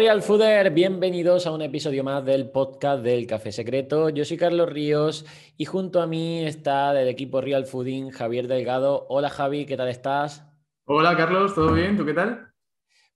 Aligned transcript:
Real 0.00 0.22
Fooder, 0.22 0.70
bienvenidos 0.70 1.46
a 1.46 1.52
un 1.52 1.60
episodio 1.60 2.02
más 2.02 2.24
del 2.24 2.48
podcast 2.48 3.02
del 3.02 3.26
Café 3.26 3.52
Secreto. 3.52 4.08
Yo 4.08 4.24
soy 4.24 4.38
Carlos 4.38 4.70
Ríos 4.70 5.26
y 5.58 5.66
junto 5.66 6.00
a 6.00 6.06
mí 6.06 6.42
está 6.42 6.94
del 6.94 7.06
equipo 7.06 7.42
Real 7.42 7.66
Fooding 7.66 8.08
Javier 8.08 8.48
Delgado. 8.48 9.04
Hola 9.10 9.28
Javi, 9.28 9.66
¿qué 9.66 9.76
tal 9.76 9.88
estás? 9.90 10.42
Hola 10.86 11.14
Carlos, 11.18 11.54
¿todo 11.54 11.74
bien? 11.74 11.98
¿Tú 11.98 12.06
qué 12.06 12.14
tal? 12.14 12.50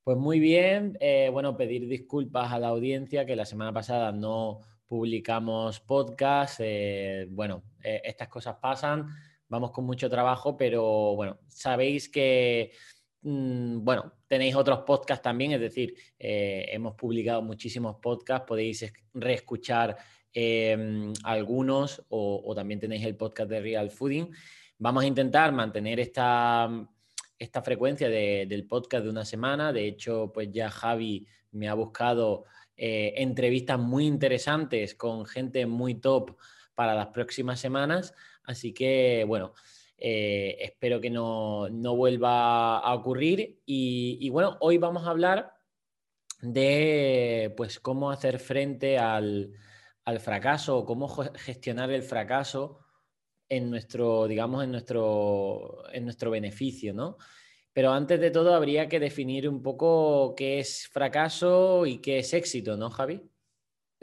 Pues 0.02 0.18
muy 0.18 0.38
bien. 0.40 0.98
Eh, 1.00 1.30
bueno, 1.32 1.56
pedir 1.56 1.88
disculpas 1.88 2.52
a 2.52 2.58
la 2.58 2.68
audiencia 2.68 3.24
que 3.24 3.34
la 3.34 3.46
semana 3.46 3.72
pasada 3.72 4.12
no 4.12 4.60
publicamos 4.86 5.80
podcast. 5.80 6.60
Eh, 6.62 7.26
bueno, 7.30 7.62
eh, 7.82 8.02
estas 8.04 8.28
cosas 8.28 8.56
pasan, 8.60 9.06
vamos 9.48 9.70
con 9.70 9.86
mucho 9.86 10.10
trabajo, 10.10 10.54
pero 10.54 11.16
bueno, 11.16 11.38
sabéis 11.48 12.10
que 12.10 12.72
bueno, 13.24 14.12
tenéis 14.26 14.54
otros 14.54 14.80
podcasts 14.80 15.22
también, 15.22 15.52
es 15.52 15.60
decir, 15.60 15.94
eh, 16.18 16.66
hemos 16.68 16.94
publicado 16.94 17.40
muchísimos 17.40 17.96
podcasts, 17.96 18.46
podéis 18.46 18.92
reescuchar 19.14 19.96
em, 20.32 21.10
algunos 21.22 22.04
o, 22.08 22.52
también 22.54 22.80
tenéis 22.80 23.04
el 23.06 23.16
podcast 23.16 23.48
de 23.48 23.60
Real 23.60 23.90
Fooding. 23.90 24.30
Vamos 24.78 25.04
a 25.04 25.06
intentar 25.06 25.52
mantener 25.52 26.00
esta, 26.00 26.68
esta 27.38 27.62
frecuencia 27.62 28.10
del 28.10 28.66
podcast 28.66 29.04
de 29.04 29.10
una 29.10 29.24
semana. 29.24 29.72
De 29.72 29.86
hecho, 29.86 30.30
pues 30.32 30.50
ya 30.52 30.68
Javi 30.68 31.26
me 31.52 31.68
ha 31.68 31.74
buscado 31.74 32.44
eh, 32.76 33.14
entrevistas 33.16 33.78
muy 33.78 34.06
interesantes 34.06 34.94
con 34.94 35.24
gente 35.24 35.64
muy 35.64 35.94
top 35.94 36.36
para 36.74 36.94
las 36.94 37.06
próximas 37.06 37.58
semanas. 37.58 38.12
Así 38.42 38.74
que, 38.74 39.24
bueno, 39.26 39.54
eh, 39.96 40.56
espero 40.60 41.00
que 41.00 41.10
no, 41.10 41.68
vuelva 41.96 42.78
a 42.78 42.94
ocurrir. 42.94 43.60
Y, 43.64 44.28
bueno, 44.30 44.56
hoy 44.60 44.78
vamos 44.78 45.06
a 45.06 45.10
hablar 45.10 45.54
de 46.42 47.52
pues, 47.56 47.80
cómo 47.80 48.10
hacer 48.10 48.38
frente 48.38 48.98
al, 48.98 49.52
fracaso 50.20 50.78
o 50.78 50.86
cómo 50.86 51.08
gestionar 51.36 51.90
el 51.90 52.02
fracaso 52.02 52.80
en 53.48 53.70
nuestro, 53.70 54.26
digamos, 54.26 54.64
en 54.64 54.72
nuestro, 54.72 55.84
en 55.92 56.04
nuestro 56.04 56.30
beneficio, 56.30 56.92
¿no? 56.92 57.16
Pero 57.72 57.92
antes 57.92 58.20
de 58.20 58.30
todo 58.30 58.54
habría 58.54 58.88
que 58.88 59.00
definir 59.00 59.48
un 59.48 59.60
poco 59.62 60.34
qué 60.36 60.60
es 60.60 60.88
fracaso 60.88 61.86
y 61.86 61.98
qué 61.98 62.18
es 62.18 62.32
éxito, 62.32 62.76
¿no, 62.76 62.88
Javi? 62.88 63.20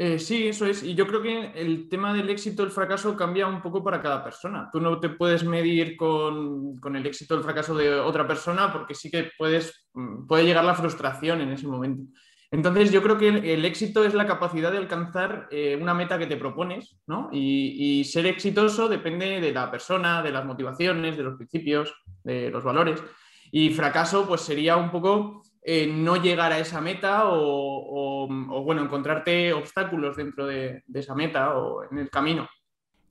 Eh, 0.03 0.17
sí, 0.17 0.47
eso 0.47 0.66
es. 0.66 0.81
Y 0.81 0.95
yo 0.95 1.05
creo 1.05 1.21
que 1.21 1.52
el 1.53 1.88
tema 1.88 2.11
del 2.11 2.27
éxito, 2.31 2.63
el 2.63 2.71
fracaso 2.71 3.16
cambia 3.16 3.45
un 3.45 3.61
poco 3.61 3.83
para 3.83 4.02
cada 4.02 4.23
persona. 4.23 4.67
Tú 4.73 4.81
no 4.81 4.99
te 4.99 5.09
puedes 5.09 5.44
medir 5.44 5.95
con, 5.95 6.80
el 6.95 7.05
éxito 7.05 7.35
el 7.35 7.44
fracaso 7.44 7.75
de 7.75 7.94
otra 7.94 8.25
persona 8.27 8.73
porque 8.73 8.95
sí 8.95 9.11
que 9.11 9.29
puedes, 9.38 9.88
mm, 9.94 10.25
puede 10.25 10.44
llegar 10.45 10.66
la 10.66 10.73
frustración 10.73 11.41
en 11.41 11.52
ese 11.52 11.67
momento. 11.67 12.11
Entonces 12.49 12.91
yo 12.91 13.03
creo 13.03 13.19
que 13.19 13.27
el, 13.27 13.63
éxito 13.63 14.03
es 14.03 14.16
la 14.16 14.25
capacidad 14.25 14.72
de 14.72 14.79
alcanzar 14.79 15.47
eh, 15.52 15.77
una 15.79 15.94
meta 15.94 16.17
que 16.17 16.25
te 16.25 16.35
propones, 16.35 16.97
¿no? 17.05 17.29
Y, 17.31 17.99
y 17.99 18.03
ser 18.03 18.25
exitoso 18.25 18.89
depende 18.89 19.39
de 19.39 19.52
la 19.52 19.69
persona, 19.69 20.23
de 20.23 20.31
las 20.31 20.44
motivaciones, 20.44 21.16
de 21.16 21.23
los 21.23 21.35
principios, 21.35 21.94
de 22.23 22.49
los 22.49 22.63
valores. 22.63 23.03
Y 23.52 23.69
fracaso, 23.69 24.27
pues 24.27 24.41
sería 24.41 24.77
un 24.77 24.89
poco 24.89 25.44
eh, 25.63 25.87
no 25.87 26.17
llegar 26.17 26.51
a 26.51 26.59
esa 26.59 26.81
meta 26.81 27.23
o, 27.25 28.27
bueno, 28.63 28.81
encontrarte 28.81 29.53
obstáculos 29.53 30.17
dentro 30.17 30.47
de, 30.47 30.83
esa 30.93 31.15
meta 31.15 31.57
o 31.57 31.83
en 31.83 31.99
el 31.99 32.09
camino. 32.09 32.47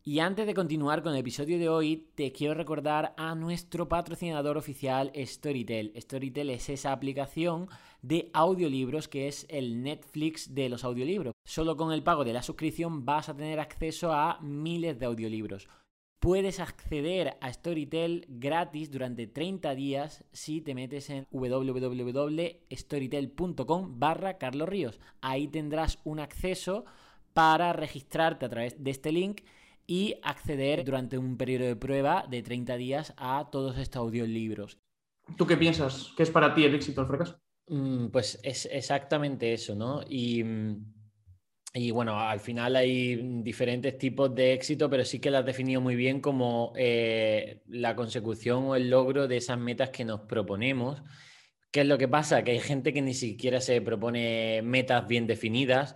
Y 0.02 0.20
antes 0.20 0.46
de 0.46 0.54
continuar 0.54 1.02
con 1.02 1.12
el 1.12 1.20
episodio 1.20 1.58
de 1.58 1.68
hoy, 1.68 2.08
te 2.14 2.32
quiero 2.32 2.54
recordar 2.54 3.14
a 3.18 3.34
nuestro 3.34 3.86
patrocinador 3.86 4.56
oficial 4.56 5.12
Storytel. 5.14 5.92
Storytel 5.94 6.50
es 6.50 6.70
esa 6.70 6.92
aplicación 6.92 7.68
de 8.00 8.30
audiolibros 8.32 9.08
que 9.08 9.28
es 9.28 9.46
el 9.50 9.82
Netflix 9.82 10.54
de 10.54 10.70
los 10.70 10.84
audiolibros. 10.84 11.34
Solo 11.44 11.76
con 11.76 11.92
el 11.92 12.02
pago 12.02 12.24
de 12.24 12.32
la 12.32 12.42
suscripción 12.42 13.04
vas 13.04 13.28
a 13.28 13.36
tener 13.36 13.60
acceso 13.60 14.12
a 14.12 14.40
miles 14.40 14.98
de 14.98 15.06
audiolibros. 15.06 15.68
Puedes 16.20 16.60
acceder 16.60 17.36
a 17.40 17.50
Storytel 17.50 18.26
gratis 18.28 18.90
durante 18.90 19.26
30 19.26 19.74
días 19.74 20.22
si 20.32 20.60
te 20.60 20.74
metes 20.74 21.08
en 21.08 21.26
www.storytel.com 21.30 23.98
barra 23.98 24.36
Carlos 24.36 24.68
Ríos. 24.68 25.00
Ahí 25.22 25.48
tendrás 25.48 25.98
un 26.04 26.20
acceso 26.20 26.84
para 27.32 27.72
registrarte 27.72 28.44
a 28.44 28.50
través 28.50 28.84
de 28.84 28.90
este 28.90 29.12
link 29.12 29.40
y 29.86 30.16
acceder 30.22 30.84
durante 30.84 31.16
un 31.16 31.38
periodo 31.38 31.64
de 31.64 31.76
prueba 31.76 32.26
de 32.28 32.42
30 32.42 32.76
días 32.76 33.14
a 33.16 33.48
todos 33.50 33.78
estos 33.78 34.00
audiolibros. 34.00 34.76
¿Tú 35.38 35.46
qué 35.46 35.56
piensas? 35.56 36.12
¿Qué 36.18 36.24
es 36.24 36.30
para 36.30 36.54
ti 36.54 36.64
el 36.64 36.74
éxito 36.74 37.00
o 37.00 37.04
el 37.04 37.08
fracaso? 37.08 37.40
Mm, 37.68 38.08
pues 38.08 38.38
es 38.42 38.66
exactamente 38.66 39.54
eso, 39.54 39.74
¿no? 39.74 40.02
Y 40.06 40.44
mm, 40.44 40.99
y 41.72 41.92
bueno, 41.92 42.18
al 42.18 42.40
final 42.40 42.74
hay 42.74 43.16
diferentes 43.42 43.96
tipos 43.96 44.34
de 44.34 44.54
éxito, 44.54 44.90
pero 44.90 45.04
sí 45.04 45.20
que 45.20 45.30
lo 45.30 45.38
has 45.38 45.46
definido 45.46 45.80
muy 45.80 45.94
bien 45.94 46.20
como 46.20 46.72
eh, 46.76 47.62
la 47.68 47.94
consecución 47.94 48.64
o 48.64 48.74
el 48.74 48.90
logro 48.90 49.28
de 49.28 49.36
esas 49.36 49.58
metas 49.58 49.90
que 49.90 50.04
nos 50.04 50.22
proponemos. 50.22 51.00
¿Qué 51.70 51.82
es 51.82 51.86
lo 51.86 51.96
que 51.98 52.08
pasa? 52.08 52.42
Que 52.42 52.52
hay 52.52 52.58
gente 52.58 52.92
que 52.92 53.02
ni 53.02 53.14
siquiera 53.14 53.60
se 53.60 53.80
propone 53.80 54.62
metas 54.62 55.06
bien 55.06 55.28
definidas 55.28 55.94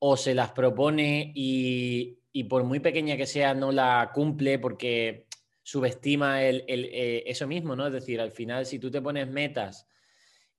o 0.00 0.16
se 0.16 0.34
las 0.34 0.50
propone 0.50 1.32
y, 1.34 2.18
por 2.48 2.64
muy 2.64 2.80
pequeña 2.80 3.16
que 3.16 3.26
sea 3.26 3.54
no 3.54 3.70
la 3.70 4.10
cumple 4.12 4.58
porque 4.58 5.28
subestima 5.62 6.42
el, 6.42 6.64
eh, 6.66 7.22
eso 7.26 7.46
mismo, 7.46 7.76
¿no? 7.76 7.86
Es 7.86 7.92
decir, 7.92 8.20
al 8.20 8.32
final 8.32 8.66
si 8.66 8.80
tú 8.80 8.90
te 8.90 9.00
pones 9.00 9.28
metas 9.30 9.86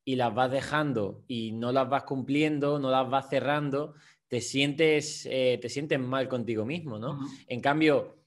y 0.06 0.16
las 0.16 0.34
vas 0.34 0.50
dejando 0.50 1.24
y 1.28 1.52
no 1.52 1.74
las 1.74 1.90
vas 1.90 2.04
cumpliendo, 2.04 2.80
no 2.80 2.90
las 2.90 3.10
vas 3.10 3.28
cerrando, 3.30 3.96
te 4.28 4.42
sientes, 4.42 5.28
eh, 5.30 5.60
te 5.62 5.70
sientes 5.70 6.00
mal 6.00 6.28
contigo 6.28 6.66
mismo, 6.66 6.98
¿no? 6.98 7.20
En 7.48 7.62
cambio, 7.62 8.26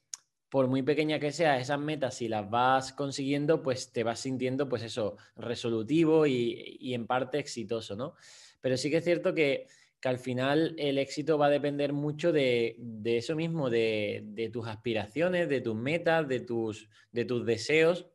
por 0.49 0.67
muy 0.67 0.83
pequeña 0.83 1.19
que 1.19 1.33
sea, 1.33 1.59
esas 1.59 1.79
metas, 1.79 2.15
si 2.15 2.29
las 2.29 2.49
vas 2.49 2.93
consiguiendo, 2.93 3.63
pues 3.63 3.93
te 3.93 4.03
vas 4.03 4.21
sintiendo, 4.21 4.69
pues 4.69 4.83
eso, 4.83 5.17
resolutivo 5.37 6.27
y, 6.27 6.95
en 6.95 7.07
parte 7.07 7.39
exitoso, 7.39 7.97
¿no? 7.97 8.15
Pero 8.61 8.77
sí 8.77 8.91
que 8.91 8.99
es 8.99 9.05
cierto 9.05 9.35
que, 9.35 9.67
al 10.05 10.19
final 10.19 10.77
el 10.79 10.97
éxito 10.97 11.39
va 11.39 11.47
a 11.47 11.51
depender 11.51 11.93
mucho 11.93 12.31
de, 12.33 12.77
eso 13.05 13.35
mismo, 13.35 13.69
de, 13.69 14.51
tus 14.53 14.67
aspiraciones, 14.69 15.49
de 15.49 15.61
tus 15.61 15.75
metas, 15.75 16.29
de 16.29 16.41
tus, 16.41 16.89
de 17.11 17.25
tus 17.25 17.45
deseos. 17.45 18.07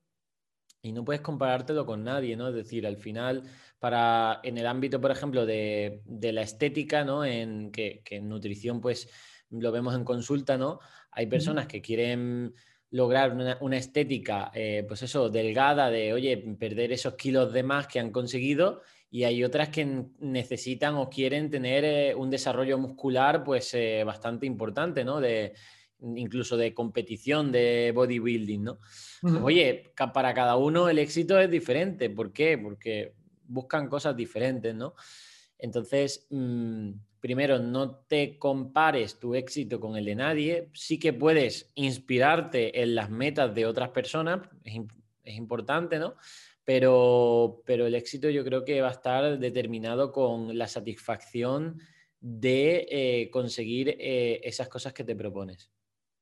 Y 0.82 0.94
no 0.94 1.04
puedes 1.04 1.22
comparártelo 1.22 1.86
con 1.86 2.04
nadie, 2.04 2.38
¿no? 2.38 2.48
Es 2.50 2.56
decir, 2.56 2.88
al 2.88 2.98
final 2.98 3.44
para 3.84 4.40
en 4.44 4.58
el 4.58 4.66
ámbito, 4.66 5.02
por 5.02 5.12
ejemplo, 5.12 5.46
de, 5.46 6.00
la 6.06 6.42
estética, 6.42 7.04
¿no? 7.04 7.26
En 7.26 7.70
que, 7.70 8.02
en 8.12 8.30
nutrición, 8.30 8.80
pues 8.80 9.10
lo 9.50 9.74
vemos 9.74 9.94
en 9.94 10.06
consulta, 10.06 10.58
¿no? 10.58 10.80
Hay 11.12 11.28
personas 11.28 11.68
que 11.68 11.82
quieren 11.82 12.54
lograr 12.92 13.36
una, 13.60 13.76
estética, 13.78 14.52
eh, 14.54 14.86
pues 14.88 15.02
eso, 15.04 15.30
delgada, 15.30 15.90
de, 15.90 16.14
oye, 16.14 16.38
perder 16.58 16.94
esos 16.94 17.16
kilos 17.16 17.52
de 17.52 17.64
más 17.64 17.88
que 17.88 18.00
han 18.00 18.12
conseguido, 18.12 18.84
y 19.12 19.26
hay 19.26 19.44
otras 19.44 19.68
que 19.68 20.06
necesitan 20.18 20.96
o 20.96 21.10
quieren 21.10 21.50
tener 21.50 21.84
eh, 21.84 22.16
un 22.16 22.30
desarrollo 22.30 22.78
muscular, 22.78 23.44
pues 23.44 23.74
eh, 23.74 24.06
bastante 24.06 24.46
importante, 24.46 25.04
¿no? 25.04 25.20
De, 25.20 25.56
incluso 26.16 26.56
de 26.56 26.74
competición, 26.74 27.52
de 27.52 27.92
bodybuilding, 27.94 28.64
¿no? 28.64 28.80
Oye, 29.44 29.92
para 30.14 30.34
cada 30.34 30.56
uno 30.56 30.88
el 30.88 31.00
éxito 31.00 31.38
es 31.38 31.52
diferente. 31.52 32.10
¿Por 32.10 32.32
qué? 32.32 32.58
Porque 32.58 33.14
buscan 33.48 33.88
cosas 33.88 34.16
diferentes, 34.16 34.74
¿no? 34.74 34.96
Entonces, 35.58 36.28
mm, 36.30 36.92
primero, 37.20 37.58
no 37.60 37.96
te 37.96 38.38
compares 38.38 39.18
tu 39.18 39.34
éxito 39.34 39.80
con 39.80 39.96
el 39.96 40.06
de 40.06 40.16
nadie. 40.16 40.70
Sí 40.74 41.00
que 41.00 41.14
puedes 41.14 41.72
inspirarte 41.76 42.82
en 42.82 42.96
las 42.96 43.10
metas 43.10 43.56
de 43.56 43.66
otras 43.66 43.90
personas, 43.90 44.42
es, 44.64 45.36
importante, 45.36 46.00
¿no? 46.00 46.16
Pero, 46.66 47.62
pero 47.66 47.88
el 47.88 47.96
éxito 47.96 48.30
yo 48.30 48.44
creo 48.44 48.66
que 48.66 48.82
va 48.82 48.90
a 48.90 48.92
estar 48.92 49.40
determinado 49.40 50.12
con 50.12 50.58
la 50.58 50.68
satisfacción 50.68 51.80
de 52.20 52.88
eh, 52.90 53.30
conseguir 53.32 53.96
eh, 54.00 54.42
esas 54.44 54.68
cosas 54.68 54.94
que 54.94 55.04
te 55.06 55.16
propones. 55.16 55.72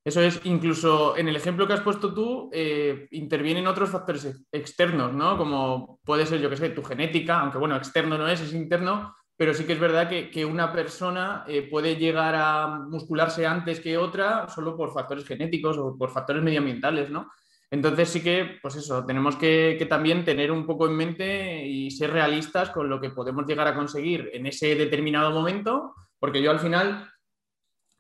Eso 0.04 0.22
es, 0.22 0.42
incluso 0.46 1.16
en 1.16 1.28
el 1.28 1.36
ejemplo 1.36 1.68
que 1.68 1.74
has 1.74 1.82
puesto 1.82 2.12
tú, 2.12 2.50
eh, 2.52 3.08
intervienen 3.12 3.68
otros 3.68 3.92
factores 3.92 4.44
externos, 4.52 5.14
¿no? 5.14 5.38
Como 5.38 6.00
puede 6.04 6.26
ser, 6.26 6.42
yo 6.42 6.50
qué 6.50 6.58
sé, 6.58 6.70
tu 6.70 6.84
genética, 6.84 7.40
aunque 7.40 7.60
bueno, 7.60 7.76
externo 7.76 8.18
no 8.18 8.28
es, 8.28 8.42
es 8.42 8.54
interno, 8.54 9.16
pero 9.38 9.54
sí 9.54 9.64
que 9.66 9.74
es 9.74 9.80
verdad 9.80 10.10
que, 10.10 10.46
una 10.46 10.72
persona 10.72 11.44
eh, 11.48 11.68
puede 11.70 11.98
llegar 11.98 12.34
a 12.36 12.68
muscularse 12.68 13.46
antes 13.46 13.80
que 13.80 13.98
otra 13.98 14.48
solo 14.50 14.76
por 14.76 14.92
factores 14.92 15.26
genéticos 15.26 15.78
o 15.78 15.96
por 15.96 16.10
factores 16.10 16.42
medioambientales, 16.42 17.12
¿no? 17.12 17.32
Entonces 17.70 18.10
sí 18.10 18.24
que, 18.24 18.58
pues 18.62 18.76
eso, 18.76 19.06
tenemos 19.06 19.36
que, 19.36 19.76
que, 19.78 19.86
también 19.86 20.26
tener 20.26 20.52
un 20.52 20.66
poco 20.66 20.88
en 20.88 20.96
mente 20.96 21.66
y 21.66 21.92
ser 21.92 22.12
realistas 22.12 22.72
con 22.72 22.90
lo 22.90 23.00
que 23.00 23.12
podemos 23.12 23.46
llegar 23.46 23.68
a 23.68 23.76
conseguir 23.76 24.32
en 24.34 24.48
ese 24.48 24.76
determinado 24.76 25.32
momento, 25.32 25.94
porque 26.20 26.42
yo 26.42 26.52
al 26.52 26.60
final 26.60 27.11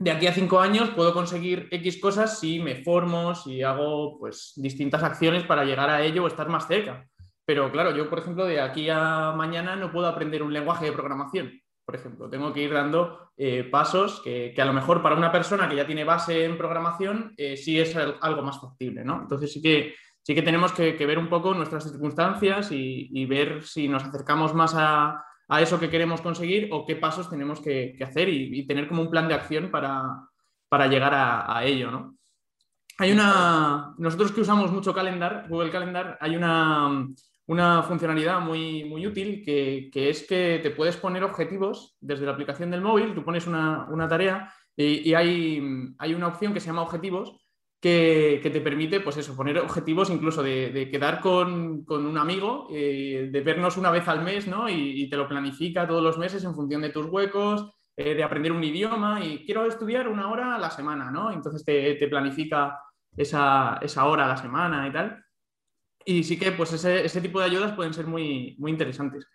de 0.01 0.09
aquí 0.09 0.25
a 0.25 0.33
cinco 0.33 0.59
años 0.59 0.89
puedo 0.89 1.13
conseguir 1.13 1.67
X 1.69 2.01
cosas 2.01 2.39
si 2.39 2.59
me 2.59 2.83
formo, 2.83 3.35
si 3.35 3.61
hago 3.61 4.17
pues, 4.19 4.53
distintas 4.55 5.03
acciones 5.03 5.43
para 5.43 5.63
llegar 5.63 5.91
a 5.91 6.01
ello 6.01 6.23
o 6.23 6.27
estar 6.27 6.49
más 6.49 6.67
cerca. 6.67 7.07
Pero 7.45 7.71
claro, 7.71 7.95
yo, 7.95 8.09
por 8.09 8.17
ejemplo, 8.19 8.45
de 8.45 8.61
aquí 8.61 8.89
a 8.89 9.31
mañana 9.35 9.75
no 9.75 9.91
puedo 9.91 10.07
aprender 10.07 10.41
un 10.41 10.53
lenguaje 10.53 10.85
de 10.85 10.91
programación, 10.91 11.61
por 11.85 11.95
ejemplo. 11.95 12.29
Tengo 12.31 12.51
que 12.51 12.63
ir 12.63 12.73
dando 12.73 13.29
eh, 13.37 13.63
pasos 13.63 14.21
que, 14.23 14.55
a 14.57 14.65
lo 14.65 14.73
mejor 14.73 15.03
para 15.03 15.15
una 15.15 15.31
persona 15.31 15.69
que 15.69 15.75
ya 15.75 15.85
tiene 15.85 16.03
base 16.03 16.45
en 16.45 16.57
programación 16.57 17.35
eh, 17.37 17.55
sí 17.55 17.79
es 17.79 17.95
algo 17.95 18.41
más 18.41 18.59
factible, 18.59 19.05
¿no? 19.05 19.21
Entonces 19.21 19.53
sí 19.53 19.61
que, 19.61 19.93
sí 20.23 20.33
que 20.33 20.41
tenemos 20.41 20.71
que, 20.71 20.93
ver 20.93 21.19
un 21.19 21.29
poco 21.29 21.53
nuestras 21.53 21.83
circunstancias 21.83 22.69
y, 22.71 23.25
ver 23.27 23.61
si 23.61 23.87
nos 23.87 24.03
acercamos 24.03 24.55
más 24.55 24.73
a, 24.75 25.23
eso 25.59 25.79
que 25.79 25.89
queremos 25.89 26.21
conseguir 26.21 26.69
o 26.71 26.85
qué 26.85 26.95
pasos 26.95 27.29
tenemos 27.29 27.59
que, 27.59 27.97
hacer 28.05 28.29
y, 28.29 28.67
tener 28.67 28.87
como 28.87 29.01
un 29.01 29.09
plan 29.09 29.27
de 29.27 29.33
acción 29.33 29.71
para, 29.71 30.87
llegar 30.87 31.13
a, 31.15 31.57
a 31.57 31.65
ello, 31.65 31.89
¿no? 31.89 32.15
Hay 32.97 33.11
una, 33.11 33.95
nosotros 33.97 34.31
que 34.31 34.41
usamos 34.41 34.71
mucho 34.71 34.93
Calendar, 34.93 35.47
Google 35.49 35.71
Calendar, 35.71 36.19
hay 36.21 36.35
una, 36.35 37.07
una 37.47 37.83
funcionalidad 37.83 38.39
muy, 38.39 38.83
muy 38.85 39.05
útil 39.07 39.43
que, 39.43 39.89
es 39.93 40.27
que 40.27 40.59
te 40.61 40.71
puedes 40.71 40.97
poner 40.97 41.23
objetivos 41.23 41.97
desde 41.99 42.25
la 42.25 42.33
aplicación 42.33 42.71
del 42.71 42.81
móvil, 42.81 43.13
tú 43.13 43.25
pones 43.25 43.47
una, 43.47 44.07
tarea 44.07 44.53
y, 44.75 45.13
hay, 45.13 45.61
hay, 45.97 46.13
una 46.13 46.27
opción 46.27 46.53
que 46.53 46.59
se 46.59 46.67
llama 46.67 46.83
objetivos 46.83 47.40
que, 47.81 48.39
te 48.43 48.61
permite, 48.61 48.99
pues 48.99 49.17
eso, 49.17 49.35
poner 49.35 49.57
objetivos 49.57 50.11
incluso 50.11 50.43
de, 50.43 50.89
quedar 50.91 51.19
con, 51.19 51.83
un 51.87 52.17
amigo, 52.17 52.67
eh, 52.71 53.29
de 53.31 53.41
vernos 53.41 53.75
una 53.77 53.89
vez 53.89 54.07
al 54.07 54.23
mes, 54.23 54.47
¿no? 54.47 54.69
Y, 54.69 55.09
te 55.09 55.17
lo 55.17 55.27
planifica 55.27 55.87
todos 55.87 56.03
los 56.03 56.19
meses 56.19 56.43
en 56.43 56.53
función 56.53 56.83
de 56.83 56.91
tus 56.91 57.07
huecos, 57.07 57.71
eh, 57.97 58.13
de 58.13 58.23
aprender 58.23 58.51
un 58.51 58.63
idioma 58.63 59.25
y 59.25 59.43
quiero 59.45 59.65
estudiar 59.65 60.07
una 60.07 60.29
hora 60.29 60.55
a 60.55 60.59
la 60.59 60.69
semana, 60.69 61.09
¿no? 61.09 61.31
Entonces 61.31 61.65
te, 61.65 62.07
planifica 62.07 62.79
esa, 63.17 63.79
hora 64.05 64.25
a 64.25 64.29
la 64.29 64.37
semana 64.37 64.87
y 64.87 64.91
tal. 64.93 65.25
Y 66.05 66.23
sí 66.23 66.37
que 66.37 66.51
pues 66.51 66.73
ese, 66.73 67.21
tipo 67.21 67.39
de 67.39 67.45
ayudas 67.45 67.73
pueden 67.73 67.95
ser 67.95 68.05
muy, 68.05 68.55
muy 68.59 68.71
interesantes. 68.71 69.27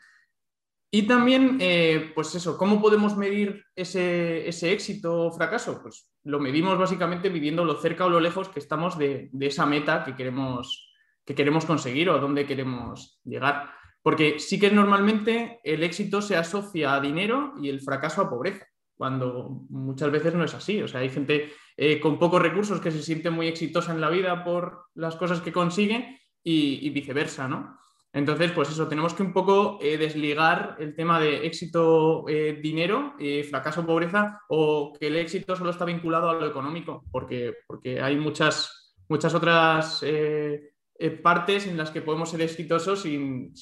Y 0.97 1.03
también, 1.03 1.59
eh, 1.61 2.11
pues 2.15 2.35
eso, 2.37 2.57
¿cómo 2.57 2.81
podemos 2.81 3.19
medir 3.19 3.67
ese, 3.75 4.49
éxito 4.49 5.27
o 5.27 5.31
fracaso? 5.31 5.83
Pues 5.83 6.11
lo 6.25 6.41
medimos 6.41 6.79
básicamente 6.79 7.29
midiendo 7.29 7.67
lo 7.67 7.75
cerca 7.75 8.07
o 8.07 8.09
lo 8.09 8.19
lejos 8.19 8.49
que 8.49 8.61
estamos 8.61 8.97
de, 8.97 9.29
esa 9.41 9.67
meta 9.67 10.05
que 10.05 10.15
queremos, 10.15 10.91
que 11.23 11.35
queremos 11.35 11.67
conseguir 11.67 12.09
o 12.09 12.15
a 12.15 12.19
dónde 12.19 12.47
queremos 12.47 13.21
llegar. 13.25 13.73
Porque 14.03 14.39
sí 14.39 14.59
que 14.59 14.71
normalmente 14.71 15.61
el 15.65 15.83
éxito 15.83 16.23
se 16.23 16.35
asocia 16.35 16.95
a 16.95 17.01
dinero 17.03 17.53
y 17.61 17.69
el 17.69 17.83
fracaso 17.83 18.23
a 18.23 18.31
pobreza, 18.31 18.67
cuando 18.97 19.67
muchas 19.69 20.11
veces 20.11 20.33
no 20.33 20.45
es 20.45 20.55
así. 20.55 20.81
O 20.81 20.89
sea, 20.89 21.01
hay 21.01 21.11
gente 21.11 21.53
eh, 21.77 22.01
con 22.01 22.19
pocos 22.19 22.41
recursos 22.41 22.81
que 22.81 22.91
se 22.91 23.03
siente 23.03 23.29
muy 23.29 23.49
exitosa 23.49 23.93
en 23.93 24.01
la 24.01 24.09
vida 24.09 24.43
por 24.45 24.87
las 24.95 25.17
cosas 25.17 25.43
que 25.43 25.53
consigue 25.53 26.23
y, 26.43 26.89
viceversa, 26.89 27.49
¿no? 27.49 27.79
Entonces, 28.17 28.51
pues 28.53 28.71
eso, 28.71 28.89
tenemos 28.89 29.13
que 29.13 29.23
un 29.23 29.35
poco 29.35 29.79
eh, 29.83 29.99
desligar 29.99 30.77
el 30.81 30.95
tema 30.97 31.21
de 31.21 31.47
éxito, 31.47 32.27
eh, 32.27 32.59
dinero, 32.63 33.15
fracaso, 33.49 33.85
pobreza, 33.85 34.41
o 34.49 34.95
que 34.99 35.09
el 35.09 35.17
éxito 35.17 35.55
solo 35.55 35.69
está 35.69 35.85
vinculado 35.85 36.31
a 36.31 36.35
lo 36.35 36.47
económico, 36.47 37.05
porque, 37.13 37.53
porque 37.67 38.01
hay 38.01 38.17
muchas, 38.17 38.95
muchas 39.09 39.35
otras 39.35 40.03
partes 41.23 41.67
en 41.67 41.77
las 41.77 41.91
que 41.91 42.01
podemos 42.01 42.31
ser 42.31 42.41
exitosos 42.41 43.03
sin, 43.03 43.53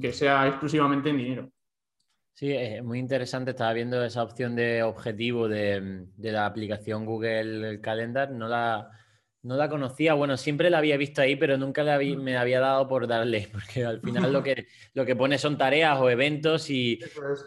que 0.00 0.12
sea 0.12 0.48
exclusivamente 0.48 1.10
en 1.10 1.18
dinero. 1.18 1.50
Sí, 2.34 2.52
es 2.52 2.82
muy 2.82 2.98
interesante. 2.98 3.52
Estaba 3.52 3.72
viendo 3.72 4.04
esa 4.04 4.24
opción 4.24 4.56
de 4.56 4.82
objetivo 4.82 5.48
de, 5.48 6.06
la 6.18 6.44
aplicación 6.44 7.06
Google 7.06 7.80
Calendar. 7.80 8.32
No 8.32 8.48
la, 8.48 8.90
no 9.46 9.56
la 9.56 9.68
conocía. 9.68 10.14
Bueno, 10.14 10.36
siempre 10.36 10.70
la 10.70 10.78
había 10.78 10.96
visto 10.96 11.22
ahí, 11.22 11.36
pero 11.36 11.56
nunca 11.56 11.84
me 11.98 12.36
había 12.36 12.60
dado 12.60 12.86
por 12.88 13.06
darle, 13.06 13.48
porque 13.52 13.84
al 13.84 14.00
final 14.00 14.32
lo 14.32 14.42
que, 14.44 14.66
lo 14.94 15.04
que 15.04 15.16
pone 15.16 15.38
son 15.38 15.56
tareas 15.56 15.98
o 16.00 16.10
eventos 16.10 16.68
y 16.70 16.98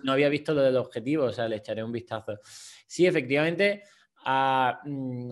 no 0.03 0.11
había 0.11 0.29
visto 0.29 0.53
lo 0.53 0.61
del 0.61 0.77
objetivo. 0.77 1.25
O 1.25 1.31
sea, 1.31 1.47
le 1.47 1.57
echaré 1.57 1.83
un 1.83 1.91
vistazo. 1.91 2.39
Sí, 2.87 3.05
efectivamente 3.05 3.83
Mm, 4.25 5.31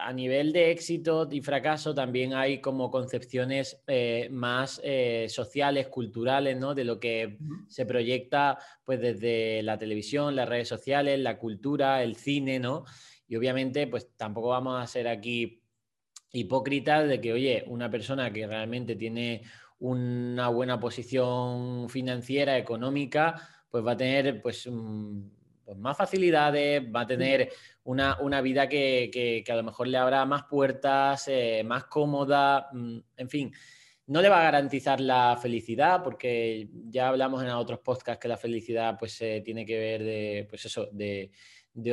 a, 0.00 0.12
nivel 0.12 0.52
de 0.52 0.70
éxito 0.70 1.28
y 1.30 1.40
fracaso 1.40 1.94
también 1.94 2.34
hay 2.34 2.60
como 2.60 2.90
concepciones 2.90 3.82
eh, 3.86 4.28
más 4.30 4.80
eh, 4.84 5.26
sociales, 5.28 5.88
culturales, 5.88 6.56
¿no? 6.56 6.74
De 6.74 6.84
lo 6.84 7.00
que 7.00 7.38
se 7.66 7.86
proyecta 7.86 8.58
pues 8.84 9.00
desde 9.00 9.62
la 9.62 9.78
televisión, 9.78 10.36
las 10.36 10.48
redes 10.48 10.68
sociales, 10.68 11.18
la 11.18 11.38
cultura, 11.38 12.02
el 12.02 12.16
cine, 12.16 12.58
¿no? 12.58 12.84
Y 13.28 13.36
obviamente 13.36 13.86
pues 13.86 14.16
tampoco 14.16 14.48
vamos 14.48 14.82
a 14.82 14.86
ser 14.86 15.06
aquí 15.06 15.62
hipócritas 16.32 17.08
de 17.08 17.20
que, 17.20 17.32
oye, 17.32 17.64
una 17.66 17.90
persona 17.90 18.32
que 18.32 18.46
realmente 18.46 18.96
tiene 18.96 19.42
una 19.78 20.48
buena 20.48 20.80
posición 20.80 21.88
financiera, 21.88 22.58
económica, 22.58 23.48
pues 23.70 23.86
va 23.86 23.92
a 23.92 23.96
tener 23.96 24.42
pues 24.42 24.68
pues, 25.64 25.76
más 25.76 25.96
facilidades, 25.96 26.82
va 26.82 27.02
a 27.02 27.06
tener 27.06 27.50
una, 27.84 28.40
vida 28.40 28.68
que, 28.68 29.44
a 29.46 29.54
lo 29.54 29.62
mejor 29.62 29.88
le 29.88 29.98
abra 29.98 30.24
más 30.24 30.44
puertas, 30.44 31.28
eh, 31.28 31.62
más 31.62 31.84
cómoda, 31.84 32.68
mm, 32.72 32.98
en 33.16 33.28
fin. 33.28 33.52
No 34.06 34.22
le 34.22 34.30
va 34.30 34.40
a 34.40 34.44
garantizar 34.44 34.98
la 35.00 35.36
felicidad, 35.36 36.02
porque 36.02 36.70
ya 36.86 37.08
hablamos 37.08 37.42
en 37.42 37.50
otros 37.50 37.80
podcasts 37.80 38.18
que 38.18 38.28
la 38.28 38.38
felicidad 38.38 38.96
pues, 38.98 39.18
tiene 39.44 39.66
que 39.66 39.78
ver 39.78 40.02
de, 40.02 40.46
pues 40.48 40.64
eso, 40.64 40.88
de, 40.90 41.30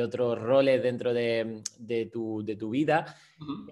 otros 0.02 0.38
roles 0.38 0.82
dentro 0.82 1.12
de, 1.12 1.62
tu, 2.12 2.70
vida. 2.70 3.16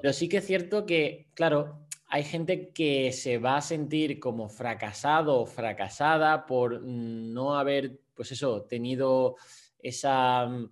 Pero 0.01 0.13
sí 0.13 0.29
que 0.29 0.39
es 0.39 0.47
cierto 0.47 0.87
que, 0.87 1.27
claro, 1.35 1.87
hay 2.09 2.23
gente 2.23 2.71
que 2.71 3.13
se 3.13 3.39
va 3.39 3.57
a 3.57 3.61
sentir 3.61 4.21
como 4.21 4.49
fracasado 4.49 5.41
o 5.41 5.47
fracasada 5.47 6.47
por 6.47 6.83
no 6.83 7.57
haber, 7.57 7.99
pues 8.15 8.33
eso, 8.33 8.63
tenido 8.63 9.37
esa, 9.81 10.47
mm, 10.47 10.71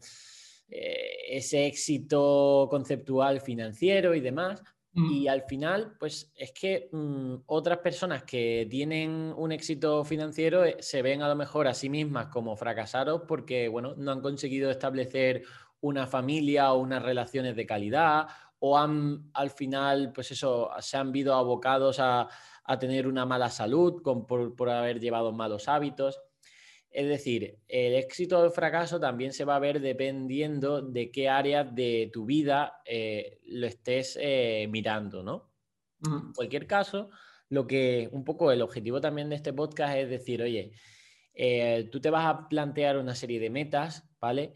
eh, 0.70 1.36
ese 1.36 1.66
éxito 1.66 2.68
conceptual 2.70 3.40
financiero 3.40 4.14
y 4.14 4.20
demás. 4.20 4.62
Y 4.94 5.26
al 5.26 5.42
final, 5.42 5.96
pues 5.98 6.30
es 6.36 6.52
que 6.52 6.90
mm, 6.92 7.36
otras 7.46 7.78
personas 7.78 8.24
que 8.24 8.66
tienen 8.70 9.32
un 9.36 9.50
éxito 9.50 10.04
financiero 10.04 10.64
eh, 10.66 10.76
se 10.80 11.00
ven 11.00 11.22
a 11.22 11.28
lo 11.28 11.34
mejor 11.34 11.66
a 11.66 11.72
sí 11.72 11.88
mismas 11.88 12.26
como 12.26 12.56
fracasados 12.56 13.22
porque, 13.26 13.68
bueno, 13.68 13.94
no 13.96 14.12
han 14.12 14.20
conseguido 14.20 14.70
establecer 14.70 15.44
una 15.80 16.06
familia 16.06 16.72
o 16.72 16.80
unas 16.80 17.02
relaciones 17.02 17.56
de 17.56 17.64
calidad 17.64 18.26
o 18.58 18.78
han 18.78 19.30
al 19.32 19.50
final, 19.50 20.12
pues 20.12 20.30
eso, 20.30 20.70
se 20.80 20.96
han 20.98 21.10
visto 21.10 21.34
abocados 21.34 21.98
a, 21.98 22.28
tener 22.78 23.06
una 23.06 23.26
mala 23.26 23.50
salud 23.50 24.02
por, 24.02 24.54
por 24.54 24.70
haber 24.70 24.98
llevado 24.98 25.32
malos 25.32 25.68
hábitos. 25.68 26.20
Es 26.92 27.08
decir, 27.08 27.58
el 27.68 27.94
éxito 27.94 28.38
o 28.38 28.44
el 28.44 28.50
fracaso 28.50 29.00
también 29.00 29.32
se 29.32 29.44
va 29.44 29.56
a 29.56 29.60
ver 29.60 29.80
dependiendo 29.80 30.82
de 30.82 31.10
qué 31.10 31.28
áreas 31.28 31.74
de 31.74 32.10
tu 32.12 32.26
vida 32.26 32.82
eh, 32.84 33.38
lo 33.46 33.66
estés 33.66 34.18
eh, 34.20 34.68
mirando, 34.70 35.22
¿no? 35.22 35.50
En 36.04 36.32
cualquier 36.32 36.66
caso, 36.66 37.10
lo 37.48 37.66
que 37.66 38.08
un 38.12 38.24
poco 38.24 38.50
el 38.50 38.60
objetivo 38.60 39.00
también 39.00 39.30
de 39.30 39.36
este 39.36 39.52
podcast 39.52 39.96
es 39.96 40.10
decir, 40.10 40.42
oye, 40.42 40.72
eh, 41.32 41.88
tú 41.90 42.00
te 42.00 42.10
vas 42.10 42.26
a 42.26 42.48
plantear 42.48 42.98
una 42.98 43.14
serie 43.14 43.40
de 43.40 43.50
metas, 43.50 44.04
¿vale? 44.20 44.52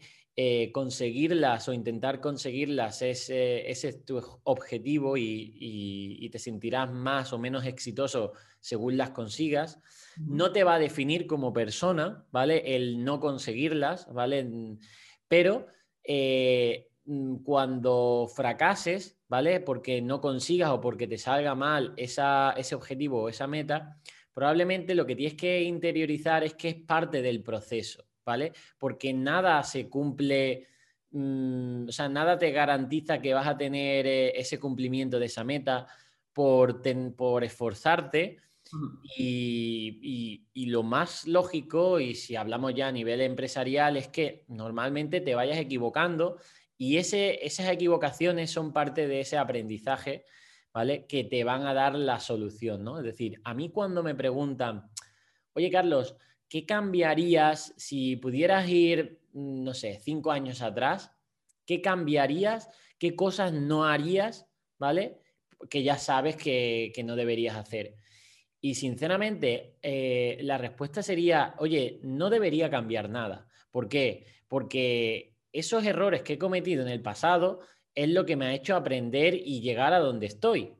Conseguirlas 0.71 1.67
o 1.67 1.73
intentar 1.73 2.21
conseguirlas 2.21 3.01
ese 3.01 3.69
es 3.71 4.05
tu 4.05 4.21
objetivo 4.43 5.17
y, 5.17 6.29
te 6.31 6.37
sentirás 6.37 6.91
más 6.91 7.33
o 7.33 7.39
menos 7.39 7.65
exitoso 7.65 8.33
según 8.59 8.97
las 8.97 9.09
consigas 9.11 9.79
no 10.17 10.51
te 10.51 10.63
va 10.63 10.75
a 10.75 10.79
definir 10.79 11.27
como 11.27 11.53
persona, 11.53 12.25
¿vale? 12.31 12.75
El 12.75 13.03
no 13.03 13.19
conseguirlas, 13.19 14.11
¿vale? 14.13 14.47
Pero 15.27 15.67
eh, 16.03 16.87
cuando 17.43 18.29
fracases, 18.33 19.19
¿vale? 19.27 19.59
Porque 19.59 20.01
no 20.01 20.21
consigas 20.21 20.71
o 20.71 20.81
porque 20.81 21.07
te 21.07 21.17
salga 21.17 21.55
mal 21.55 21.93
ese 21.97 22.75
objetivo 22.75 23.23
o 23.23 23.29
esa 23.29 23.47
meta, 23.47 23.99
probablemente 24.33 24.95
lo 24.95 25.05
que 25.05 25.15
tienes 25.15 25.35
que 25.35 25.61
interiorizar 25.63 26.43
es 26.43 26.53
que 26.55 26.69
es 26.69 26.75
parte 26.75 27.21
del 27.21 27.43
proceso, 27.43 28.06
¿vale? 28.27 28.51
Porque 28.77 29.13
nada 29.13 29.63
se 29.63 29.87
cumple, 29.89 30.67
mm, 31.11 31.87
o 31.87 31.91
sea, 31.91 32.09
nada 32.09 32.37
te 32.37 32.51
garantiza 32.51 33.21
que 33.21 33.33
vas 33.33 33.47
a 33.47 33.57
tener 33.57 34.05
eh, 34.05 34.39
ese 34.39 34.59
cumplimiento 34.59 35.17
de 35.17 35.27
esa 35.27 35.45
meta 35.45 35.87
por, 36.33 36.81
por 37.15 37.43
esforzarte, 37.45 38.37
y, 39.17 40.43
lo 40.53 40.83
más 40.83 41.25
lógico, 41.25 42.01
y 42.01 42.15
si 42.15 42.35
hablamos 42.35 42.73
ya 42.75 42.89
a 42.89 42.91
nivel 42.91 43.21
empresarial, 43.21 43.95
es 43.95 44.09
que 44.09 44.43
normalmente 44.49 45.21
te 45.21 45.35
vayas 45.35 45.57
equivocando 45.57 46.37
y 46.77 46.97
ese, 46.97 47.45
esas 47.45 47.69
equivocaciones 47.69 48.51
son 48.51 48.73
parte 48.73 49.07
de 49.07 49.21
ese 49.21 49.37
aprendizaje, 49.37 50.25
¿vale? 50.73 51.05
Que 51.07 51.23
te 51.23 51.45
van 51.45 51.65
a 51.65 51.73
dar 51.73 51.95
la 51.95 52.19
solución, 52.19 52.83
¿no? 52.83 52.99
Es 52.99 53.05
decir, 53.05 53.39
a 53.45 53.53
mí 53.53 53.69
cuando 53.69 54.03
me 54.03 54.13
preguntan, 54.13 54.89
oye 55.53 55.71
Carlos, 55.71 56.17
¿qué 56.49 56.65
cambiarías 56.65 57.73
si 57.77 58.15
pudieras 58.15 58.67
ir, 58.69 59.19
mm, 59.33 59.63
no 59.63 59.73
sé, 59.73 59.99
cinco 60.01 60.31
años 60.31 60.61
atrás? 60.61 61.11
¿Qué 61.65 61.81
cambiarías? 61.81 62.69
¿Qué 62.97 63.15
cosas 63.15 63.53
no 63.53 63.85
harías? 63.85 64.47
¿Vale? 64.79 65.19
Que 65.69 65.83
ya 65.83 65.97
sabes 65.97 66.35
que, 66.35 66.91
que 66.93 67.03
no 67.03 67.15
deberías 67.15 67.55
hacer. 67.55 67.95
Y 68.61 68.75
sinceramente, 68.75 69.77
eh, 69.81 70.37
la 70.41 70.57
respuesta 70.57 71.03
sería, 71.03 71.55
oye, 71.59 71.99
no 72.03 72.29
debería 72.29 72.69
cambiar 72.69 73.09
nada, 73.09 73.47
¿Por 73.71 73.89
qué? 73.89 74.25
Porque 74.47 75.35
esos 75.51 75.85
errores 75.85 76.23
que 76.23 76.33
he 76.33 76.37
cometido 76.39 76.81
en 76.81 76.89
el 76.89 77.01
pasado 77.01 77.59
es 77.93 78.09
lo 78.09 78.25
que 78.25 78.35
me 78.35 78.47
ha 78.47 78.55
hecho 78.55 78.75
aprender 78.75 79.35
y 79.35 79.61
llegar 79.61 79.93
a 79.93 79.99
donde 79.99 80.25
estoy. 80.25 80.73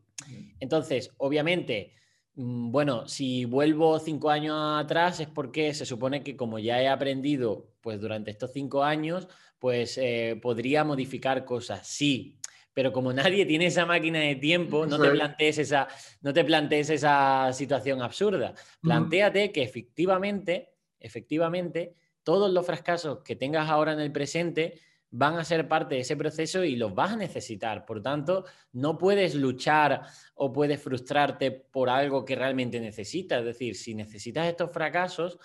Entonces, 0.59 1.13
obviamente, 1.17 1.93
bueno, 2.39 3.07
si 3.07 3.45
vuelvo 3.45 3.97
cinco 3.97 4.29
años 4.29 4.55
atrás 4.79 5.19
es 5.19 5.27
porque 5.27 5.73
se 5.73 5.87
supone 5.87 6.23
que 6.23 6.37
como 6.37 6.59
ya 6.59 6.79
he 6.79 6.87
aprendido 6.87 7.71
pues 7.81 7.99
durante 7.99 8.29
estos 8.29 8.53
cinco 8.53 8.83
años, 8.83 9.27
pues 9.57 9.97
eh, 9.97 10.37
podría 10.39 10.83
modificar 10.83 11.45
cosas. 11.45 11.87
Sí, 11.87 12.37
pero 12.73 12.91
como 12.91 13.11
nadie 13.13 13.47
tiene 13.47 13.65
esa 13.65 13.87
máquina 13.87 14.19
de 14.19 14.35
tiempo, 14.35 14.85
no 14.85 15.01
te 15.01 15.09
plantees 15.09 15.57
esa, 15.57 15.87
no 16.21 16.31
te 16.31 16.45
plantees 16.45 16.91
esa 16.91 17.51
situación 17.53 18.03
absurda. 18.03 18.53
Plantéate 18.81 19.51
que 19.51 19.63
efectivamente, 19.63 20.75
efectivamente, 20.99 21.95
todos 22.21 22.53
los 22.53 22.63
fracasos 22.67 23.23
que 23.23 23.35
tengas 23.35 23.67
ahora 23.67 23.93
en 23.93 23.99
el 23.99 24.11
presente 24.11 24.79
van 25.09 25.37
a 25.37 25.45
ser 25.45 25.67
parte 25.67 25.95
de 25.95 26.01
ese 26.01 26.17
proceso 26.17 26.63
y 26.63 26.75
los 26.75 26.93
vas 26.93 27.13
a 27.13 27.17
necesitar. 27.17 27.85
Por 27.85 28.01
tanto, 28.01 28.45
no 28.73 28.97
puedes 28.97 29.35
luchar 29.35 30.01
o 30.35 30.51
puedes 30.51 30.81
frustrarte 30.81 31.51
por 31.51 31.89
algo 31.89 32.25
que 32.25 32.35
realmente 32.35 32.79
necesitas. 32.79 33.39
Es 33.39 33.45
decir, 33.45 33.75
si 33.75 33.95
necesitas 33.95 34.47
estos 34.47 34.71
fracasos, 34.71 35.39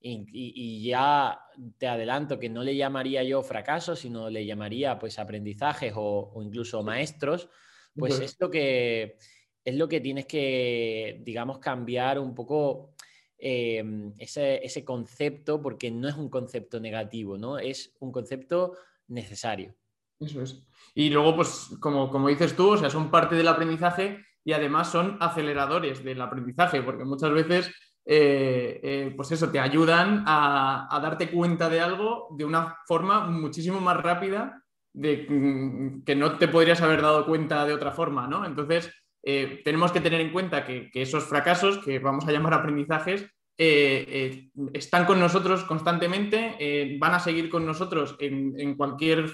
y, 0.00 0.82
ya 0.84 1.40
te 1.76 1.88
adelanto 1.88 2.38
que 2.38 2.48
no 2.48 2.62
le 2.62 2.76
llamaría 2.76 3.22
yo 3.24 3.42
fracasos, 3.42 3.98
sino 3.98 4.30
le 4.30 4.46
llamaría 4.46 4.98
pues 4.98 5.18
aprendizajes 5.18 5.92
o, 5.96 6.32
incluso 6.42 6.82
maestros, 6.82 7.48
pues 7.96 8.20
es 8.20 8.36
lo 8.38 8.50
que 8.50 9.16
es 9.64 9.74
lo 9.74 9.88
que 9.88 10.00
tienes 10.00 10.24
que, 10.24 11.20
digamos, 11.24 11.58
cambiar 11.58 12.18
un 12.18 12.34
poco 12.34 12.94
em, 13.36 14.14
ese, 14.18 14.64
ese, 14.64 14.82
concepto, 14.82 15.60
porque 15.60 15.90
no 15.90 16.08
es 16.08 16.14
un 16.14 16.30
concepto 16.30 16.80
negativo, 16.80 17.36
¿no? 17.36 17.58
Es 17.58 17.94
un 18.00 18.10
concepto 18.10 18.76
necesario. 19.08 19.74
Eso 20.20 20.42
es. 20.42 20.62
Y 20.94 21.10
luego, 21.10 21.36
pues, 21.36 21.76
como, 21.80 22.10
como 22.10 22.28
dices 22.28 22.56
tú, 22.56 22.70
o 22.72 22.76
sea, 22.76 22.90
son 22.90 23.10
parte 23.10 23.34
del 23.34 23.48
aprendizaje 23.48 24.24
y 24.44 24.52
además 24.52 24.90
son 24.90 25.16
aceleradores 25.20 26.02
del 26.02 26.20
aprendizaje, 26.20 26.82
porque 26.82 27.04
muchas 27.04 27.30
veces, 27.32 27.68
eh, 28.04 28.80
eh, 28.82 29.12
pues 29.16 29.30
eso, 29.32 29.50
te 29.50 29.60
ayudan 29.60 30.24
a, 30.26 30.98
darte 31.02 31.30
cuenta 31.30 31.68
de 31.68 31.80
algo 31.80 32.28
de 32.36 32.44
una 32.44 32.76
forma 32.86 33.26
muchísimo 33.26 33.80
más 33.80 33.96
rápida 33.98 34.62
de 34.92 35.26
mm, 35.28 36.04
que 36.04 36.16
no 36.16 36.38
te 36.38 36.48
podrías 36.48 36.80
haber 36.80 37.02
dado 37.02 37.26
cuenta 37.26 37.64
de 37.66 37.74
otra 37.74 37.92
forma, 37.92 38.26
¿no? 38.26 38.44
Entonces, 38.44 38.90
eh, 39.22 39.60
tenemos 39.64 39.92
que 39.92 40.00
tener 40.00 40.20
en 40.20 40.32
cuenta 40.32 40.64
que, 40.64 40.90
que, 40.90 41.02
esos 41.02 41.24
fracasos, 41.24 41.78
que 41.84 41.98
vamos 41.98 42.26
a 42.26 42.32
llamar 42.32 42.54
aprendizajes, 42.54 43.28
eh, 43.60 44.06
eh, 44.08 44.50
están 44.72 45.04
con 45.04 45.18
nosotros 45.18 45.64
constantemente, 45.64 46.54
eh, 46.60 46.96
van 46.96 47.14
a 47.14 47.18
seguir 47.18 47.50
con 47.50 47.66
nosotros 47.66 48.14
en, 48.20 48.76
cualquier 48.76 49.32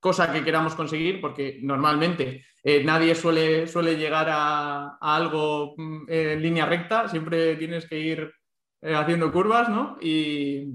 cosa 0.00 0.32
que 0.32 0.42
queramos 0.42 0.74
conseguir, 0.74 1.20
porque 1.20 1.58
normalmente 1.62 2.46
nadie 2.84 3.14
suele, 3.14 3.66
suele 3.66 3.96
llegar 3.96 4.28
a, 4.30 4.96
algo 5.00 5.74
mm, 5.76 6.04
en 6.08 6.42
línea 6.42 6.64
recta, 6.64 7.08
siempre 7.08 7.56
tienes 7.56 7.86
que 7.86 7.98
ir 7.98 8.32
haciendo 8.80 9.30
curvas, 9.30 9.68
¿no? 9.68 9.98
Y, 10.00 10.74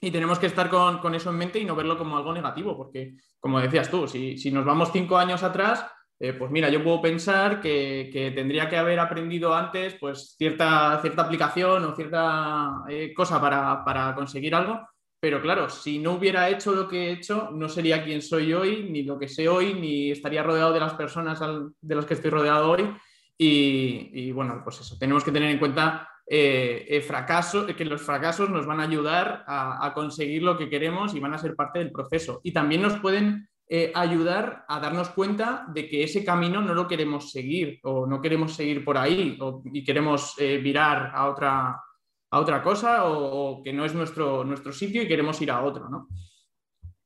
tenemos 0.00 0.38
que 0.38 0.46
estar 0.46 0.70
con, 0.70 1.14
eso 1.16 1.30
en 1.30 1.36
mente 1.36 1.58
y 1.58 1.64
no 1.64 1.74
verlo 1.74 1.98
como 1.98 2.16
algo 2.16 2.32
negativo, 2.32 2.76
porque, 2.76 3.16
como 3.40 3.60
decías 3.60 3.90
tú, 3.90 4.06
si, 4.06 4.38
si 4.38 4.52
nos 4.52 4.64
vamos 4.64 4.90
cinco 4.92 5.18
años 5.18 5.42
atrás, 5.42 5.84
eh, 6.18 6.32
pues 6.32 6.50
mira, 6.50 6.70
yo 6.70 6.82
puedo 6.82 7.02
pensar 7.02 7.60
que, 7.60 8.32
tendría 8.34 8.68
que 8.70 8.78
haber 8.78 8.98
aprendido 8.98 9.54
antes 9.54 9.94
pues 10.00 10.34
cierta, 10.38 10.98
cierta 11.02 11.22
aplicación 11.22 11.84
o 11.84 11.94
cierta 11.94 12.84
eh, 12.88 13.12
cosa 13.12 13.38
para, 13.40 14.14
conseguir 14.14 14.54
algo, 14.54 14.80
pero 15.20 15.42
claro, 15.42 15.68
si 15.68 15.98
no 15.98 16.12
hubiera 16.12 16.48
hecho 16.48 16.72
lo 16.72 16.88
que 16.88 17.08
he 17.08 17.12
hecho, 17.12 17.50
no 17.52 17.68
sería 17.68 18.02
quien 18.02 18.22
soy 18.22 18.54
hoy, 18.54 18.88
ni 18.90 19.02
lo 19.02 19.18
que 19.18 19.28
sé 19.28 19.48
hoy, 19.48 19.74
ni 19.74 20.10
estaría 20.10 20.42
rodeado 20.42 20.72
de 20.72 20.80
las 20.80 20.94
personas 20.94 21.38
de 21.80 21.94
las 21.94 22.06
que 22.06 22.14
estoy 22.14 22.30
rodeado 22.30 22.70
hoy. 22.70 22.94
Y, 23.38 24.32
bueno, 24.32 24.62
pues 24.64 24.80
eso, 24.80 24.96
tenemos 24.98 25.22
que 25.22 25.32
tener 25.32 25.50
en 25.50 25.58
cuenta 25.58 26.08
eh, 26.26 27.04
fracaso, 27.06 27.66
que 27.66 27.84
los 27.84 28.00
fracasos 28.00 28.48
nos 28.48 28.66
van 28.66 28.80
a 28.80 28.84
ayudar 28.84 29.44
a 29.46 29.92
conseguir 29.94 30.42
lo 30.42 30.56
que 30.56 30.70
queremos 30.70 31.14
y 31.14 31.20
van 31.20 31.34
a 31.34 31.38
ser 31.38 31.54
parte 31.54 31.80
del 31.80 31.92
proceso. 31.92 32.40
Y 32.42 32.52
también 32.52 32.80
nos 32.80 32.98
pueden 33.00 33.48
eh, 33.68 33.90
ayudar 33.96 34.64
a 34.68 34.78
darnos 34.78 35.08
cuenta 35.08 35.66
de 35.74 35.88
que 35.88 36.04
ese 36.04 36.24
camino 36.24 36.60
no 36.60 36.72
lo 36.72 36.86
queremos 36.86 37.32
seguir 37.32 37.80
o 37.82 38.06
no 38.06 38.22
queremos 38.22 38.54
seguir 38.54 38.84
por 38.84 38.96
ahí 38.96 39.36
y 39.72 39.82
queremos 39.82 40.36
eh, 40.38 40.58
virar 40.58 41.10
a 41.12 41.28
otra, 41.28 41.82
a 42.30 42.38
otra 42.38 42.62
cosa 42.62 43.06
o, 43.06 43.64
que 43.64 43.72
no 43.72 43.84
es 43.84 43.92
nuestro, 43.92 44.44
nuestro 44.44 44.72
sitio 44.72 45.02
y 45.02 45.08
queremos 45.08 45.42
ir 45.42 45.50
a 45.50 45.64
otro, 45.64 45.88
¿no? 45.88 46.06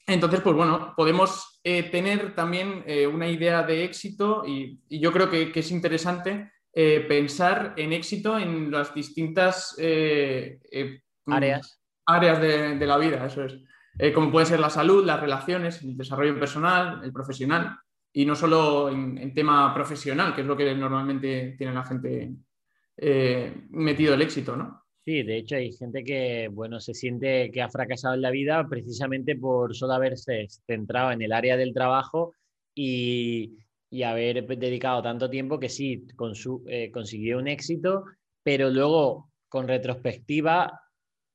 Entonces, 0.07 0.43
pues 0.43 0.55
bueno, 0.55 0.93
podemos 0.95 1.61
eh, 1.65 1.85
tener 1.85 2.35
también 2.35 2.85
una 3.11 3.29
idea 3.29 3.63
de 3.63 3.85
éxito 3.85 4.43
y, 4.47 4.81
yo 4.91 5.13
creo 5.13 5.31
que, 5.31 5.51
es 5.55 5.71
interesante 5.71 6.53
pensar 7.09 7.73
en 7.79 7.95
éxito 7.95 8.39
en 8.39 8.71
las 8.71 8.93
distintas 8.93 9.77
áreas, 11.27 11.81
áreas 12.05 12.41
de 12.41 12.87
la 12.87 12.99
vida, 12.99 13.25
eso 13.25 13.45
es. 13.45 13.70
Eh, 14.03 14.15
como 14.15 14.33
puede 14.33 14.47
ser 14.47 14.61
la 14.61 14.71
salud, 14.71 15.05
las 15.05 15.21
relaciones, 15.21 15.83
el 15.83 15.95
desarrollo 15.95 16.39
personal, 16.39 17.05
el 17.05 17.13
profesional, 17.13 17.77
y 18.11 18.25
no 18.25 18.35
solo 18.35 18.89
en, 18.89 19.35
tema 19.35 19.75
profesional, 19.75 20.35
que 20.35 20.41
es 20.41 20.47
lo 20.47 20.57
que 20.57 20.75
normalmente 20.75 21.55
tiene 21.59 21.75
la 21.75 21.85
gente 21.85 22.33
eh, 22.97 23.67
metido 23.69 24.15
el 24.15 24.23
éxito, 24.23 24.57
¿no? 24.57 24.85
Sí, 25.05 25.23
de 25.23 25.37
hecho 25.37 25.57
hay 25.57 25.73
gente 25.73 26.03
que, 26.03 26.49
bueno, 26.51 26.81
se 26.81 26.95
siente 26.95 27.51
que 27.51 27.61
ha 27.61 27.69
fracasado 27.69 28.15
en 28.15 28.23
la 28.23 28.31
vida 28.31 28.67
precisamente 28.71 29.37
por 29.37 29.77
solo 29.77 29.93
haberse 29.93 30.47
centrado 30.67 31.13
en 31.13 31.21
el 31.21 31.33
área 31.33 31.59
del 31.59 31.75
trabajo 31.75 32.33
y, 32.75 33.59
haber 34.03 34.47
dedicado 34.47 35.03
tanto 35.03 35.29
tiempo 35.29 35.61
que 35.61 35.69
sí, 35.69 36.07
con 36.17 36.35
su, 36.35 36.65
eh, 36.69 36.91
consiguió 36.91 37.37
un 37.37 37.49
éxito, 37.49 38.05
pero 38.43 38.71
luego 38.71 39.31
con 39.51 39.69
retrospectiva 39.69 40.81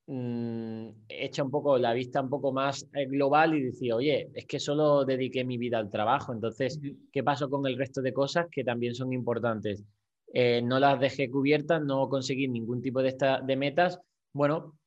Mm, 0.08 0.90
echa 1.10 1.44
un 1.44 1.50
poco 1.50 1.80
la 1.80 1.92
vista 1.94 2.22
un 2.22 2.30
poco 2.30 2.54
más 2.54 2.88
eh, 2.94 3.08
global 3.08 3.56
y 3.56 3.64
decir, 3.64 3.92
oye, 3.92 4.30
es 4.36 4.46
que 4.46 4.60
solo 4.60 5.04
dediqué 5.04 5.44
mi 5.44 5.58
vida 5.58 5.80
al 5.80 5.90
trabajo, 5.90 6.32
entonces, 6.32 6.80
¿qué 7.12 7.24
pasó 7.24 7.50
con 7.50 7.66
el 7.66 7.76
resto 7.76 8.04
de 8.04 8.14
cosas 8.14 8.46
que 8.52 8.64
también 8.64 8.94
son 8.94 9.14
importantes? 9.14 9.84
Eh, 10.32 10.62
no 10.62 10.80
las 10.80 11.00
dejé 11.00 11.30
cubiertas, 11.32 11.82
no 11.82 12.08
conseguí 12.08 12.48
ningún 12.48 12.82
tipo 12.82 13.02
de, 13.02 13.10
esta, 13.10 13.42
de 13.42 13.56
metas. 13.56 14.00
Bueno, 14.34 14.78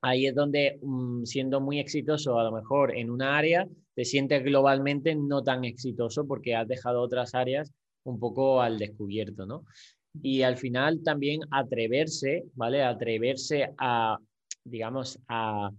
ahí 0.00 0.26
es 0.26 0.34
donde, 0.34 0.78
mm, 0.82 1.24
siendo 1.24 1.60
muy 1.60 1.78
exitoso 1.78 2.38
a 2.38 2.44
lo 2.44 2.52
mejor 2.52 2.96
en 2.96 3.10
una 3.10 3.36
área, 3.36 3.68
te 3.94 4.04
sientes 4.04 4.42
globalmente 4.44 5.14
no 5.14 5.42
tan 5.42 5.64
exitoso 5.64 6.26
porque 6.26 6.54
has 6.54 6.66
dejado 6.68 7.02
otras 7.02 7.34
áreas 7.34 7.72
un 8.04 8.18
poco 8.18 8.62
al 8.62 8.78
descubierto, 8.78 9.46
¿no? 9.46 9.64
Y 10.22 10.42
al 10.42 10.56
final 10.56 11.02
también 11.02 11.40
atreverse, 11.50 12.44
¿vale? 12.54 12.82
Atreverse 12.82 13.72
a 13.78 14.18
digamos, 14.64 15.18
a, 15.28 15.70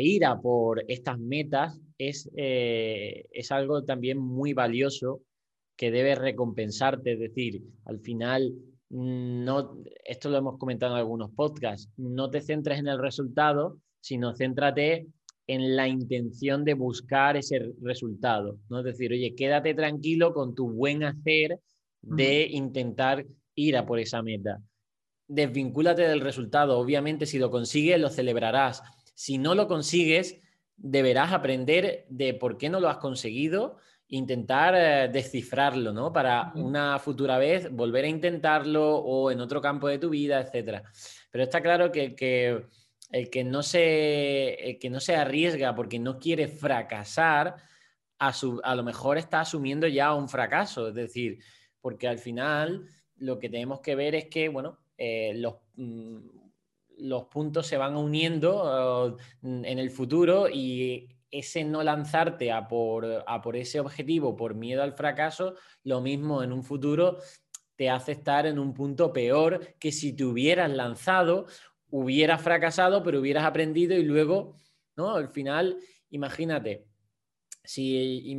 ir 0.00 0.24
a 0.24 0.40
por 0.40 0.84
estas 0.88 1.18
metas 1.18 1.78
es, 1.98 2.30
eh, 2.36 3.26
es 3.30 3.52
algo 3.52 3.84
también 3.84 4.18
muy 4.18 4.52
valioso 4.54 5.22
que 5.76 5.90
debe 5.90 6.14
recompensarte. 6.14 7.12
Es 7.12 7.18
decir, 7.18 7.62
al 7.84 8.00
final, 8.00 8.54
mm, 8.90 9.44
no, 9.44 9.82
esto 10.04 10.30
lo 10.30 10.38
hemos 10.38 10.58
comentado 10.58 10.94
en 10.94 11.00
algunos 11.00 11.30
podcasts, 11.32 11.90
no 11.96 12.30
te 12.30 12.40
centres 12.40 12.78
en 12.78 12.88
el 12.88 12.98
resultado, 12.98 13.78
sino 14.00 14.34
céntrate 14.34 15.06
en 15.48 15.76
la 15.76 15.86
intención 15.86 16.64
de 16.64 16.74
buscar 16.74 17.36
ese 17.36 17.72
resultado. 17.82 18.58
¿no? 18.68 18.80
Es 18.80 18.84
decir, 18.84 19.12
oye, 19.12 19.34
quédate 19.34 19.74
tranquilo 19.74 20.32
con 20.32 20.54
tu 20.54 20.70
buen 20.70 21.04
hacer 21.04 21.60
de 22.02 22.46
intentar 22.46 23.26
ir 23.54 23.76
a 23.76 23.86
por 23.86 23.98
esa 23.98 24.22
meta 24.22 24.60
desvincúlate 25.28 26.02
del 26.02 26.20
resultado. 26.20 26.78
Obviamente, 26.78 27.26
si 27.26 27.38
lo 27.38 27.50
consigues, 27.50 28.00
lo 28.00 28.10
celebrarás. 28.10 28.82
Si 29.14 29.38
no 29.38 29.54
lo 29.54 29.66
consigues, 29.66 30.40
deberás 30.76 31.32
aprender 31.32 32.06
de 32.08 32.34
por 32.34 32.58
qué 32.58 32.68
no 32.68 32.80
lo 32.80 32.88
has 32.88 32.98
conseguido, 32.98 33.78
intentar 34.08 34.74
eh, 34.76 35.08
descifrarlo, 35.08 35.92
¿no? 35.92 36.12
Para 36.12 36.52
una 36.54 36.98
futura 36.98 37.38
vez 37.38 37.70
volver 37.72 38.04
a 38.04 38.08
intentarlo 38.08 38.96
o 38.96 39.30
en 39.30 39.40
otro 39.40 39.60
campo 39.60 39.88
de 39.88 39.98
tu 39.98 40.10
vida, 40.10 40.40
etc. 40.40 40.82
Pero 41.30 41.44
está 41.44 41.60
claro 41.60 41.90
que, 41.90 42.14
que, 42.14 42.66
el, 43.10 43.30
que 43.30 43.42
no 43.42 43.62
se, 43.62 44.78
que 44.80 44.90
no 44.90 45.00
se 45.00 45.16
arriesga 45.16 45.74
porque 45.74 45.98
no 45.98 46.18
quiere 46.18 46.46
fracasar, 46.46 47.56
a, 48.18 48.32
a 48.62 48.74
lo 48.74 48.82
mejor 48.84 49.18
está 49.18 49.40
asumiendo 49.40 49.86
ya 49.88 50.14
un 50.14 50.28
fracaso. 50.28 50.88
Es 50.88 50.94
decir, 50.94 51.38
porque 51.80 52.06
al 52.06 52.18
final 52.18 52.88
lo 53.16 53.38
que 53.38 53.48
tenemos 53.48 53.80
que 53.80 53.94
ver 53.94 54.14
es 54.14 54.26
que, 54.26 54.48
bueno, 54.48 54.78
eh, 54.96 55.32
los, 55.36 55.56
mm, 55.74 56.18
los, 56.98 57.24
puntos 57.24 57.66
se 57.66 57.76
van 57.76 57.96
uniendo 57.96 59.12
uh, 59.12 59.16
en 59.42 59.78
el 59.78 59.90
futuro 59.90 60.48
y 60.48 61.08
ese 61.30 61.64
no 61.64 61.82
lanzarte 61.82 62.52
a 62.52 62.66
por, 62.68 63.24
a 63.26 63.42
por 63.42 63.56
ese 63.56 63.80
objetivo 63.80 64.36
por 64.36 64.54
miedo 64.54 64.82
al 64.82 64.94
fracaso, 64.94 65.54
lo 65.82 66.00
mismo 66.00 66.42
en 66.42 66.52
un 66.52 66.62
futuro 66.62 67.18
te 67.74 67.90
hace 67.90 68.12
estar 68.12 68.46
en 68.46 68.58
un 68.58 68.72
punto 68.72 69.12
peor 69.12 69.74
que 69.78 69.92
si 69.92 70.14
te 70.14 70.24
hubieras 70.24 70.70
lanzado, 70.70 71.46
hubieras 71.90 72.40
fracasado, 72.40 73.02
pero 73.02 73.20
hubieras 73.20 73.44
aprendido 73.44 73.94
y 73.96 74.02
luego 74.02 74.54
¿no? 74.96 75.14
Al 75.14 75.28
final, 75.28 75.78
imagínate, 76.10 76.86
si 77.62 78.36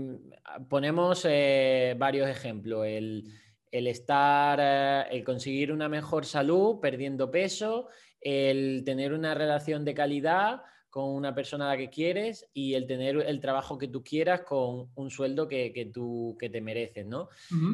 ponemos 0.69 1.25
eh, 1.29 1.95
varios 1.97 2.27
ejemplos, 2.27 2.85
el, 2.85 3.23
estar, 3.71 4.59
eh, 4.61 5.05
el 5.11 5.23
conseguir 5.23 5.71
una 5.71 5.89
mejor 5.89 6.25
salud 6.25 6.79
perdiendo 6.79 7.29
peso, 7.29 7.89
el 8.21 8.83
tener 8.85 9.13
una 9.13 9.33
relación 9.33 9.83
de 9.85 9.93
calidad 9.93 10.61
con 10.89 11.09
una 11.09 11.35
persona 11.35 11.65
a 11.65 11.73
la 11.73 11.77
que 11.77 11.89
quieres 11.89 12.49
y 12.53 12.73
el 12.73 12.87
tener 12.87 13.17
el 13.17 13.39
trabajo 13.39 13.77
que 13.77 13.87
tú 13.87 14.03
quieras 14.03 14.41
con 14.41 14.89
un 14.95 15.11
sueldo 15.11 15.47
que, 15.47 15.91
tú 15.93 16.35
que 16.39 16.49
te 16.49 16.61
mereces, 16.61 17.05
¿no? 17.05 17.29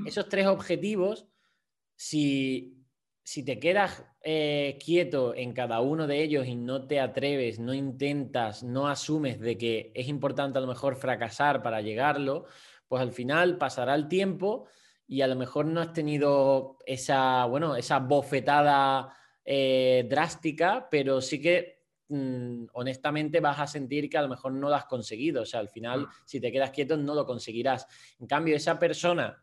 Esos 0.06 0.28
tres 0.28 0.48
objetivos, 0.48 1.28
si, 1.96 2.84
si 3.24 3.46
te 3.46 3.60
quedas 3.60 4.06
eh, 4.22 4.78
quieto 4.84 5.34
en 5.36 5.54
cada 5.54 5.80
uno 5.80 6.08
de 6.08 6.22
ellos 6.22 6.48
y 6.48 6.56
no 6.56 6.86
te 6.86 7.00
atreves, 7.00 7.60
no 7.60 7.74
intentas, 7.74 8.64
no 8.64 8.88
asumes 8.88 9.40
de 9.40 9.58
que 9.58 9.92
es 9.96 10.08
importante 10.10 10.58
a 10.58 10.62
lo 10.62 10.68
mejor 10.68 10.98
fracasar 10.98 11.64
para 11.64 11.82
llegarlo, 11.82 12.46
pues 12.90 13.02
al 13.02 13.14
final 13.14 13.58
pasará 13.58 13.96
el 13.96 14.08
tiempo 14.08 14.68
y 15.13 15.22
a 15.22 15.27
lo 15.27 15.36
mejor 15.36 15.67
no 15.67 15.79
has 15.79 15.93
tenido 15.93 16.79
esa, 16.88 17.46
bueno, 17.46 17.75
esa 17.75 18.00
bofetada 18.00 19.15
eh, 19.46 20.08
drástica, 20.10 20.88
pero 20.89 21.22
sí 21.22 21.39
que 21.39 21.84
mm, 22.10 22.65
honestamente 22.74 23.39
vas 23.39 23.60
a 23.60 23.67
sentir 23.67 24.10
que 24.10 24.17
a 24.17 24.24
lo 24.24 24.29
mejor 24.29 24.53
no 24.53 24.70
lo 24.70 24.75
has 24.75 24.86
conseguido. 24.86 25.43
O 25.43 25.46
sea, 25.46 25.60
al 25.60 25.70
final, 25.70 26.08
si 26.25 26.41
te 26.41 26.51
quedas 26.51 26.72
quieto, 26.72 26.98
no 26.98 27.13
lo 27.13 27.27
conseguirás. 27.27 27.86
En 28.20 28.25
cambio, 28.25 28.55
esa 28.55 28.79
persona 28.79 29.39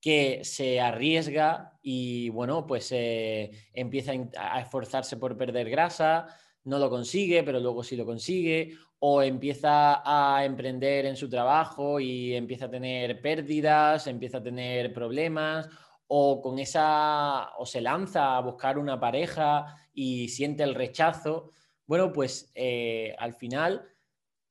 que 0.00 0.40
se 0.42 0.80
arriesga 0.80 1.78
y 1.80 2.30
bueno, 2.30 2.66
pues 2.66 2.90
eh, 2.90 3.52
empieza 3.72 4.10
a 4.36 4.60
esforzarse 4.60 5.16
por 5.16 5.38
perder 5.38 5.70
grasa, 5.70 6.26
no 6.64 6.78
lo 6.78 6.90
consigue, 6.90 7.42
pero 7.42 7.60
luego 7.60 7.82
sí 7.82 7.96
lo 7.96 8.04
consigue, 8.04 8.76
o 9.00 9.22
empieza 9.22 10.02
a 10.04 10.44
emprender 10.44 11.06
en 11.06 11.16
su 11.16 11.28
trabajo 11.28 12.00
y 12.00 12.34
empieza 12.34 12.66
a 12.66 12.70
tener 12.70 13.20
pérdidas, 13.20 14.06
empieza 14.06 14.38
a 14.38 14.42
tener 14.42 14.92
problemas, 14.92 15.68
o 16.08 16.40
con 16.40 16.58
esa, 16.58 17.56
o 17.58 17.66
se 17.66 17.80
lanza 17.80 18.36
a 18.36 18.40
buscar 18.40 18.78
una 18.78 18.98
pareja 18.98 19.76
y 19.92 20.28
siente 20.28 20.62
el 20.62 20.74
rechazo. 20.74 21.50
Bueno, 21.86 22.12
pues 22.12 22.50
eh, 22.54 23.14
al 23.18 23.34
final, 23.34 23.88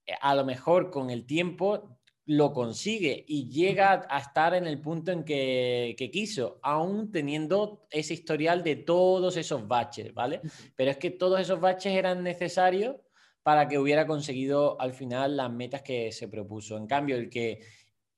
eh, 0.05 0.13
a 0.21 0.35
lo 0.35 0.45
mejor 0.45 0.91
con 0.91 1.09
el 1.09 1.25
tiempo 1.25 1.96
lo 2.27 2.51
consigue 2.51 3.23
y 3.25 3.49
llega 3.49 4.05
a 4.09 4.19
estar 4.19 4.53
en 4.53 4.67
el 4.67 4.81
punto 4.81 5.11
en 5.13 5.23
que, 5.23 6.09
quiso, 6.11 6.59
aún 6.61 7.09
teniendo 7.09 7.87
ese 7.89 8.15
historial 8.15 8.63
de 8.63 8.75
todos 8.75 9.37
esos 9.37 9.65
baches, 9.65 10.13
¿vale? 10.13 10.41
Pero 10.75 10.91
es 10.91 10.97
que 10.97 11.09
todos 11.09 11.39
esos 11.39 11.61
baches 11.61 11.93
eran 11.93 12.23
necesarios 12.23 12.97
para 13.43 13.69
que 13.69 13.79
hubiera 13.79 14.05
conseguido 14.05 14.79
al 14.81 14.93
final 14.93 15.37
las 15.37 15.49
metas 15.49 15.81
que 15.81 16.11
se 16.11 16.27
propuso. 16.27 16.75
En 16.75 16.85
cambio, 16.85 17.15
el 17.15 17.29
que 17.29 17.61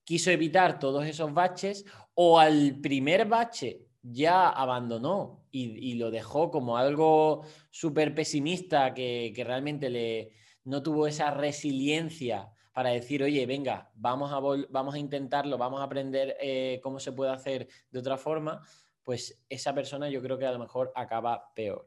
quiso 0.03 0.31
evitar 0.31 0.79
todos 0.79 1.05
esos 1.05 1.31
baches 1.31 1.85
o 2.15 2.39
al 2.39 2.79
primer 2.81 3.27
bache 3.27 3.85
ya 4.01 4.49
abandonó 4.49 5.45
y, 5.51 5.93
lo 5.95 6.09
dejó 6.09 6.49
como 6.49 6.77
algo 6.77 7.43
súper 7.69 8.15
pesimista 8.15 8.91
que, 8.95 9.31
que 9.35 9.43
realmente 9.43 9.91
le, 9.91 10.31
no 10.63 10.81
tuvo 10.81 11.05
esa 11.05 11.29
resiliencia 11.29 12.51
para 12.73 12.89
decir, 12.89 13.23
oye, 13.23 13.45
venga, 13.45 13.89
vamos 13.95 14.31
a, 14.31 14.39
vamos 14.69 14.95
a 14.95 14.99
intentarlo, 14.99 15.57
vamos 15.57 15.81
a 15.81 15.83
aprender 15.83 16.35
eh, 16.39 16.79
cómo 16.81 16.99
se 16.99 17.11
puede 17.11 17.31
hacer 17.31 17.67
de 17.89 17.99
otra 17.99 18.17
forma, 18.17 18.61
pues 19.03 19.43
esa 19.49 19.73
persona 19.73 20.09
yo 20.09 20.21
creo 20.21 20.37
que 20.37 20.45
a 20.45 20.51
lo 20.51 20.59
mejor 20.59 20.91
acaba 20.95 21.51
peor. 21.55 21.85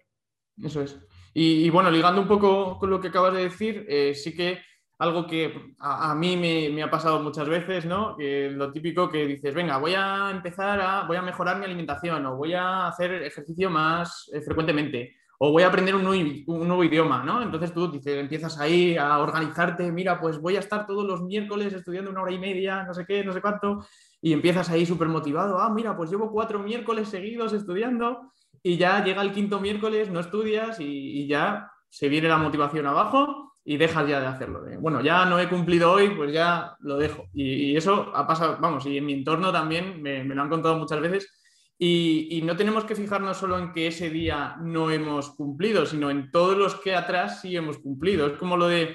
Eso 0.62 0.82
es. 0.82 0.98
Y, 1.32 1.70
bueno, 1.70 1.90
ligando 1.90 2.20
un 2.20 2.28
poco 2.28 2.78
con 2.78 2.90
lo 2.90 3.00
que 3.00 3.08
acabas 3.08 3.32
de 3.34 3.44
decir, 3.44 3.86
eh, 3.88 4.14
sí 4.14 4.34
que 4.34 4.58
algo 5.02 5.26
que 5.26 5.74
a, 5.80 6.14
mí 6.14 6.36
me, 6.36 6.80
ha 6.80 6.88
pasado 6.88 7.20
muchas 7.20 7.48
veces, 7.48 7.84
¿no? 7.86 8.16
lo 8.18 8.70
típico 8.70 9.08
que 9.08 9.26
dices, 9.26 9.52
venga, 9.52 9.78
voy 9.78 9.94
a 9.94 10.30
empezar 10.30 10.80
a, 10.80 11.04
voy 11.08 11.16
a 11.16 11.22
mejorar 11.22 11.58
mi 11.58 11.64
alimentación 11.64 12.24
o 12.26 12.36
voy 12.36 12.54
a 12.54 12.86
hacer 12.86 13.14
ejercicio 13.14 13.68
más 13.68 14.30
eh, 14.32 14.40
frecuentemente 14.40 15.16
o 15.44 15.50
voy 15.50 15.64
a 15.64 15.66
aprender 15.66 15.96
un 15.96 16.04
nuevo, 16.04 16.84
idioma, 16.84 17.24
¿no? 17.24 17.42
Entonces 17.42 17.74
tú 17.74 17.90
dices, 17.90 18.16
empiezas 18.16 18.60
ahí 18.60 18.96
a 18.96 19.18
organizarte, 19.18 19.90
mira, 19.90 20.20
pues 20.20 20.38
voy 20.38 20.54
a 20.54 20.60
estar 20.60 20.86
todos 20.86 21.04
los 21.04 21.20
miércoles 21.20 21.72
estudiando 21.72 22.12
una 22.12 22.22
hora 22.22 22.30
y 22.30 22.38
media, 22.38 22.84
no 22.84 22.94
sé 22.94 23.04
qué, 23.04 23.24
no 23.24 23.32
sé 23.32 23.40
cuánto, 23.40 23.84
y 24.20 24.32
empiezas 24.32 24.70
ahí 24.70 24.86
súper 24.86 25.08
motivado, 25.08 25.58
ah, 25.58 25.68
mira, 25.74 25.96
pues 25.96 26.10
llevo 26.10 26.30
cuatro 26.30 26.60
miércoles 26.60 27.08
seguidos 27.08 27.52
estudiando 27.54 28.30
y 28.62 28.76
ya 28.76 29.02
llega 29.02 29.20
el 29.20 29.32
quinto 29.32 29.58
miércoles, 29.58 30.12
no 30.12 30.20
estudias 30.20 30.78
y, 30.78 31.26
ya 31.26 31.68
se 31.88 32.08
viene 32.08 32.28
la 32.28 32.38
motivación 32.38 32.86
abajo 32.86 33.54
y 33.64 33.78
dejas 33.78 34.06
ya 34.08 34.20
de 34.20 34.26
hacerlo. 34.28 34.62
bueno, 34.78 35.00
ya 35.00 35.24
no 35.24 35.40
he 35.40 35.48
cumplido 35.48 35.90
hoy, 35.90 36.10
pues 36.10 36.32
ya 36.32 36.76
lo 36.78 36.98
dejo. 36.98 37.24
Y, 37.34 37.76
eso 37.76 38.12
ha 38.14 38.28
pasado, 38.28 38.58
vamos, 38.60 38.86
y 38.86 38.96
en 38.96 39.06
mi 39.06 39.14
entorno 39.14 39.50
también 39.50 40.02
me 40.02 40.22
lo 40.22 40.40
han 40.40 40.48
contado 40.48 40.76
muchas 40.76 41.00
veces 41.00 41.41
y, 41.84 42.40
no 42.42 42.56
tenemos 42.56 42.84
que 42.84 42.94
fijarnos 42.94 43.38
solo 43.38 43.58
en 43.58 43.72
que 43.72 43.88
ese 43.88 44.08
día 44.08 44.54
no 44.60 44.92
hemos 44.92 45.30
cumplido, 45.30 45.84
sino 45.84 46.10
en 46.10 46.30
todos 46.30 46.56
los 46.56 46.76
que 46.76 46.94
atrás 46.94 47.40
sí 47.40 47.56
hemos 47.56 47.78
cumplido. 47.78 48.28
Es 48.28 48.38
como 48.38 48.56
lo 48.56 48.68
de 48.68 48.94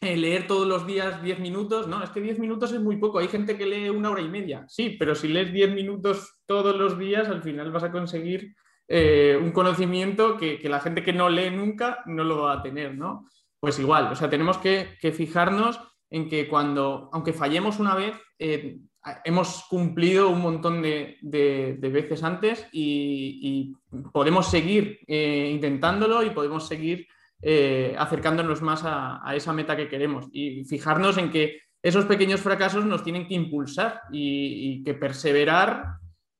eh, 0.00 0.16
leer 0.16 0.46
todos 0.46 0.66
los 0.66 0.86
días 0.86 1.22
10 1.22 1.38
minutos, 1.40 1.86
¿no? 1.86 2.02
Es 2.02 2.08
que 2.08 2.22
10 2.22 2.38
minutos 2.38 2.72
es 2.72 2.80
muy 2.80 2.96
poco. 2.96 3.18
Hay 3.18 3.28
gente 3.28 3.58
que 3.58 3.66
lee 3.66 3.90
una 3.90 4.08
hora 4.08 4.22
y 4.22 4.28
media, 4.30 4.64
sí, 4.68 4.96
pero 4.98 5.14
si 5.14 5.28
lees 5.28 5.52
10 5.52 5.74
minutos 5.74 6.40
todos 6.46 6.74
los 6.76 6.98
días, 6.98 7.28
al 7.28 7.42
final 7.42 7.70
vas 7.70 7.84
a 7.84 7.92
conseguir 7.92 8.54
eh, 8.88 9.38
un 9.38 9.52
conocimiento 9.52 10.38
que, 10.38 10.58
la 10.64 10.80
gente 10.80 11.02
que 11.02 11.12
no 11.12 11.28
lee 11.28 11.50
nunca 11.50 12.02
no 12.06 12.24
lo 12.24 12.44
va 12.44 12.54
a 12.54 12.62
tener, 12.62 12.96
¿no? 12.96 13.26
Pues 13.60 13.78
igual, 13.80 14.10
o 14.10 14.16
sea, 14.16 14.30
tenemos 14.30 14.56
que, 14.56 14.96
fijarnos 15.12 15.78
en 16.08 16.30
que 16.30 16.48
cuando, 16.48 17.10
aunque 17.12 17.34
fallemos 17.34 17.78
una 17.78 17.94
vez, 17.94 18.14
eh, 18.38 18.78
hemos 19.24 19.64
cumplido 19.68 20.28
un 20.28 20.40
montón 20.40 20.82
de, 20.82 21.18
veces 21.80 22.22
antes 22.22 22.66
y, 22.72 23.74
podemos 24.12 24.50
seguir 24.50 25.00
eh, 25.06 25.50
intentándolo 25.52 26.22
y 26.22 26.30
podemos 26.30 26.66
seguir 26.66 27.06
eh, 27.40 27.94
acercándonos 27.96 28.62
más 28.62 28.82
a, 28.84 29.22
esa 29.34 29.52
meta 29.52 29.76
que 29.76 29.88
queremos 29.88 30.26
y 30.32 30.64
fijarnos 30.64 31.18
en 31.18 31.30
que 31.30 31.60
esos 31.82 32.04
pequeños 32.06 32.40
fracasos 32.40 32.84
nos 32.84 33.04
tienen 33.04 33.28
que 33.28 33.34
impulsar 33.34 34.02
y, 34.12 34.82
que 34.84 34.94
perseverar 34.94 35.84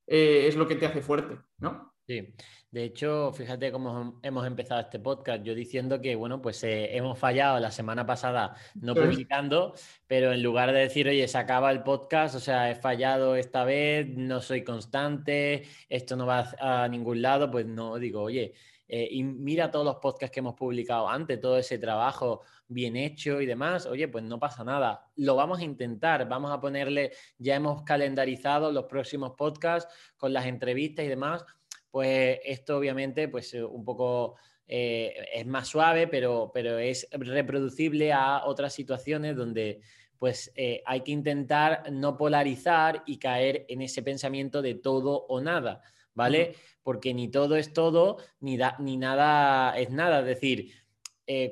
eh, 0.07 0.47
es 0.49 0.57
lo 0.57 0.67
que 0.67 0.75
te 0.75 0.87
hace 0.87 1.01
fuerte, 1.01 1.39
¿no? 1.59 1.95
Sí. 2.07 2.35
De 2.71 2.85
hecho, 2.85 3.33
fíjate 3.33 3.73
cómo 3.73 4.21
hemos 4.23 4.47
empezado 4.47 4.83
este 4.83 4.99
podcast, 4.99 5.43
yo 5.43 5.55
diciendo 5.55 6.03
que, 6.03 6.15
bueno, 6.17 6.43
pues 6.43 6.63
eh, 6.65 6.95
hemos 6.95 7.19
fallado 7.19 7.59
la 7.59 7.71
semana 7.71 8.05
pasada 8.05 8.57
no 8.75 8.95
publicando, 8.95 9.73
pero 10.07 10.33
en 10.33 10.43
lugar 10.43 10.73
de 10.73 10.81
decir, 10.81 11.09
oye, 11.09 11.27
se 11.29 11.39
acaba 11.39 11.71
el 11.71 11.83
podcast, 11.83 12.35
o 12.35 12.41
sea, 12.41 12.71
he 12.71 12.75
fallado 12.75 13.37
esta 13.37 13.65
vez, 13.65 14.07
no 14.09 14.43
soy 14.43 14.65
constante, 14.65 15.63
esto 15.89 16.15
no 16.15 16.27
va 16.27 16.53
a 16.61 16.87
ningún 16.89 17.23
lado, 17.23 17.51
pues 17.51 17.65
no, 17.65 17.97
digo, 17.97 18.21
oye, 18.21 18.53
eh, 18.87 19.09
y 19.13 19.23
mira 19.23 19.71
todos 19.71 19.87
los 19.87 19.97
podcasts 19.97 20.33
que 20.33 20.41
hemos 20.41 20.55
publicado 20.55 21.09
antes, 21.09 21.41
todo 21.41 21.57
ese 21.57 21.79
trabajo 21.79 22.43
bien 22.69 22.97
hecho 22.97 23.41
y 23.41 23.47
demás, 23.47 23.87
oye, 23.87 24.09
pues 24.09 24.25
no 24.25 24.39
pasa 24.39 24.63
nada, 24.63 25.07
lo 25.17 25.37
vamos 25.37 25.61
a 25.61 25.65
intentar, 25.65 26.29
vamos 26.29 26.51
a 26.51 26.61
ponerle, 26.61 27.13
ya 27.39 27.55
hemos 27.55 27.83
calendarizado 27.83 28.71
los 28.73 28.85
próximos 28.85 29.33
podcasts 29.39 29.91
con 30.19 30.35
las 30.35 30.45
entrevistas 30.45 31.07
y 31.07 31.09
demás 31.09 31.47
pues 31.91 32.41
esto 32.45 32.79
obviamente 32.79 33.29
pues 33.29 33.55
eh, 33.55 33.65
un 33.65 33.85
poco 33.85 34.37
eh, 34.67 35.15
es 35.35 35.47
más 35.47 35.69
suave, 35.69 36.07
pero, 36.07 36.51
pero 36.53 36.79
es 36.79 37.09
reproducible 37.13 38.13
a 38.13 38.45
otras 38.45 38.73
situaciones 38.75 39.37
donde 39.37 39.81
pues 40.19 40.53
eh, 40.57 40.83
hay 40.85 41.03
que 41.03 41.13
intentar 41.13 41.91
no 41.93 42.17
polarizar 42.17 43.03
y 43.07 43.19
caer 43.19 43.65
en 43.69 43.83
ese 43.83 44.03
pensamiento 44.03 44.63
de 44.63 44.75
todo 44.75 45.27
o 45.29 45.41
nada, 45.41 45.83
¿vale? 46.13 46.57
Porque 46.83 47.15
ni 47.15 47.29
todo 47.29 47.57
es 47.57 47.73
todo, 47.73 48.19
ni, 48.41 48.59
ni 48.81 48.97
nada 48.97 49.79
es 49.79 49.91
nada. 49.91 50.21
Es 50.21 50.27
decir, 50.27 50.73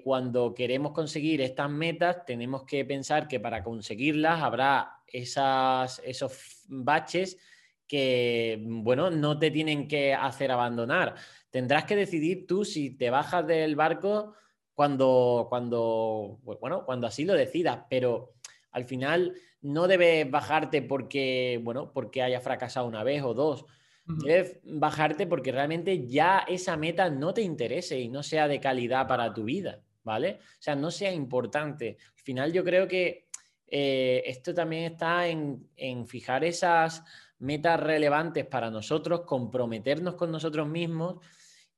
cuando 0.03 0.53
queremos 0.53 0.93
conseguir 0.93 1.43
estas 1.43 1.71
metas, 1.71 2.25
tenemos 2.25 2.65
que 2.65 2.85
pensar 2.85 3.29
que 3.29 3.39
para 3.39 3.63
conseguirlas 3.63 4.43
habrá 4.43 5.03
esas, 5.07 6.01
esos 6.05 6.65
baches 6.67 7.39
que, 7.87 8.63
bueno, 8.63 9.11
no 9.11 9.39
te 9.39 9.51
tienen 9.51 9.89
que 9.89 10.15
hacer 10.15 10.51
abandonar. 10.51 11.15
Tendrás 11.51 11.85
que 11.85 11.97
decidir 11.97 12.47
tú 12.47 12.65
si 12.65 12.91
te 12.91 13.11
bajas 13.11 13.47
del 13.47 13.77
barco 13.77 14.35
cuando, 14.75 15.47
cuando, 15.49 16.39
bueno, 16.43 16.85
cuando 16.85 17.07
así 17.07 17.25
lo 17.25 17.35
decidas, 17.35 17.85
pero 17.89 18.35
al 18.73 18.85
final 18.85 19.35
no 19.63 19.89
debes 19.89 20.31
bajarte 20.31 20.83
porque, 20.83 21.61
bueno, 21.63 21.93
porque 21.93 22.23
haya 22.23 22.41
fracasado 22.41 22.87
una 22.87 23.03
vez 23.03 23.23
o 23.23 23.35
dos. 23.35 23.65
Debes 24.05 24.61
bajarte 24.63 25.27
porque 25.27 25.51
realmente 25.51 26.07
ya 26.07 26.45
esa 26.47 26.77
meta 26.77 27.11
no 27.11 27.35
te 27.35 27.43
interese 27.43 27.99
y 27.99 28.09
no 28.09 28.23
sea 28.23 28.47
de 28.47 28.61
calidad 28.61 29.09
para 29.09 29.33
tu 29.33 29.43
vida, 29.43 29.81
¿vale? 30.05 30.39
O 30.41 30.63
sea, 30.63 30.77
no 30.77 30.93
sea 30.93 31.13
importante. 31.13 31.97
Al 32.17 32.23
final 32.23 32.53
yo 32.53 32.63
creo 32.63 32.87
que 32.87 33.27
eh, 33.67 34.23
esto 34.27 34.55
también 34.55 34.93
está 34.93 35.27
en, 35.27 35.69
en 35.75 36.07
fijar 36.07 36.45
esas 36.45 37.03
metas 37.39 37.81
relevantes 37.81 38.47
para 38.47 38.71
nosotros, 38.71 39.23
comprometernos 39.23 40.15
con 40.15 40.31
nosotros 40.31 40.69
mismos 40.69 41.17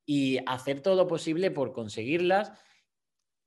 y 0.05 0.39
hacer 0.47 0.81
todo 0.81 0.95
lo 0.95 1.07
posible 1.07 1.51
por 1.51 1.73
conseguirlas 1.73 2.53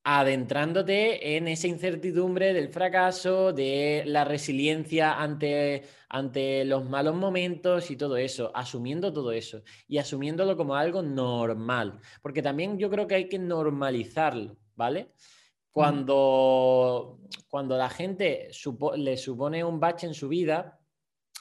adentrándote 0.04 1.38
en 1.38 1.47
esa 1.47 1.67
incertidumbre 1.67 2.54
del 2.54 2.69
fracaso, 2.69 3.54
de 3.54 4.04
la 4.08 4.24
resiliencia 4.24 5.13
ante, 5.13 5.84
ante 6.10 6.65
los 6.65 6.89
malos 6.89 7.15
momentos 7.15 7.91
y 7.91 7.95
todo 7.95 8.17
eso, 8.17 8.52
asumiendo 8.56 9.13
todo 9.13 9.32
eso 9.32 9.62
y 9.88 10.00
asumiéndolo 10.00 10.58
como 10.58 10.76
algo 10.76 11.04
normal, 11.04 12.00
porque 12.21 12.41
también 12.41 12.80
yo 12.80 12.89
creo 12.89 13.06
que 13.06 13.15
hay 13.15 13.30
que 13.30 13.38
normalizarlo, 13.38 14.58
¿vale? 14.76 15.12
Cuando, 15.69 17.19
cuando 17.47 17.78
la 17.78 17.89
gente 17.89 18.50
le 18.97 19.17
supone 19.17 19.63
un 19.63 19.80
bache 19.80 20.08
en 20.08 20.13
su 20.13 20.28
vida, 20.28 20.81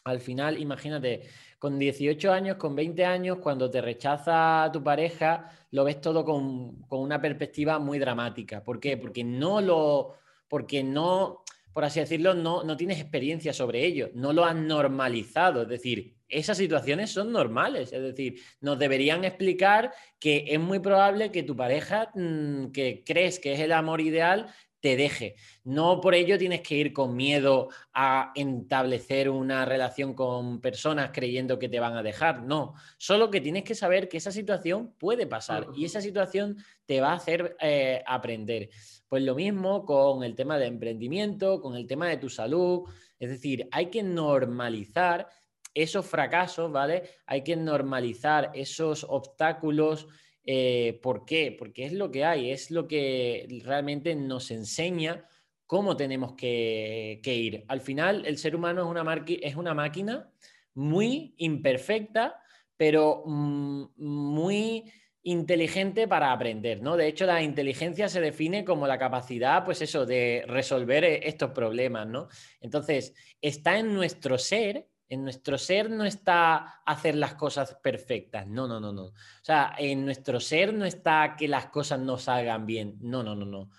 al 0.04 0.20
final, 0.20 0.58
imagínate, 0.58 1.22
con 1.58 1.78
18 1.78 2.32
años, 2.32 2.56
con 2.56 2.74
20 2.74 3.04
años, 3.04 3.38
cuando 3.38 3.70
te 3.70 3.80
rechaza 3.80 4.70
tu 4.72 4.82
pareja, 4.82 5.50
lo 5.72 5.84
ves 5.84 6.00
todo 6.00 6.24
con, 6.24 6.84
una 6.88 7.20
perspectiva 7.20 7.78
muy 7.78 7.98
dramática. 7.98 8.64
¿Por 8.64 8.80
qué? 8.80 8.96
Porque 8.96 9.24
no 9.24 9.60
lo, 9.60 10.14
porque 10.48 10.82
no, 10.82 11.44
por 11.72 11.84
así 11.84 12.00
decirlo, 12.00 12.34
no, 12.34 12.64
no 12.64 12.76
tienes 12.76 13.00
experiencia 13.00 13.52
sobre 13.52 13.84
ello, 13.84 14.10
no 14.14 14.32
lo 14.32 14.44
has 14.44 14.56
normalizado. 14.56 15.62
Es 15.62 15.68
decir, 15.68 16.16
esas 16.30 16.56
situaciones 16.56 17.10
son 17.10 17.32
normales. 17.32 17.92
Es 17.92 18.02
decir, 18.02 18.40
nos 18.60 18.78
deberían 18.78 19.24
explicar 19.24 19.92
que 20.18 20.44
es 20.48 20.60
muy 20.60 20.78
probable 20.78 21.30
que 21.30 21.42
tu 21.42 21.56
pareja, 21.56 22.10
mm, 22.14 22.70
que 22.72 23.02
crees 23.04 23.38
que 23.38 23.52
es 23.52 23.60
el 23.60 23.72
amor 23.72 24.00
ideal, 24.00 24.46
te 24.80 24.96
deje. 24.96 25.36
No 25.64 26.00
por 26.00 26.14
ello 26.14 26.38
tienes 26.38 26.62
que 26.62 26.74
ir 26.74 26.92
con 26.92 27.14
miedo 27.14 27.68
a 27.92 28.32
establecer 28.34 29.28
una 29.28 29.64
relación 29.64 30.14
con 30.14 30.60
personas 30.60 31.10
creyendo 31.12 31.58
que 31.58 31.68
te 31.68 31.80
van 31.80 31.96
a 31.96 32.02
dejar. 32.02 32.42
No, 32.42 32.74
solo 32.98 33.30
que 33.30 33.40
tienes 33.40 33.64
que 33.64 33.74
saber 33.74 34.08
que 34.08 34.16
esa 34.16 34.32
situación 34.32 34.94
puede 34.98 35.26
pasar 35.26 35.66
y 35.76 35.84
esa 35.84 36.00
situación 36.00 36.56
te 36.86 37.00
va 37.00 37.12
a 37.12 37.16
hacer 37.16 37.56
eh, 37.60 38.02
aprender. 38.06 38.70
Pues 39.08 39.22
lo 39.22 39.34
mismo 39.34 39.84
con 39.84 40.24
el 40.24 40.34
tema 40.34 40.58
de 40.58 40.66
emprendimiento, 40.66 41.60
con 41.60 41.76
el 41.76 41.86
tema 41.86 42.08
de 42.08 42.16
tu 42.16 42.28
salud. 42.28 42.88
Es 43.18 43.30
decir, 43.30 43.68
hay 43.70 43.86
que 43.86 44.02
normalizar 44.02 45.28
esos 45.74 46.06
fracasos, 46.06 46.70
¿vale? 46.72 47.02
Hay 47.26 47.42
que 47.42 47.56
normalizar 47.56 48.50
esos 48.54 49.04
obstáculos 49.08 50.08
eh, 50.44 50.98
¿Por 51.02 51.24
qué? 51.24 51.54
Porque 51.56 51.84
es 51.84 51.92
lo 51.92 52.10
que 52.10 52.24
hay, 52.24 52.50
es 52.50 52.70
lo 52.70 52.88
que 52.88 53.46
realmente 53.64 54.14
nos 54.14 54.50
enseña 54.50 55.26
cómo 55.66 55.96
tenemos 55.96 56.32
que, 56.32 57.20
ir. 57.24 57.64
Al 57.68 57.80
final, 57.80 58.26
el 58.26 58.38
ser 58.38 58.56
humano 58.56 58.82
es 58.82 58.88
una, 58.88 59.24
es 59.26 59.56
una 59.56 59.74
máquina 59.74 60.30
muy 60.74 61.34
imperfecta, 61.36 62.42
pero 62.76 63.22
mm, 63.24 63.84
muy 63.96 64.92
inteligente 65.22 66.08
para 66.08 66.32
aprender, 66.32 66.82
¿no? 66.82 66.96
De 66.96 67.06
hecho, 67.06 67.26
la 67.26 67.42
inteligencia 67.42 68.08
se 68.08 68.20
define 68.20 68.64
como 68.64 68.86
la 68.86 68.98
capacidad, 68.98 69.64
pues 69.64 69.82
eso, 69.82 70.06
de 70.06 70.44
resolver 70.48 71.04
eh, 71.04 71.20
estos 71.28 71.50
problemas, 71.50 72.06
¿no? 72.06 72.28
Entonces, 72.60 73.14
está 73.40 73.78
en 73.78 73.94
nuestro 73.94 74.38
ser 74.38 74.88
en 75.10 75.24
nuestro 75.24 75.58
ser 75.58 75.90
no 75.90 76.04
está 76.04 76.82
hacer 76.86 77.16
las 77.16 77.34
cosas 77.34 77.76
perfectas, 77.82 78.46
no, 78.46 78.68
no, 78.68 78.78
no, 78.78 78.92
no. 78.92 79.06
O 79.06 79.14
sea, 79.42 79.74
en 79.76 80.04
nuestro 80.04 80.38
ser 80.38 80.72
no 80.72 80.84
está 80.84 81.34
que 81.36 81.48
las 81.48 81.66
cosas 81.66 81.98
no 81.98 82.16
salgan 82.16 82.64
bien, 82.64 82.96
no, 83.00 83.24
no, 83.24 83.34
no, 83.34 83.44
no. 83.44 83.70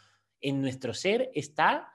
En 0.41 0.61
nuestro 0.61 0.93
ser 0.93 1.31
está 1.33 1.91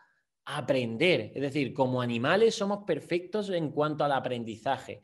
aprender. 0.46 1.32
Es 1.34 1.42
decir, 1.42 1.74
como 1.74 2.00
animales 2.00 2.54
somos 2.54 2.84
perfectos 2.84 3.50
en 3.50 3.70
cuanto 3.72 4.04
al 4.04 4.12
aprendizaje. 4.12 5.02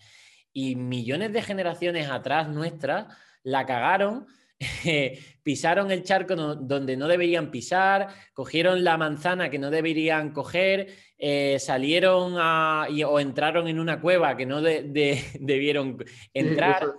Y 0.51 0.77
millones 0.77 1.33
de 1.35 1.43
generaciones 1.43 2.09
atrás 2.09 2.49
nuestras 2.49 3.15
la 3.43 3.67
cagaron 3.67 4.27
pisaron 5.43 5.91
el 5.91 6.03
charco 6.03 6.37
donde 6.37 6.97
no 6.97 7.09
deberían 7.09 7.51
pisar, 7.51 8.09
cogieron 8.33 8.85
la 8.85 8.97
manzana 8.97 9.51
que 9.51 9.59
no 9.59 9.71
deberían 9.71 10.33
coger, 10.33 10.89
eh, 11.19 11.59
salieron 11.59 12.35
o 12.37 13.21
entraron 13.21 13.69
en 13.69 13.79
una 13.79 14.01
cueva 14.01 14.37
que 14.37 14.47
no 14.47 14.61
debieron 14.63 16.05
entrar, 16.33 16.93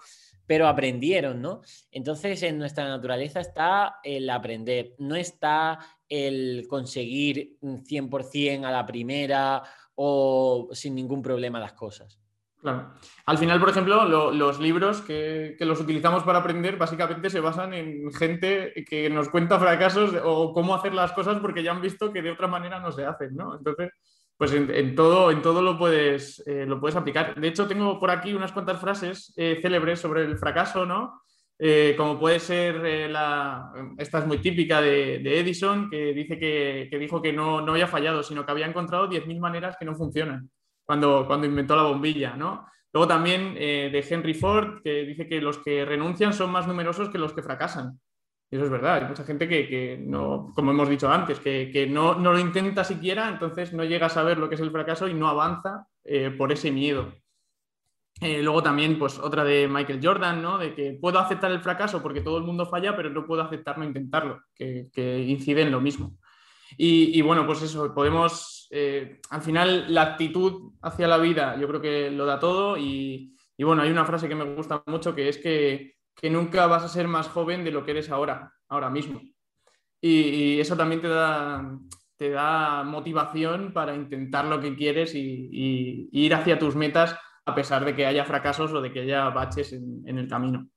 pero 0.45 0.67
aprendieron, 0.67 1.41
¿no? 1.41 1.61
Entonces 1.91 2.43
en 2.43 2.57
nuestra 2.57 2.87
naturaleza 2.87 3.39
está 3.39 3.99
el 4.03 4.29
aprender, 4.29 4.95
no 4.99 5.15
está 5.15 5.79
el 6.09 6.65
conseguir 6.67 7.57
100% 7.61 8.65
a 8.65 8.71
la 8.71 8.85
primera 8.85 9.63
o 9.95 10.69
sin 10.73 10.95
ningún 10.95 11.21
problema 11.21 11.59
las 11.59 11.73
cosas. 11.73 12.22
Claro. 12.63 12.93
Al 13.25 13.37
final, 13.37 13.59
por 13.59 13.69
ejemplo, 13.69 14.31
los 14.31 14.59
libros 14.61 15.01
que, 15.01 15.57
los 15.59 15.81
utilizamos 15.81 16.23
para 16.23 16.39
aprender 16.39 16.77
básicamente 16.77 17.29
se 17.29 17.41
basan 17.41 17.73
en 17.73 18.09
gente 18.13 18.73
que 18.89 19.09
nos 19.09 19.27
cuenta 19.27 19.59
fracasos 19.59 20.15
o 20.23 20.53
cómo 20.53 20.73
hacer 20.73 20.93
las 20.93 21.11
cosas 21.11 21.39
porque 21.41 21.61
ya 21.61 21.71
han 21.71 21.81
visto 21.81 22.13
que 22.13 22.21
de 22.21 22.31
otra 22.31 22.47
manera 22.47 22.79
no 22.79 22.93
se 22.93 23.05
hacen, 23.05 23.35
¿no? 23.35 23.57
Entonces, 23.57 23.91
pues 24.37 24.53
en, 24.53 24.95
todo, 24.95 25.29
en 25.29 25.41
todo 25.41 25.61
lo 25.61 25.77
puedes, 25.77 26.41
eh, 26.47 26.65
lo 26.65 26.79
puedes 26.79 26.95
aplicar. 26.95 27.35
De 27.35 27.49
hecho, 27.49 27.67
tengo 27.67 27.99
por 27.99 28.09
aquí 28.09 28.33
unas 28.33 28.53
cuantas 28.53 28.79
frases 28.79 29.33
eh, 29.35 29.59
célebres 29.61 29.99
sobre 29.99 30.23
el 30.23 30.37
fracaso, 30.37 30.85
¿no? 30.85 31.21
Eh, 31.59 31.95
como 31.97 32.17
puede 32.17 32.39
ser 32.39 33.09
la, 33.09 33.73
esta 33.97 34.19
es 34.19 34.25
muy 34.25 34.37
típica 34.37 34.79
de, 34.79 35.15
Edison, 35.37 35.89
que 35.89 36.13
dice 36.13 36.39
que, 36.39 36.97
dijo 36.97 37.21
que 37.21 37.33
no, 37.33 37.59
no 37.59 37.73
había 37.73 37.87
fallado, 37.87 38.23
sino 38.23 38.45
que 38.45 38.51
había 38.51 38.67
encontrado 38.67 39.09
10.000 39.09 39.37
maneras 39.39 39.75
que 39.77 39.85
no 39.85 39.95
funcionan 39.95 40.49
cuando, 40.85 41.25
cuando 41.27 41.47
inventó 41.47 41.75
la 41.75 41.83
bombilla, 41.83 42.35
¿no? 42.35 42.65
Luego 42.93 43.07
también 43.07 43.55
eh, 43.57 43.89
de 43.91 44.05
Henry 44.07 44.35
Ford, 44.35 44.81
que 44.83 45.03
dice 45.03 45.27
que 45.27 45.41
los 45.41 45.57
que 45.57 45.83
renuncian 45.83 46.31
son 46.31 46.51
más 46.51 46.67
numerosos 46.67 47.09
que 47.09 47.17
los 47.17 47.33
que 47.33 47.41
fracasan. 47.41 47.99
Y 48.51 48.55
eso 48.55 48.65
es 48.65 48.71
verdad, 48.71 48.97
hay 48.97 49.05
mucha 49.05 49.23
gente 49.23 49.47
que, 49.47 49.97
no, 49.99 50.51
como 50.53 50.69
hemos 50.69 50.87
dicho 50.87 51.11
antes, 51.11 51.39
que, 51.39 51.87
no, 51.89 52.13
lo 52.13 52.37
intenta 52.37 52.83
siquiera, 52.83 53.29
entonces 53.29 53.73
no 53.73 53.83
llega 53.83 54.05
a 54.05 54.09
saber 54.09 54.37
lo 54.37 54.47
que 54.47 54.55
es 54.55 54.61
el 54.61 54.69
fracaso 54.69 55.07
y 55.07 55.15
no 55.15 55.27
avanza 55.27 55.87
eh, 56.03 56.29
por 56.29 56.51
ese 56.51 56.71
miedo. 56.71 57.15
Eh, 58.21 58.43
luego 58.43 58.61
también, 58.61 58.99
pues 58.99 59.17
otra 59.17 59.43
de 59.43 59.67
Michael 59.67 59.99
Jordan, 60.03 60.39
¿no? 60.43 60.59
De 60.59 60.75
que 60.75 60.93
puedo 61.01 61.17
aceptar 61.17 61.51
el 61.51 61.61
fracaso 61.61 62.03
porque 62.03 62.21
todo 62.21 62.37
el 62.37 62.43
mundo 62.43 62.67
falla, 62.67 62.95
pero 62.95 63.09
no 63.09 63.25
puedo 63.25 63.41
aceptar 63.41 63.79
no 63.79 63.85
intentarlo, 63.85 64.43
que, 64.53 64.87
incide 65.27 65.63
en 65.63 65.71
lo 65.71 65.81
mismo. 65.81 66.15
Y, 66.77 67.17
y, 67.17 67.23
bueno, 67.23 67.47
pues 67.47 67.63
eso, 67.63 67.91
podemos 67.95 68.62
eh, 68.75 69.19
al 69.29 69.43
final 69.43 69.93
la 69.93 70.01
actitud 70.01 70.71
hacia 70.81 71.07
la 71.07 71.19
vida 71.19 71.55
yo 71.59 71.67
creo 71.67 71.79
que 71.79 72.09
lo 72.09 72.25
da 72.25 72.39
todo 72.39 72.75
y, 72.75 73.35
bueno, 73.59 73.83
hay 73.83 73.91
una 73.91 74.03
frase 74.03 74.27
que 74.27 74.33
me 74.33 74.55
gusta 74.55 74.81
mucho 74.87 75.13
que 75.13 75.29
es 75.29 75.37
que, 75.37 75.93
nunca 76.31 76.65
vas 76.65 76.83
a 76.83 76.87
ser 76.87 77.07
más 77.07 77.27
joven 77.27 77.63
de 77.63 77.69
lo 77.69 77.85
que 77.85 77.91
eres 77.91 78.09
ahora, 78.09 78.51
ahora 78.67 78.89
mismo. 78.89 79.21
Y, 80.01 80.59
eso 80.59 80.75
también 80.75 81.01
te 81.01 81.07
da, 81.07 81.77
te 82.17 82.31
da 82.31 82.83
motivación 82.83 83.73
para 83.73 83.93
intentar 83.93 84.45
lo 84.45 84.59
que 84.59 84.75
quieres 84.75 85.13
y, 85.13 86.09
ir 86.11 86.33
hacia 86.33 86.57
tus 86.57 86.75
metas 86.75 87.15
a 87.45 87.53
pesar 87.53 87.85
de 87.85 87.95
que 87.95 88.07
haya 88.07 88.25
fracasos 88.25 88.73
o 88.73 88.81
de 88.81 88.91
que 88.91 89.01
haya 89.01 89.29
baches 89.29 89.73
en 89.73 90.17
el 90.17 90.27
camino. 90.27 90.67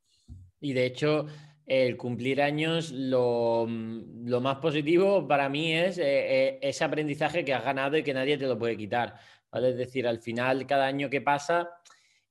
Y 0.61 0.74
de 0.74 0.85
hecho, 0.85 1.26
el 1.66 1.96
cumplir 1.96 2.40
años, 2.40 2.92
lo, 2.92 3.66
más 3.66 4.59
positivo 4.59 5.26
para 5.26 5.48
mí 5.48 5.72
es 5.74 5.98
eh, 5.98 6.05
eh, 6.05 6.59
ese 6.62 6.85
aprendizaje 6.85 7.44
que 7.44 7.52
has 7.52 7.64
ganado 7.64 7.96
y 7.96 8.05
que 8.05 8.14
nadie 8.14 8.38
te 8.38 8.46
lo 8.46 8.57
puede 8.57 8.76
quitar. 8.76 9.16
Es 9.52 9.76
decir, 9.76 10.07
al 10.07 10.20
final, 10.20 10.66
cada 10.66 10.87
año 10.87 11.11
que 11.11 11.20
pasa, 11.20 11.70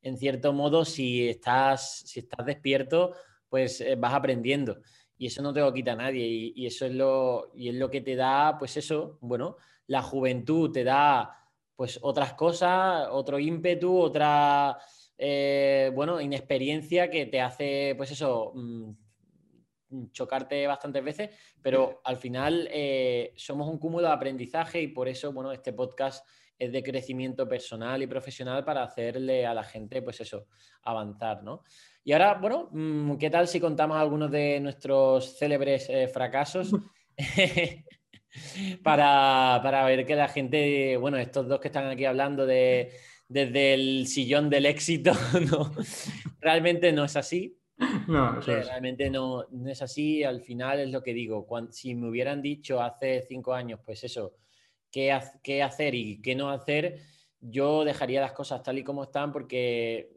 en 0.01 0.17
cierto 0.17 0.53
modo, 0.53 0.85
si 0.85 1.27
estás, 1.27 2.03
si 2.05 2.21
estás 2.21 2.45
despierto, 2.45 3.13
pues 3.49 3.81
eh, 3.81 3.95
vas 3.95 4.13
aprendiendo. 4.13 4.79
Y 5.17 5.27
eso 5.27 5.41
no 5.41 5.51
te 5.51 5.59
lo 5.59 5.73
quita 5.73 5.95
nadie. 5.95 6.25
Y, 6.55 6.65
eso 6.65 6.85
es 6.85 6.93
lo, 6.93 7.51
y 7.55 7.69
es 7.69 7.75
lo 7.75 7.89
que 7.89 8.01
te 8.01 8.15
da, 8.15 8.57
pues 8.57 8.77
eso, 8.77 9.17
bueno, 9.21 9.57
la 9.87 10.01
juventud 10.01 10.71
te 10.71 10.83
da 10.83 11.41
pues 11.75 11.99
otras 12.01 12.35
cosas, 12.35 13.09
otro 13.11 13.37
ímpetu, 13.37 13.97
otra, 13.99 14.77
bueno, 15.93 16.21
inexperiencia 16.21 17.09
que 17.09 17.25
te 17.25 17.41
hace, 17.41 17.95
pues 17.97 18.11
eso, 18.11 18.53
mm, 18.55 18.91
chocarte 20.11 20.67
bastantes 20.67 21.03
veces, 21.03 21.29
pero 21.61 22.01
al 22.03 22.17
final 22.17 22.67
eh, 22.71 23.33
somos 23.35 23.67
un 23.67 23.77
cúmulo 23.77 24.07
de 24.07 24.13
aprendizaje 24.13 24.81
y 24.81 24.87
por 24.87 25.07
eso, 25.07 25.31
bueno, 25.31 25.51
este 25.51 25.73
podcast 25.73 26.27
es 26.57 26.71
de 26.71 26.83
crecimiento 26.83 27.47
personal 27.47 28.01
y 28.01 28.07
profesional 28.07 28.63
para 28.63 28.83
hacerle 28.83 29.45
a 29.45 29.53
la 29.53 29.63
gente, 29.63 30.01
pues 30.01 30.21
eso, 30.21 30.47
avanzar, 30.83 31.43
¿no? 31.43 31.63
Y 32.03 32.13
ahora, 32.13 32.35
bueno, 32.35 32.69
mm, 32.71 33.17
¿qué 33.17 33.29
tal 33.29 33.47
si 33.47 33.59
contamos 33.59 33.97
algunos 33.97 34.31
de 34.31 34.59
nuestros 34.59 35.37
célebres 35.37 35.89
eh, 35.89 36.07
fracasos? 36.07 36.71
para, 38.83 39.59
para, 39.63 39.85
ver 39.85 40.05
que 40.05 40.15
la 40.15 40.27
gente, 40.27 40.97
bueno, 40.97 41.17
estos 41.17 41.47
dos 41.47 41.59
que 41.59 41.67
están 41.67 41.87
aquí 41.87 42.05
hablando 42.05 42.45
de, 42.45 42.91
desde 43.27 43.73
el 43.73 44.07
sillón 44.07 44.49
del 44.49 44.65
éxito, 44.65 45.13
¿no? 45.51 45.71
realmente 46.39 46.91
no 46.91 47.05
es 47.05 47.15
así. 47.15 47.57
No, 48.07 48.39
realmente 48.39 49.09
no, 49.09 49.45
es 49.67 49.81
así. 49.81 50.23
Al 50.23 50.41
final 50.41 50.79
es 50.79 50.91
lo 50.91 51.03
que 51.03 51.13
digo. 51.13 51.47
si 51.71 51.95
me 51.95 52.09
hubieran 52.09 52.41
dicho 52.41 52.81
hace 52.81 53.21
cinco 53.27 53.53
años, 53.53 53.79
pues 53.83 54.03
eso, 54.03 54.35
qué, 54.91 55.11
hacer 55.61 55.95
y 55.95 56.21
qué 56.21 56.35
no 56.35 56.49
hacer, 56.49 56.99
yo 57.39 57.83
dejaría 57.83 58.21
las 58.21 58.31
cosas 58.31 58.63
tal 58.63 58.77
y 58.77 58.83
como 58.83 59.03
están 59.03 59.31
porque, 59.31 60.11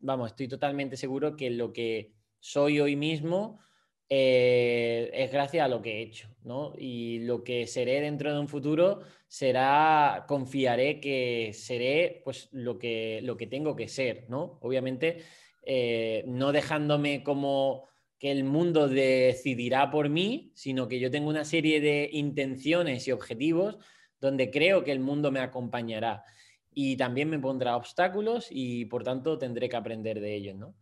vamos, 0.00 0.30
estoy 0.30 0.48
totalmente 0.48 0.96
seguro 0.96 1.36
que 1.36 1.50
lo 1.50 1.72
que 1.72 2.12
soy 2.40 2.80
hoy 2.80 2.96
mismo 2.96 3.60
eh, 4.08 5.10
es 5.14 5.30
gracias 5.30 5.64
a 5.64 5.68
lo 5.68 5.80
que 5.80 5.98
he 5.98 6.02
hecho, 6.02 6.28
¿no? 6.42 6.74
Y 6.76 7.20
lo 7.20 7.44
que 7.44 7.66
seré 7.66 8.00
dentro 8.00 8.32
de 8.32 8.40
un 8.40 8.48
futuro 8.48 9.00
será, 9.28 10.24
confiaré 10.28 11.00
que 11.00 11.52
seré 11.54 12.20
pues 12.24 12.48
lo 12.52 12.78
que, 12.78 13.20
lo 13.22 13.36
que 13.36 13.46
tengo 13.46 13.74
que 13.76 13.88
ser, 13.88 14.26
¿no? 14.28 14.58
Obviamente, 14.60 15.22
eh, 15.62 16.24
no 16.26 16.52
dejándome 16.52 17.22
como 17.22 17.88
que 18.18 18.30
el 18.30 18.44
mundo 18.44 18.88
decidirá 18.88 19.90
por 19.90 20.08
mí, 20.08 20.52
sino 20.54 20.88
que 20.88 21.00
yo 21.00 21.10
tengo 21.10 21.28
una 21.28 21.44
serie 21.44 21.80
de 21.80 22.08
intenciones 22.12 23.06
y 23.08 23.12
objetivos 23.12 23.78
donde 24.20 24.50
creo 24.50 24.84
que 24.84 24.92
el 24.92 25.00
mundo 25.00 25.32
me 25.32 25.40
acompañará 25.40 26.24
y 26.72 26.96
también 26.96 27.28
me 27.28 27.38
pondrá 27.38 27.76
obstáculos 27.76 28.46
y 28.50 28.84
por 28.84 29.02
tanto 29.02 29.38
tendré 29.38 29.68
que 29.68 29.76
aprender 29.76 30.20
de 30.20 30.34
ellos, 30.34 30.56
¿no? 30.56 30.74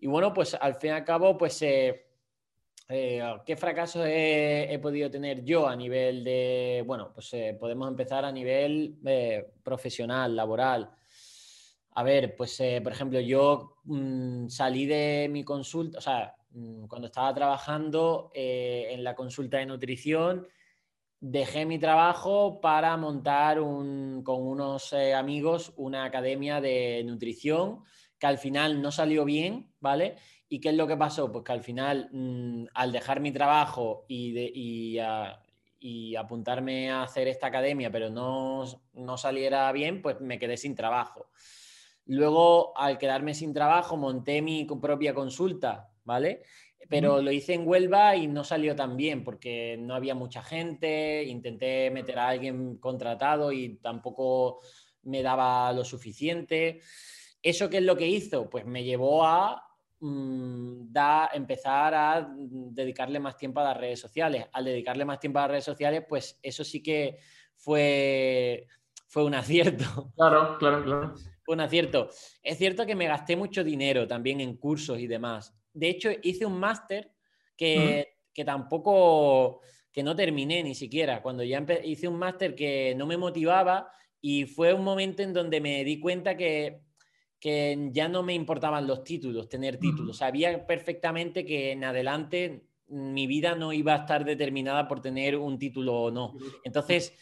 Y 0.00 0.06
bueno, 0.06 0.32
pues 0.32 0.54
al 0.54 0.76
fin 0.76 0.90
y 0.90 0.92
al 0.94 1.04
cabo, 1.04 1.36
pues 1.36 1.60
eh, 1.62 2.06
eh, 2.88 3.22
¿Qué 3.44 3.56
fracasos 3.56 4.06
he, 4.06 4.78
podido 4.80 5.10
tener 5.10 5.44
yo 5.44 5.68
a 5.68 5.76
nivel 5.76 6.24
de, 6.24 6.82
bueno, 6.86 7.12
pues 7.12 7.30
podemos 7.60 7.88
empezar 7.88 8.24
a 8.24 8.32
nivel 8.32 8.96
profesional, 9.62 10.34
laboral. 10.34 10.90
A 11.98 12.02
ver, 12.04 12.36
pues 12.36 12.62
por 12.82 12.92
ejemplo, 12.92 13.18
yo 13.18 13.78
mm, 13.84 14.48
salí 14.48 14.86
de 14.86 15.28
mi 15.28 15.42
consulta, 15.42 15.98
o 15.98 16.00
sea, 16.00 16.36
mm, 16.50 16.86
cuando 16.86 17.08
estaba 17.08 17.34
trabajando 17.34 18.30
en 18.34 19.02
la 19.02 19.16
consulta 19.16 19.58
de 19.58 19.66
nutrición, 19.66 20.46
dejé 21.18 21.66
mi 21.66 21.78
trabajo 21.80 22.60
para 22.60 22.96
montar 22.96 23.58
con 23.58 24.24
unos 24.24 24.92
amigos 24.92 25.72
una 25.76 26.04
academia 26.04 26.60
de 26.60 27.02
nutrición 27.04 27.82
que 28.18 28.26
al 28.26 28.38
final 28.38 28.80
no 28.80 28.92
salió 28.92 29.24
bien, 29.24 29.72
¿vale? 29.80 30.16
¿Y 30.48 30.60
qué 30.60 30.70
es 30.70 30.76
lo 30.76 30.86
que 30.86 30.96
pasó? 30.96 31.30
Pues 31.30 31.44
que 31.44 31.52
al 31.52 31.62
final, 31.62 32.08
mm, 32.12 32.66
al 32.74 32.92
dejar 32.92 33.20
mi 33.20 33.32
trabajo 33.32 34.04
y, 34.08 34.98
apuntarme 36.16 36.90
a 36.90 37.02
hacer 37.02 37.28
esta 37.28 37.46
academia, 37.48 37.90
pero 37.90 38.10
no, 38.10 38.66
saliera 39.16 39.70
bien, 39.72 40.02
pues 40.02 40.20
me 40.20 40.38
quedé 40.38 40.56
sin 40.56 40.74
trabajo. 40.74 41.30
Luego, 42.08 42.76
al 42.76 42.98
quedarme 42.98 43.34
sin 43.34 43.54
trabajo, 43.54 43.96
monté 43.96 44.42
mi 44.42 44.64
propia 44.64 45.14
consulta, 45.14 45.90
¿vale? 46.04 46.42
Pero 46.88 47.22
lo 47.22 47.30
hice 47.30 47.54
en 47.54 47.66
Huelva 47.66 48.16
y 48.16 48.26
no 48.26 48.44
salió 48.44 48.74
tan 48.74 48.96
bien 48.96 49.22
porque 49.22 49.76
no 49.78 49.94
había 49.94 50.14
mucha 50.14 50.42
gente, 50.42 51.22
intenté 51.24 51.90
meter 51.90 52.18
a 52.18 52.28
alguien 52.28 52.78
contratado 52.78 53.52
y 53.52 53.76
tampoco 53.76 54.60
me 55.02 55.22
daba 55.22 55.72
lo 55.72 55.84
suficiente. 55.84 56.80
¿Eso 57.42 57.68
qué 57.68 57.78
es 57.78 57.84
lo 57.84 57.96
que 57.96 58.06
hizo? 58.06 58.48
Pues 58.48 58.64
me 58.64 58.84
llevó 58.84 59.24
a 59.24 59.68
Mm, 60.00 60.92
da, 60.92 61.30
empezar 61.32 61.92
a 61.92 62.28
dedicarle 62.36 63.18
más 63.18 63.36
tiempo 63.36 63.60
a 63.60 63.64
las 63.64 63.76
redes 63.76 64.00
sociales. 64.00 64.46
Al 64.52 64.64
dedicarle 64.64 65.04
más 65.04 65.18
tiempo 65.18 65.38
a 65.38 65.42
las 65.42 65.50
redes 65.50 65.64
sociales, 65.64 66.04
pues 66.08 66.38
eso 66.42 66.62
sí 66.62 66.82
que 66.82 67.18
fue, 67.56 68.66
fue 69.08 69.24
un 69.24 69.34
acierto. 69.34 70.12
Claro, 70.14 70.56
claro, 70.58 70.84
claro. 70.84 71.14
Un 71.48 71.60
acierto. 71.60 72.08
Es 72.42 72.58
cierto 72.58 72.86
que 72.86 72.94
me 72.94 73.08
gasté 73.08 73.36
mucho 73.36 73.64
dinero 73.64 74.06
también 74.06 74.40
en 74.40 74.56
cursos 74.56 74.98
y 75.00 75.06
demás. 75.06 75.54
De 75.72 75.88
hecho, 75.88 76.10
hice 76.22 76.46
un 76.46 76.58
máster 76.58 77.10
que, 77.56 78.16
que 78.32 78.44
tampoco, 78.44 79.60
que 79.90 80.02
no 80.02 80.14
terminé 80.14 80.62
ni 80.62 80.74
siquiera. 80.74 81.22
Cuando 81.22 81.42
ya 81.42 81.64
hice 81.84 82.06
un 82.06 82.18
máster 82.18 82.54
que 82.54 82.94
no 82.96 83.06
me 83.06 83.16
motivaba 83.16 83.90
y 84.20 84.44
fue 84.44 84.72
un 84.72 84.84
momento 84.84 85.22
en 85.22 85.32
donde 85.32 85.60
me 85.60 85.84
di 85.84 85.98
cuenta 85.98 86.36
que 86.36 86.82
que 87.40 87.90
ya 87.92 88.08
no 88.08 88.22
me 88.22 88.34
importaban 88.34 88.86
los 88.86 89.04
títulos, 89.04 89.48
tener 89.48 89.78
títulos. 89.78 90.18
Sabía 90.18 90.66
perfectamente 90.66 91.44
que 91.44 91.72
en 91.72 91.84
adelante 91.84 92.64
mi 92.88 93.26
vida 93.26 93.54
no 93.54 93.72
iba 93.72 93.94
a 93.94 93.98
estar 93.98 94.24
determinada 94.24 94.88
por 94.88 95.00
tener 95.00 95.36
un 95.36 95.58
título 95.58 95.94
o 95.94 96.10
no. 96.10 96.34
Entonces 96.64 97.14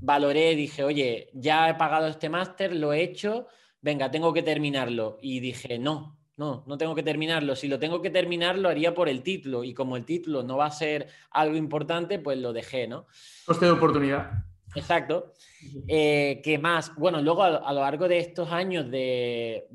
valoré, 0.00 0.54
dije, 0.56 0.82
oye, 0.82 1.30
ya 1.34 1.68
he 1.68 1.74
pagado 1.74 2.08
este 2.08 2.28
máster, 2.28 2.74
lo 2.74 2.92
he 2.92 3.02
hecho, 3.02 3.46
venga, 3.80 4.10
tengo 4.10 4.32
que 4.32 4.42
terminarlo. 4.42 5.18
Y 5.20 5.40
dije, 5.40 5.78
no, 5.78 6.18
no, 6.36 6.64
no 6.66 6.78
tengo 6.78 6.94
que 6.94 7.02
terminarlo. 7.02 7.54
Si 7.56 7.68
lo 7.68 7.78
tengo 7.78 8.00
que 8.00 8.10
terminar, 8.10 8.58
lo 8.58 8.68
haría 8.68 8.94
por 8.94 9.08
el 9.08 9.22
título. 9.22 9.64
Y 9.64 9.74
como 9.74 9.96
el 9.96 10.04
título 10.04 10.42
no 10.42 10.56
va 10.56 10.66
a 10.66 10.70
ser 10.70 11.08
algo 11.30 11.56
importante, 11.56 12.18
pues 12.18 12.38
lo 12.38 12.52
dejé, 12.52 12.86
¿no? 12.88 13.06
Coste 13.44 13.66
de 13.66 13.72
oportunidad. 13.72 14.44
Exacto. 14.74 15.32
Eh, 15.88 16.40
¿Qué 16.42 16.58
más? 16.58 16.94
Bueno, 16.94 17.20
luego 17.20 17.42
a, 17.42 17.72
lo 17.72 17.80
largo 17.80 18.08
de 18.08 18.18
estos 18.18 18.50
años 18.50 18.90
de, 18.90 19.66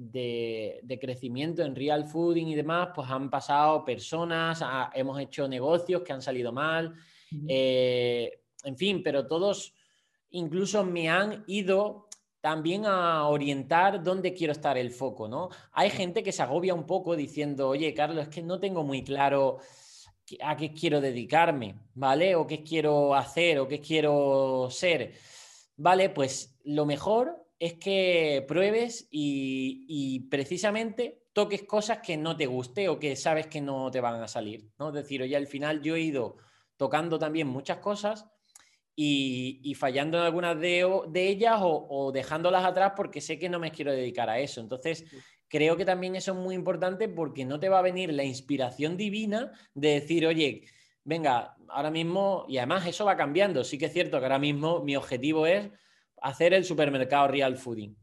crecimiento 1.02 1.64
en 1.64 1.76
real 1.76 2.06
fooding 2.06 2.48
y 2.48 2.56
demás, 2.56 2.90
pues 2.96 3.10
han 3.10 3.30
pasado 3.30 3.84
personas, 3.84 4.64
hemos 4.94 5.20
hecho 5.20 5.48
negocios 5.48 6.02
que 6.02 6.14
han 6.14 6.22
salido 6.22 6.52
mal, 6.52 6.94
eh, 7.48 8.40
en 8.64 8.78
fin, 8.78 9.04
pero 9.04 9.28
todos 9.28 9.74
incluso 10.32 10.84
me 10.84 11.10
han 11.10 11.44
ido 11.48 12.05
también 12.46 12.86
a 12.86 13.28
orientar 13.28 14.04
dónde 14.04 14.32
quiero 14.32 14.52
estar 14.52 14.78
el 14.78 14.92
foco, 14.92 15.28
¿no? 15.28 15.50
Hay 15.72 15.90
gente 15.90 16.22
que 16.22 16.32
se 16.32 16.44
agobia 16.44 16.76
un 16.76 16.86
poco 16.86 17.16
diciendo, 17.16 17.70
oye, 17.70 17.92
Carlos, 17.96 18.28
es 18.28 18.30
que 18.30 18.44
no 18.44 18.60
tengo 18.60 18.84
muy 18.84 19.04
claro 19.04 19.58
a 20.44 20.56
qué 20.56 20.72
quiero 20.72 21.02
dedicarme, 21.02 21.80
¿vale? 21.96 22.36
O 22.36 22.46
qué 22.46 22.62
quiero 22.62 23.16
hacer 23.16 23.58
o 23.58 23.68
qué 23.68 23.82
quiero 23.82 24.68
ser. 24.70 25.14
Vale, 25.76 26.12
pues 26.12 26.56
lo 26.66 26.86
mejor 26.86 27.48
es 27.58 27.80
que 27.80 28.46
pruebes 28.48 29.08
y, 29.10 30.28
precisamente 30.30 31.24
toques 31.34 31.64
cosas 31.64 31.98
que 31.98 32.16
no 32.16 32.38
te 32.38 32.46
guste 32.46 32.90
o 32.90 33.00
que 33.00 33.16
sabes 33.16 33.48
que 33.48 33.60
no 33.60 33.90
te 33.90 34.02
van 34.02 34.22
a 34.22 34.28
salir, 34.28 34.70
¿no? 34.78 34.90
Es 34.90 34.94
decir, 34.94 35.24
oye, 35.24 35.36
al 35.36 35.48
final 35.48 35.82
yo 35.82 35.96
he 35.96 36.02
ido 36.02 36.36
tocando 36.78 37.18
también 37.18 37.48
muchas 37.48 37.80
cosas 37.80 38.28
y, 38.96 39.74
fallando 39.76 40.18
en 40.18 40.24
algunas 40.24 40.60
de, 40.60 40.88
de 41.10 41.28
ellas 41.28 41.60
o, 41.62 41.88
o, 41.90 42.12
dejándolas 42.12 42.64
atrás 42.64 42.94
porque 42.96 43.22
sé 43.22 43.38
que 43.38 43.50
no 43.50 43.60
me 43.60 43.72
quiero 43.72 43.92
dedicar 43.92 44.30
a 44.30 44.40
eso. 44.40 44.62
Entonces, 44.62 45.06
creo 45.48 45.76
que 45.76 45.86
también 45.86 46.16
eso 46.16 46.32
es 46.32 46.38
muy 46.38 46.56
importante 46.56 47.10
porque 47.10 47.46
no 47.46 47.60
te 47.60 47.70
va 47.70 47.80
a 47.80 47.84
venir 47.84 48.14
la 48.14 48.24
inspiración 48.24 48.96
divina 48.96 49.52
de 49.74 49.90
decir, 50.00 50.26
oye, 50.26 50.64
venga, 51.04 51.56
ahora 51.70 51.92
mismo, 51.92 52.46
y 52.48 52.58
además 52.58 52.88
eso 52.88 53.06
va 53.06 53.18
cambiando, 53.18 53.64
sí 53.64 53.78
que 53.78 53.86
es 53.86 53.94
cierto 53.94 54.20
que 54.20 54.26
ahora 54.26 54.40
mismo 54.40 54.82
mi 54.82 54.96
objetivo 54.96 55.46
es 55.46 55.70
hacer 56.22 56.54
el 56.54 56.64
supermercado 56.64 57.28
Real 57.28 57.58
Fooding. 57.58 57.96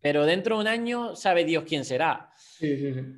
Pero 0.00 0.26
dentro 0.26 0.56
de 0.56 0.62
un 0.62 0.68
año 0.68 1.14
sabe 1.14 1.44
Dios 1.44 1.64
quién 1.66 1.84
será. 1.84 2.32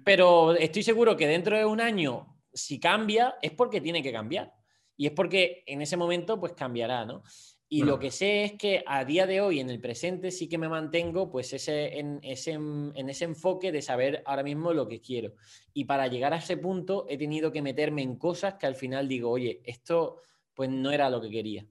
Pero 0.04 0.54
estoy 0.54 0.82
seguro 0.82 1.16
que 1.16 1.26
dentro 1.26 1.56
de 1.56 1.64
un 1.64 1.80
año, 1.80 2.36
si 2.52 2.78
cambia, 2.78 3.36
es 3.40 3.52
porque 3.52 3.80
tiene 3.80 4.02
que 4.02 4.12
cambiar. 4.12 4.52
Y 4.96 5.06
es 5.06 5.12
porque 5.12 5.64
en 5.66 5.82
ese 5.82 5.96
momento, 5.96 6.38
pues 6.38 6.52
cambiará, 6.52 7.04
¿no? 7.04 7.22
Y 7.68 7.82
lo 7.82 7.98
que 7.98 8.12
sé 8.12 8.44
es 8.44 8.52
que 8.52 8.84
a 8.86 9.04
día 9.04 9.26
de 9.26 9.40
hoy, 9.40 9.58
en 9.58 9.68
el 9.68 9.80
presente, 9.80 10.30
sí 10.30 10.48
que 10.48 10.58
me 10.58 10.68
mantengo 10.68 11.28
pues 11.28 11.52
ese, 11.52 11.98
en, 11.98 12.20
ese, 12.22 12.52
en 12.52 13.08
ese 13.08 13.24
enfoque 13.24 13.72
de 13.72 13.82
saber 13.82 14.22
ahora 14.26 14.44
mismo 14.44 14.72
lo 14.72 14.86
que 14.86 15.00
quiero. 15.00 15.32
Y 15.72 15.84
para 15.84 16.06
llegar 16.06 16.32
a 16.32 16.36
ese 16.36 16.56
punto 16.56 17.04
he 17.08 17.18
tenido 17.18 17.50
que 17.50 17.62
meterme 17.62 18.02
en 18.02 18.16
cosas 18.16 18.54
que 18.54 18.66
al 18.66 18.76
final 18.76 19.08
digo, 19.08 19.28
oye, 19.28 19.60
esto 19.64 20.20
pues 20.54 20.70
no 20.70 20.92
era 20.92 21.10
lo 21.10 21.20
que 21.20 21.30
quería. 21.30 21.66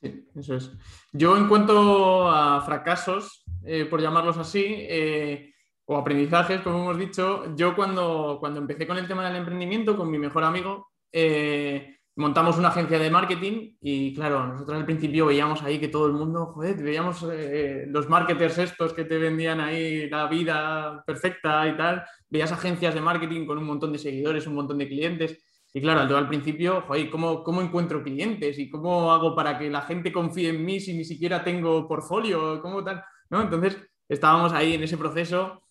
Sí, 0.00 0.28
eso 0.36 0.54
es. 0.54 0.70
Yo 1.12 1.36
en 1.36 1.48
cuanto 1.48 2.28
a 2.28 2.60
fracasos, 2.60 3.44
eh, 3.64 3.84
por 3.86 4.00
llamarlos 4.00 4.38
así, 4.38 4.64
eh, 4.64 5.54
o 5.86 5.96
aprendizajes, 5.96 6.60
como 6.60 6.78
hemos 6.78 6.98
dicho, 6.98 7.56
yo 7.56 7.74
cuando, 7.74 8.36
cuando 8.38 8.60
empecé 8.60 8.86
con 8.86 8.98
el 8.98 9.08
tema 9.08 9.26
del 9.26 9.38
emprendimiento 9.38 9.96
con 9.96 10.08
mi 10.08 10.18
mejor 10.18 10.44
amigo, 10.44 10.92
eh, 11.10 11.96
montamos 12.16 12.58
una 12.58 12.68
agencia 12.68 12.98
de 12.98 13.10
marketing 13.10 13.76
y 13.80 14.14
claro, 14.14 14.46
nosotros 14.46 14.78
al 14.78 14.84
principio 14.84 15.26
veíamos 15.26 15.62
ahí 15.62 15.78
que 15.78 15.88
todo 15.88 16.06
el 16.06 16.12
mundo, 16.12 16.46
joder, 16.46 16.76
veíamos 16.82 17.26
eh, 17.32 17.86
los 17.88 18.08
marketers 18.08 18.58
estos 18.58 18.92
que 18.92 19.04
te 19.04 19.18
vendían 19.18 19.60
ahí 19.60 20.08
la 20.10 20.26
vida 20.26 21.02
perfecta 21.06 21.66
y 21.68 21.76
tal, 21.76 22.04
veías 22.28 22.52
agencias 22.52 22.94
de 22.94 23.00
marketing 23.00 23.46
con 23.46 23.58
un 23.58 23.64
montón 23.64 23.92
de 23.92 23.98
seguidores, 23.98 24.46
un 24.46 24.54
montón 24.54 24.78
de 24.78 24.88
clientes. 24.88 25.42
Y 25.74 25.80
claro, 25.80 26.06
yo 26.06 26.18
al 26.18 26.28
principio, 26.28 26.82
joder, 26.82 27.08
¿cómo, 27.08 27.42
¿cómo 27.42 27.62
encuentro 27.62 28.02
clientes? 28.02 28.58
¿Y 28.58 28.68
cómo 28.68 29.10
hago 29.10 29.34
para 29.34 29.58
que 29.58 29.70
la 29.70 29.80
gente 29.80 30.12
confíe 30.12 30.50
en 30.50 30.62
mí 30.62 30.80
si 30.80 30.92
ni 30.92 31.04
siquiera 31.04 31.42
tengo 31.42 31.88
portfolio? 31.88 32.60
¿Cómo 32.60 32.84
tal? 32.84 33.02
¿No? 33.30 33.40
Entonces, 33.40 33.78
estábamos 34.06 34.52
ahí 34.52 34.74
en 34.74 34.82
ese 34.82 34.98
proceso 34.98 35.62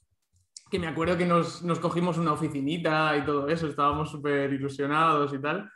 que 0.71 0.79
me 0.79 0.87
acuerdo 0.87 1.17
que 1.17 1.25
nos, 1.25 1.61
nos 1.61 1.79
cogimos 1.79 2.17
una 2.17 2.31
oficinita 2.31 3.15
y 3.17 3.25
todo 3.25 3.47
eso, 3.49 3.67
estábamos 3.67 4.09
súper 4.09 4.51
ilusionados 4.53 5.33
y 5.33 5.39
tal. 5.39 5.69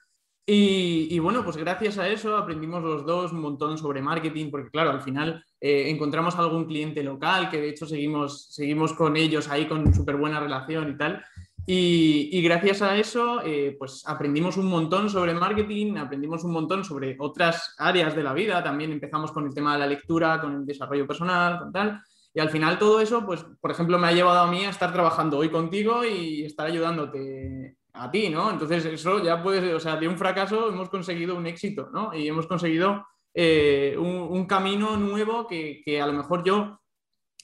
Y, 0.47 1.17
bueno, 1.17 1.43
pues 1.43 1.57
gracias 1.57 1.97
a 1.97 2.07
eso 2.07 2.37
aprendimos 2.37 2.83
los 2.83 3.03
dos 3.03 3.31
un 3.31 3.41
montón 3.41 3.79
sobre 3.79 4.01
marketing, 4.01 4.51
porque 4.51 4.69
claro, 4.69 4.91
al 4.91 5.01
final 5.01 5.43
eh, 5.59 5.89
encontramos 5.89 6.35
algún 6.35 6.65
cliente 6.65 7.01
local, 7.01 7.49
que 7.49 7.59
de 7.59 7.69
hecho 7.69 7.87
seguimos, 7.87 8.53
seguimos 8.53 8.93
con 8.93 9.17
ellos 9.17 9.49
ahí 9.49 9.67
con 9.67 9.91
súper 9.91 10.17
buena 10.17 10.39
relación 10.39 10.91
y 10.91 10.97
tal. 10.97 11.23
Y, 11.67 12.43
gracias 12.43 12.83
a 12.83 12.95
eso, 12.95 13.41
eh, 13.43 13.75
pues 13.79 14.03
aprendimos 14.05 14.55
un 14.57 14.67
montón 14.67 15.09
sobre 15.09 15.33
marketing, 15.33 15.97
aprendimos 15.97 16.43
un 16.43 16.51
montón 16.51 16.85
sobre 16.85 17.15
otras 17.17 17.73
áreas 17.79 18.15
de 18.15 18.21
la 18.21 18.33
vida. 18.33 18.63
También 18.63 18.91
empezamos 18.91 19.31
con 19.31 19.47
el 19.47 19.53
tema 19.55 19.73
de 19.73 19.79
la 19.79 19.87
lectura, 19.87 20.39
con 20.39 20.53
el 20.53 20.65
desarrollo 20.65 21.07
personal, 21.07 21.57
con 21.57 21.71
tal. 21.71 22.01
Y 22.35 22.39
al 22.39 22.51
final 22.51 22.77
todo 22.77 22.99
eso, 22.99 23.25
pues, 23.25 23.43
por 23.59 23.71
ejemplo, 23.71 23.97
me 23.97 24.07
ha 24.07 24.11
llevado 24.11 24.41
a 24.41 24.51
mí 24.51 24.63
a 24.63 24.69
estar 24.69 24.93
trabajando 24.93 25.39
hoy 25.39 25.49
contigo 25.49 26.05
y 26.05 26.43
estar 26.43 26.67
ayudándote 26.67 27.77
a 27.95 28.11
ti, 28.11 28.29
¿no? 28.29 28.51
Entonces 28.51 28.85
eso 28.85 29.23
ya 29.23 29.41
puede, 29.41 29.73
o 29.73 29.79
sea, 29.79 29.95
de 29.95 30.07
un 30.07 30.17
fracaso 30.17 30.69
hemos 30.69 30.89
conseguido 30.89 31.35
un 31.35 31.47
éxito, 31.47 31.89
¿no? 31.93 32.13
Y 32.13 32.27
hemos 32.27 32.47
conseguido 32.47 33.05
eh, 33.33 33.95
un, 33.97 34.45
camino 34.45 34.97
nuevo 34.97 35.47
que, 35.47 35.81
que, 35.83 36.01
a 36.01 36.07
lo 36.07 36.13
mejor 36.13 36.43
yo, 36.43 36.79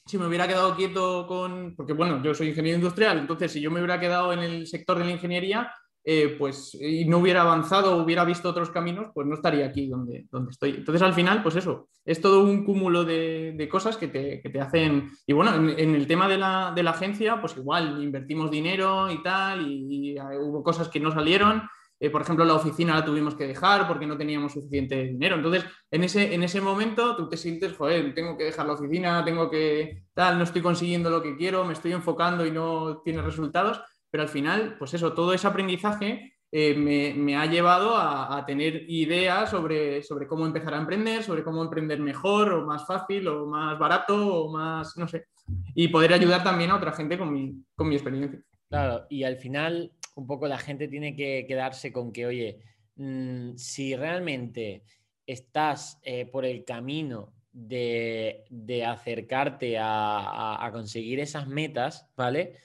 si 0.05 0.17
me 0.17 0.27
hubiera 0.27 0.47
quedado 0.47 0.75
quieto 0.75 1.25
con, 1.27 1.75
porque 1.75 1.93
bueno, 1.93 2.21
yo 2.23 2.33
soy 2.33 2.49
ingeniero 2.49 2.77
industrial, 2.77 3.17
entonces 3.17 3.51
si 3.51 3.61
yo 3.61 3.71
me 3.71 3.79
hubiera 3.79 3.99
quedado 3.99 4.33
en 4.33 4.39
el 4.39 4.67
sector 4.67 4.99
de 4.99 5.05
la 5.05 5.11
ingeniería, 5.11 5.73
eh, 6.03 6.35
pues 6.39 6.75
y 6.79 7.05
no 7.05 7.19
hubiera 7.19 7.41
avanzado, 7.41 8.03
hubiera 8.03 8.25
visto 8.25 8.49
otros 8.49 8.71
caminos, 8.71 9.07
pues 9.13 9.27
no 9.27 9.35
estaría 9.35 9.67
aquí 9.67 9.87
donde, 9.87 10.25
donde 10.31 10.51
estoy. 10.51 10.71
Entonces, 10.71 11.01
al 11.03 11.13
final, 11.13 11.43
pues 11.43 11.55
eso, 11.55 11.89
es 12.03 12.19
todo 12.19 12.43
un 12.43 12.65
cúmulo 12.65 13.03
de, 13.03 13.67
cosas 13.69 13.97
que 13.97 14.07
te, 14.07 14.59
hacen... 14.59 15.11
Y 15.27 15.33
bueno, 15.33 15.53
en, 15.55 15.95
el 15.95 16.07
tema 16.07 16.27
de 16.27 16.37
la, 16.39 16.73
agencia, 16.87 17.39
pues 17.39 17.55
igual 17.55 18.03
invertimos 18.03 18.49
dinero 18.49 19.11
y 19.11 19.21
tal, 19.21 19.67
y, 19.67 20.15
hubo 20.39 20.63
cosas 20.63 20.89
que 20.89 20.99
no 20.99 21.11
salieron. 21.11 21.61
Eh, 21.99 22.09
por 22.09 22.23
ejemplo, 22.23 22.43
la 22.45 22.55
oficina 22.55 22.95
la 22.95 23.05
tuvimos 23.05 23.35
que 23.35 23.45
dejar 23.45 23.87
porque 23.87 24.07
no 24.07 24.17
teníamos 24.17 24.53
suficiente 24.53 25.03
dinero. 25.03 25.35
Entonces, 25.35 25.65
en 25.91 26.03
ese, 26.03 26.33
en 26.33 26.41
ese 26.41 26.59
momento 26.59 27.15
tú 27.15 27.29
te 27.29 27.37
sientes, 27.37 27.77
joder, 27.77 28.15
tengo 28.15 28.35
que 28.35 28.45
dejar 28.45 28.65
la 28.65 28.73
oficina, 28.73 29.23
tengo 29.23 29.51
que 29.51 30.05
tal, 30.15 30.39
no 30.39 30.43
estoy 30.43 30.63
consiguiendo 30.63 31.11
lo 31.11 31.21
que 31.21 31.37
quiero, 31.37 31.63
me 31.63 31.73
estoy 31.73 31.91
enfocando 31.91 32.43
y 32.43 32.49
no 32.49 33.03
tiene 33.03 33.21
resultados 33.21 33.83
pero 34.11 34.23
al 34.23 34.29
final, 34.29 34.75
pues 34.77 34.93
eso, 34.93 35.13
todo 35.13 35.33
ese 35.33 35.47
aprendizaje 35.47 36.33
eh, 36.51 36.75
me, 37.15 37.37
ha 37.37 37.45
llevado 37.45 37.95
a, 37.95 38.43
tener 38.45 38.83
ideas 38.89 39.49
sobre, 39.49 40.03
sobre 40.03 40.27
cómo 40.27 40.45
empezar 40.45 40.73
a 40.73 40.79
emprender, 40.79 41.23
sobre 41.23 41.45
cómo 41.45 41.63
emprender 41.63 41.99
mejor 41.99 42.51
o 42.51 42.65
más 42.65 42.85
fácil 42.85 43.25
o 43.29 43.45
más 43.45 43.79
barato 43.79 44.43
o 44.43 44.51
más, 44.51 44.97
no 44.97 45.07
sé, 45.07 45.27
y 45.73 45.87
poder 45.87 46.11
ayudar 46.11 46.43
también 46.43 46.71
a 46.71 46.75
otra 46.75 46.91
gente 46.91 47.17
con 47.17 47.31
mi, 47.31 47.55
con 47.73 47.87
mi 47.87 47.95
experiencia. 47.95 48.41
Claro, 48.67 49.05
y 49.09 49.23
al 49.23 49.37
final 49.37 49.93
un 50.15 50.27
poco 50.27 50.45
la 50.45 50.57
gente 50.57 50.89
tiene 50.89 51.15
que 51.15 51.45
quedarse 51.47 51.93
con 51.93 52.11
que, 52.11 52.25
oye, 52.25 52.59
mm, 52.97 53.55
si 53.55 53.95
realmente 53.95 54.83
estás 55.25 55.99
eh, 56.03 56.25
por 56.25 56.43
el 56.43 56.65
camino 56.65 57.33
de, 57.53 58.43
acercarte 58.85 59.77
a, 59.77 60.65
a, 60.65 60.71
conseguir 60.73 61.21
esas 61.21 61.47
metas, 61.47 62.09
¿vale? 62.17 62.57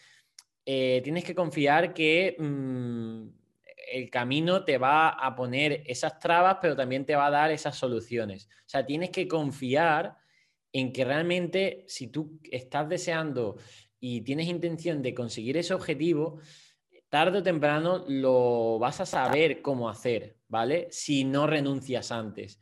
Eh, 0.69 1.01
tienes 1.05 1.23
que 1.23 1.35
confiar 1.35 1.95
que 1.95 2.37
mm, 2.39 3.29
el 3.93 4.11
camino 4.11 4.65
te 4.65 4.79
va 4.79 5.11
a 5.11 5.37
poner 5.37 5.85
esas 5.87 6.19
trabas, 6.19 6.59
pero 6.61 6.75
también 6.75 7.07
te 7.07 7.15
va 7.15 7.27
a 7.27 7.31
dar 7.31 7.53
esas 7.53 7.77
soluciones. 7.77 8.49
O 8.67 8.69
sea, 8.69 8.85
tienes 8.85 9.11
que 9.11 9.29
confiar 9.29 10.17
en 10.73 10.93
que 10.93 11.05
realmente 11.05 11.85
si 11.87 12.09
tú 12.09 12.41
estás 12.51 12.89
deseando 12.89 13.57
y 14.01 14.23
tienes 14.23 14.49
intención 14.49 15.03
de 15.03 15.15
conseguir 15.15 15.57
ese 15.57 15.73
objetivo, 15.73 16.41
tarde 17.09 17.39
o 17.39 17.43
temprano 17.43 18.05
lo 18.09 18.79
vas 18.81 19.01
a 19.01 19.07
saber 19.07 19.63
cómo 19.63 19.89
hacer, 19.89 20.37
¿vale? 20.49 20.89
Si 20.91 21.25
no 21.25 21.47
renuncias 21.47 22.11
antes. 22.11 22.59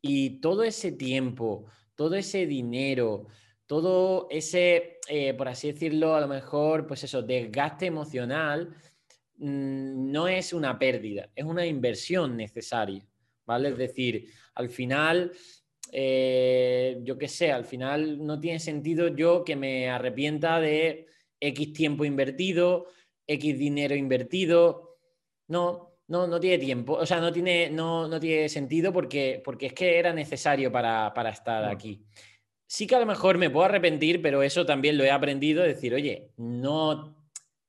Y 0.00 0.40
todo 0.40 0.64
ese 0.64 0.92
tiempo, 0.92 1.66
todo 1.94 2.14
ese 2.14 2.46
dinero, 2.46 3.26
todo 3.66 4.26
ese, 4.30 4.98
eh, 5.08 5.34
por 5.34 5.48
así 5.48 5.72
decirlo, 5.72 6.14
a 6.14 6.20
lo 6.20 6.28
mejor, 6.28 6.86
pues 6.86 7.04
eso, 7.04 7.22
desgaste 7.22 7.86
emocional, 7.86 8.74
mm, 9.38 10.10
no 10.12 10.28
es 10.28 10.52
una 10.52 10.78
pérdida, 10.78 11.30
es 11.34 11.44
una 11.44 11.66
inversión 11.66 12.36
necesaria, 12.36 13.06
¿vale? 13.46 13.70
Es 13.70 13.78
decir, 13.78 14.28
al 14.54 14.68
final, 14.68 15.32
eh, 15.92 16.98
yo 17.02 17.16
qué 17.18 17.28
sé, 17.28 17.52
al 17.52 17.64
final 17.64 18.24
no 18.24 18.38
tiene 18.38 18.58
sentido 18.60 19.08
yo 19.08 19.44
que 19.44 19.56
me 19.56 19.88
arrepienta 19.88 20.60
de 20.60 21.06
X 21.40 21.72
tiempo 21.72 22.04
invertido, 22.04 22.86
X 23.26 23.58
dinero 23.58 23.94
invertido, 23.94 24.98
no. 25.48 25.90
No, 26.06 26.26
no 26.26 26.38
tiene 26.38 26.58
tiempo, 26.58 26.92
o 26.92 27.06
sea, 27.06 27.18
no 27.18 27.32
tiene, 27.32 27.70
no, 27.70 28.06
no 28.06 28.20
tiene 28.20 28.50
sentido 28.50 28.92
porque, 28.92 29.40
porque 29.42 29.68
es 29.68 29.72
que 29.72 29.98
era 29.98 30.12
necesario 30.12 30.70
para, 30.70 31.14
estar 31.30 31.64
aquí 31.64 32.04
sí 32.74 32.88
que 32.88 32.96
a 32.96 32.98
lo 32.98 33.06
mejor 33.06 33.38
me 33.38 33.50
puedo 33.50 33.66
arrepentir, 33.66 34.20
pero 34.20 34.42
eso 34.42 34.66
también 34.66 34.98
lo 34.98 35.04
he 35.04 35.10
aprendido, 35.12 35.62
decir, 35.62 35.94
oye, 35.94 36.32
no, 36.38 37.14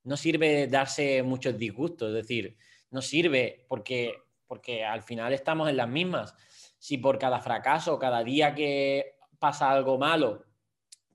no 0.03 0.17
sirve 0.17 0.65
darse 0.65 1.21
muchos 1.21 1.59
disgustos, 1.59 2.09
es 2.09 2.15
decir, 2.15 2.57
no 2.89 3.03
sirve 3.03 3.67
porque, 3.69 4.15
porque 4.47 4.83
al 4.83 5.03
final 5.03 5.31
estamos 5.31 5.69
en 5.69 5.77
las 5.77 5.87
mismas. 5.87 6.33
Si 6.79 6.97
por 6.97 7.19
cada 7.19 7.39
fracaso, 7.39 7.99
cada 7.99 8.23
día 8.23 8.55
que 8.55 9.17
pasa 9.37 9.69
algo 9.69 9.99
malo, 9.99 10.43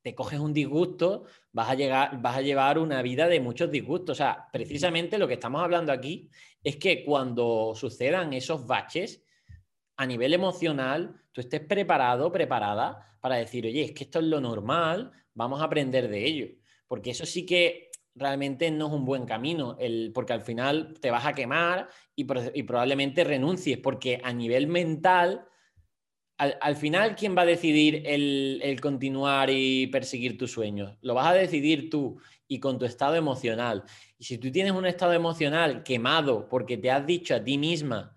te 0.02 0.14
coges 0.14 0.38
un 0.38 0.52
disgusto, 0.52 1.24
vas 1.50 1.70
a, 1.70 1.74
llegar, 1.74 2.22
vas 2.22 2.36
a 2.36 2.42
llevar 2.42 2.78
una 2.78 3.02
vida 3.02 3.26
de 3.26 3.40
muchos 3.40 3.72
disgustos. 3.72 4.12
O 4.12 4.22
sea, 4.22 4.46
precisamente 4.52 5.18
lo 5.18 5.26
que 5.26 5.34
estamos 5.34 5.64
hablando 5.64 5.90
aquí 5.90 6.30
es 6.62 6.76
que 6.76 7.04
cuando 7.04 7.72
sucedan 7.74 8.34
esos 8.34 8.68
baches, 8.68 9.24
a 9.96 10.06
nivel 10.06 10.32
emocional, 10.32 11.19
tú 11.32 11.40
estés 11.40 11.60
preparado, 11.60 12.32
preparada 12.32 13.16
para 13.20 13.36
decir, 13.36 13.66
oye, 13.66 13.82
es 13.82 13.92
que 13.92 14.04
esto 14.04 14.18
es 14.18 14.26
lo 14.26 14.40
normal, 14.40 15.12
vamos 15.34 15.60
a 15.60 15.64
aprender 15.64 16.08
de 16.08 16.24
ello. 16.24 16.46
Porque 16.86 17.10
eso 17.10 17.26
sí 17.26 17.46
que 17.46 17.90
realmente 18.14 18.70
no 18.70 18.88
es 18.88 18.92
un 18.92 19.04
buen 19.04 19.24
camino, 19.24 19.76
el, 19.78 20.10
porque 20.14 20.32
al 20.32 20.42
final 20.42 20.94
te 21.00 21.10
vas 21.10 21.26
a 21.26 21.32
quemar 21.32 21.88
y, 22.16 22.24
probablemente 22.24 23.24
renuncies, 23.24 23.78
porque 23.78 24.20
a 24.22 24.32
nivel 24.32 24.66
mental, 24.66 25.46
al, 26.36 26.76
final, 26.76 27.14
¿quién 27.16 27.36
va 27.36 27.42
a 27.42 27.46
decidir 27.46 28.02
el, 28.06 28.60
el, 28.62 28.80
continuar 28.80 29.50
y 29.50 29.86
perseguir 29.88 30.38
tus 30.38 30.50
sueños? 30.50 30.96
Lo 31.02 31.14
vas 31.14 31.28
a 31.28 31.34
decidir 31.34 31.90
tú 31.90 32.18
y 32.48 32.58
con 32.58 32.78
tu 32.78 32.86
estado 32.86 33.14
emocional. 33.14 33.84
Y 34.18 34.24
si 34.24 34.38
tú 34.38 34.50
tienes 34.50 34.72
un 34.72 34.86
estado 34.86 35.12
emocional 35.12 35.82
quemado 35.82 36.48
porque 36.48 36.78
te 36.78 36.90
has 36.90 37.06
dicho 37.06 37.34
a 37.34 37.44
ti 37.44 37.58
misma, 37.58 38.16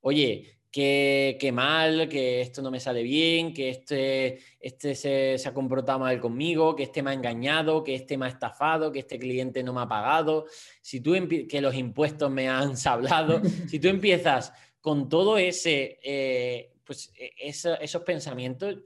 oye, 0.00 0.53
que, 0.74 1.52
mal, 1.52 2.08
que 2.08 2.40
esto 2.40 2.60
no 2.60 2.68
me 2.68 2.80
sale 2.80 3.04
bien, 3.04 3.54
que 3.54 3.68
este, 3.68 4.40
este 4.58 4.96
se, 4.96 5.36
ha 5.46 5.54
comportado 5.54 6.00
mal 6.00 6.20
conmigo, 6.20 6.74
que 6.74 6.82
este 6.82 7.00
me 7.00 7.12
ha 7.12 7.14
engañado, 7.14 7.84
que 7.84 7.94
este 7.94 8.18
me 8.18 8.26
ha 8.26 8.28
estafado, 8.28 8.90
que 8.90 8.98
este 8.98 9.16
cliente 9.16 9.62
no 9.62 9.72
me 9.72 9.82
ha 9.82 9.88
pagado, 9.88 10.46
si 10.82 11.00
tú 11.00 11.12
que 11.48 11.60
los 11.60 11.76
impuestos 11.76 12.28
me 12.28 12.48
han 12.48 12.76
sablado, 12.76 13.40
si 13.68 13.78
tú 13.78 13.86
empiezas 13.86 14.52
con 14.80 15.08
todo 15.08 15.38
ese, 15.38 16.00
eh, 16.02 16.72
pues 16.82 17.12
e, 17.14 17.30
esos 17.46 18.02
pensamientos, 18.02 18.78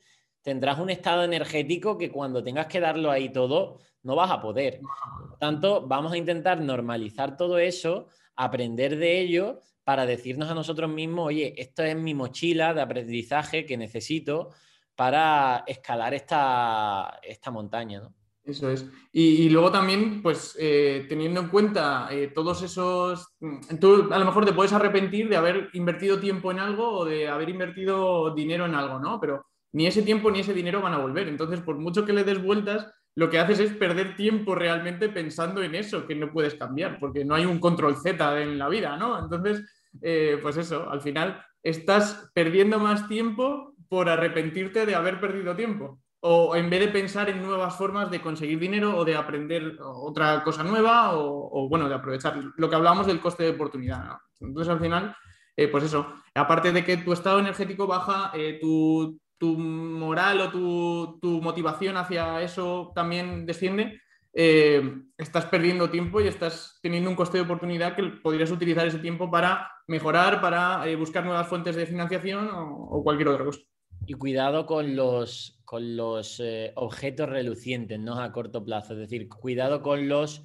tendrás 0.42 0.78
un 0.78 0.90
estado 0.90 1.24
energético 1.24 1.96
que 1.96 2.10
cuando 2.10 2.44
tengas 2.44 2.66
que 2.66 2.80
darlo 2.80 3.10
ahí 3.10 3.30
todo, 3.30 3.78
no 4.02 4.14
vas 4.14 4.30
a 4.30 4.42
poder. 4.42 4.82
Por 5.26 5.38
tanto, 5.38 5.86
vamos 5.86 6.12
a 6.12 6.18
intentar 6.18 6.60
normalizar 6.60 7.34
todo 7.34 7.58
eso, 7.58 8.08
aprender 8.36 8.98
de 8.98 9.20
ello 9.20 9.62
para 9.88 10.04
decirnos 10.04 10.50
a 10.50 10.54
nosotros 10.54 10.90
mismos, 10.90 11.28
oye, 11.28 11.54
esto 11.56 11.82
es 11.82 11.96
mi 11.96 12.12
mochila 12.12 12.74
de 12.74 12.82
aprendizaje 12.82 13.64
que 13.64 13.78
necesito 13.78 14.50
para 14.94 15.64
escalar 15.66 16.12
esta, 16.12 17.18
esta 17.22 17.50
montaña. 17.50 18.02
Eso 18.44 18.70
es. 18.70 18.86
Y, 19.10 19.48
luego 19.48 19.72
también, 19.72 20.20
pues 20.22 20.54
eh, 20.60 21.06
teniendo 21.08 21.40
en 21.40 21.48
cuenta 21.48 22.06
eh, 22.10 22.30
todos 22.34 22.60
esos, 22.60 23.28
mm, 23.40 23.78
tú 23.80 24.12
a 24.12 24.18
lo 24.18 24.26
mejor 24.26 24.44
te 24.44 24.52
puedes 24.52 24.74
arrepentir 24.74 25.26
de 25.30 25.36
haber 25.36 25.70
invertido 25.72 26.20
tiempo 26.20 26.50
en 26.50 26.58
algo 26.58 26.90
o 26.90 27.04
de 27.06 27.26
haber 27.26 27.48
invertido 27.48 28.34
dinero 28.34 28.66
en 28.66 28.74
algo, 28.74 28.98
¿no? 28.98 29.18
Pero 29.18 29.46
ni 29.72 29.86
ese 29.86 30.02
tiempo 30.02 30.30
ni 30.30 30.40
ese 30.40 30.52
dinero 30.52 30.82
van 30.82 30.92
a 30.92 30.98
volver. 30.98 31.28
Entonces, 31.28 31.62
por 31.62 31.78
mucho 31.78 32.04
que 32.04 32.12
le 32.12 32.24
des 32.24 32.42
vueltas, 32.42 32.86
lo 33.14 33.30
que 33.30 33.38
haces 33.38 33.58
es 33.58 33.72
perder 33.72 34.16
tiempo 34.16 34.54
realmente 34.54 35.08
pensando 35.08 35.62
en 35.62 35.74
eso 35.74 36.06
que 36.06 36.14
no 36.14 36.30
puedes 36.30 36.56
cambiar, 36.56 37.00
porque 37.00 37.24
no 37.24 37.34
hay 37.34 37.46
un 37.46 37.58
control 37.58 37.96
Z 37.96 38.42
en 38.42 38.58
la 38.58 38.68
vida, 38.68 38.98
¿no? 38.98 39.18
Entonces, 39.18 39.64
eh, 40.02 40.38
pues 40.42 40.56
eso, 40.56 40.88
al 40.90 41.00
final 41.00 41.44
estás 41.62 42.30
perdiendo 42.34 42.78
más 42.78 43.08
tiempo 43.08 43.74
por 43.88 44.08
arrepentirte 44.08 44.86
de 44.86 44.94
haber 44.94 45.20
perdido 45.20 45.56
tiempo. 45.56 46.00
O 46.20 46.56
en 46.56 46.68
vez 46.68 46.80
de 46.80 46.88
pensar 46.88 47.30
en 47.30 47.42
nuevas 47.42 47.76
formas 47.76 48.10
de 48.10 48.20
conseguir 48.20 48.58
dinero 48.58 48.96
o 48.96 49.04
de 49.04 49.14
aprender 49.14 49.76
otra 49.80 50.42
cosa 50.42 50.64
nueva 50.64 51.12
o, 51.16 51.68
bueno, 51.68 51.88
de 51.88 51.94
aprovechar 51.94 52.36
lo 52.56 52.68
que 52.68 52.76
hablábamos 52.76 53.06
del 53.06 53.20
coste 53.20 53.44
de 53.44 53.50
oportunidad. 53.50 54.16
Entonces, 54.40 54.72
al 54.72 54.80
final, 54.80 55.16
eh, 55.56 55.68
pues 55.68 55.84
eso, 55.84 56.12
aparte 56.34 56.72
de 56.72 56.84
que 56.84 56.96
tu 56.96 57.12
estado 57.12 57.38
energético 57.38 57.86
baja, 57.86 58.32
eh, 58.34 58.58
tu, 58.60 59.18
moral 59.40 60.40
o 60.40 60.50
tu, 60.50 61.18
tu, 61.20 61.40
motivación 61.40 61.96
hacia 61.96 62.42
eso 62.42 62.90
también 62.94 63.46
desciende, 63.46 64.00
eh, 64.34 64.82
estás 65.16 65.46
perdiendo 65.46 65.90
tiempo 65.90 66.20
y 66.20 66.28
estás 66.28 66.78
teniendo 66.82 67.10
un 67.10 67.16
coste 67.16 67.38
de 67.38 67.44
oportunidad 67.44 67.96
que 67.96 68.02
podrías 68.22 68.50
utilizar 68.50 68.86
ese 68.86 68.98
tiempo 68.98 69.30
para 69.30 69.70
mejorar, 69.86 70.40
para 70.40 70.86
eh, 70.86 70.96
buscar 70.96 71.24
nuevas 71.24 71.48
fuentes 71.48 71.74
de 71.76 71.86
financiación 71.86 72.48
o, 72.52 73.02
cualquier 73.02 73.28
otra 73.28 73.44
cosa. 73.44 73.60
Y 74.06 74.14
cuidado 74.14 74.66
con 74.66 74.94
los, 74.94 75.60
con 75.64 75.96
los 75.96 76.40
eh, 76.40 76.72
objetos 76.76 77.28
relucientes, 77.28 77.98
¿no? 77.98 78.20
A 78.20 78.32
corto 78.32 78.64
plazo. 78.64 78.92
Es 78.92 79.00
decir, 79.00 79.28
cuidado 79.28 79.82
con 79.82 80.08
los, 80.08 80.44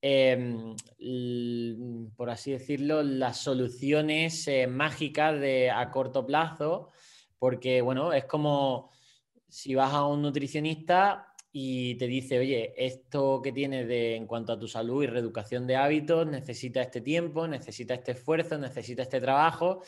em, 0.00 0.74
por 2.16 2.30
así 2.30 2.52
decirlo, 2.52 3.02
las 3.02 3.38
soluciones 3.38 4.48
mágicas 4.68 5.38
de, 5.38 5.70
a 5.70 5.90
corto 5.90 6.24
plazo, 6.24 6.90
porque, 7.38 7.82
bueno, 7.82 8.12
es 8.12 8.24
como 8.24 8.90
si 9.48 9.74
vas 9.74 9.92
a 9.92 10.06
un 10.06 10.22
nutricionista 10.22 11.27
y 11.52 11.94
te 11.96 12.06
dice, 12.06 12.38
oye, 12.38 12.74
esto 12.76 13.40
que 13.42 13.52
tienes 13.52 13.88
de, 13.88 14.16
en 14.16 14.26
cuanto 14.26 14.52
a 14.52 14.58
tu 14.58 14.68
salud 14.68 15.02
y 15.02 15.06
reeducación 15.06 15.66
de 15.66 15.76
hábitos 15.76 16.26
necesita 16.26 16.82
este 16.82 17.00
tiempo, 17.00 17.48
necesita 17.48 17.94
este 17.94 18.12
esfuerzo, 18.12 18.58
necesita 18.58 19.02
este 19.02 19.20
trabajo. 19.20 19.82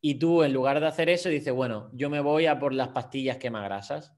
Y 0.00 0.16
tú, 0.16 0.42
en 0.42 0.52
lugar 0.52 0.80
de 0.80 0.86
hacer 0.86 1.08
eso, 1.08 1.28
dices, 1.28 1.52
bueno, 1.52 1.90
yo 1.92 2.10
me 2.10 2.20
voy 2.20 2.46
a 2.46 2.58
por 2.58 2.72
las 2.72 2.88
pastillas 2.88 3.36
quemagrasas. 3.36 4.14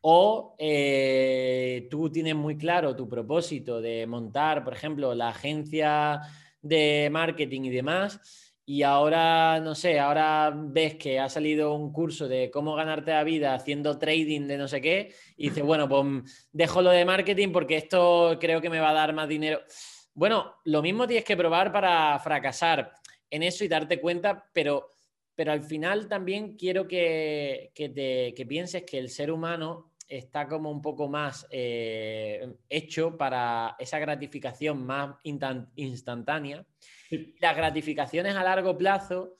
O 0.00 0.56
eh, 0.58 1.86
tú 1.90 2.10
tienes 2.10 2.34
muy 2.34 2.56
claro 2.56 2.96
tu 2.96 3.08
propósito 3.08 3.80
de 3.80 4.06
montar, 4.06 4.64
por 4.64 4.72
ejemplo, 4.72 5.14
la 5.14 5.28
agencia 5.28 6.20
de 6.62 7.08
marketing 7.10 7.62
y 7.62 7.70
demás 7.70 8.45
y 8.68 8.82
ahora, 8.82 9.60
no 9.60 9.76
sé, 9.76 10.00
ahora 10.00 10.52
ves 10.52 10.96
que 10.96 11.20
ha 11.20 11.28
salido 11.28 11.72
un 11.74 11.92
curso 11.92 12.26
de 12.26 12.50
cómo 12.50 12.74
ganarte 12.74 13.12
la 13.12 13.22
vida 13.22 13.54
haciendo 13.54 13.96
trading 13.96 14.48
de 14.48 14.58
no 14.58 14.66
sé 14.66 14.80
qué, 14.80 15.14
y 15.36 15.50
dices, 15.50 15.62
bueno, 15.62 15.88
pues 15.88 16.48
dejo 16.50 16.82
lo 16.82 16.90
de 16.90 17.04
marketing 17.04 17.52
porque 17.52 17.76
esto 17.76 18.36
creo 18.40 18.60
que 18.60 18.68
me 18.68 18.80
va 18.80 18.90
a 18.90 18.94
dar 18.94 19.14
más 19.14 19.28
dinero. 19.28 19.60
Bueno, 20.14 20.56
lo 20.64 20.82
mismo 20.82 21.06
tienes 21.06 21.24
que 21.24 21.36
probar 21.36 21.72
para 21.72 22.18
fracasar 22.18 22.92
en 23.30 23.44
eso 23.44 23.64
y 23.64 23.68
darte 23.68 24.00
cuenta, 24.00 24.50
pero, 24.52 24.94
pero 25.36 25.52
al 25.52 25.62
final 25.62 26.08
también 26.08 26.56
quiero 26.56 26.88
que, 26.88 27.70
te, 27.72 28.34
que 28.34 28.46
pienses 28.46 28.82
que 28.82 28.98
el 28.98 29.10
ser 29.10 29.30
humano 29.30 29.92
está 30.08 30.48
como 30.48 30.72
un 30.72 30.82
poco 30.82 31.08
más 31.08 31.46
eh, 31.50 32.52
hecho 32.68 33.16
para 33.16 33.76
esa 33.78 34.00
gratificación 34.00 34.84
más 34.84 35.14
instantánea. 35.22 36.66
Las 37.40 37.56
gratificaciones 37.56 38.34
a 38.34 38.42
largo 38.42 38.76
plazo 38.76 39.34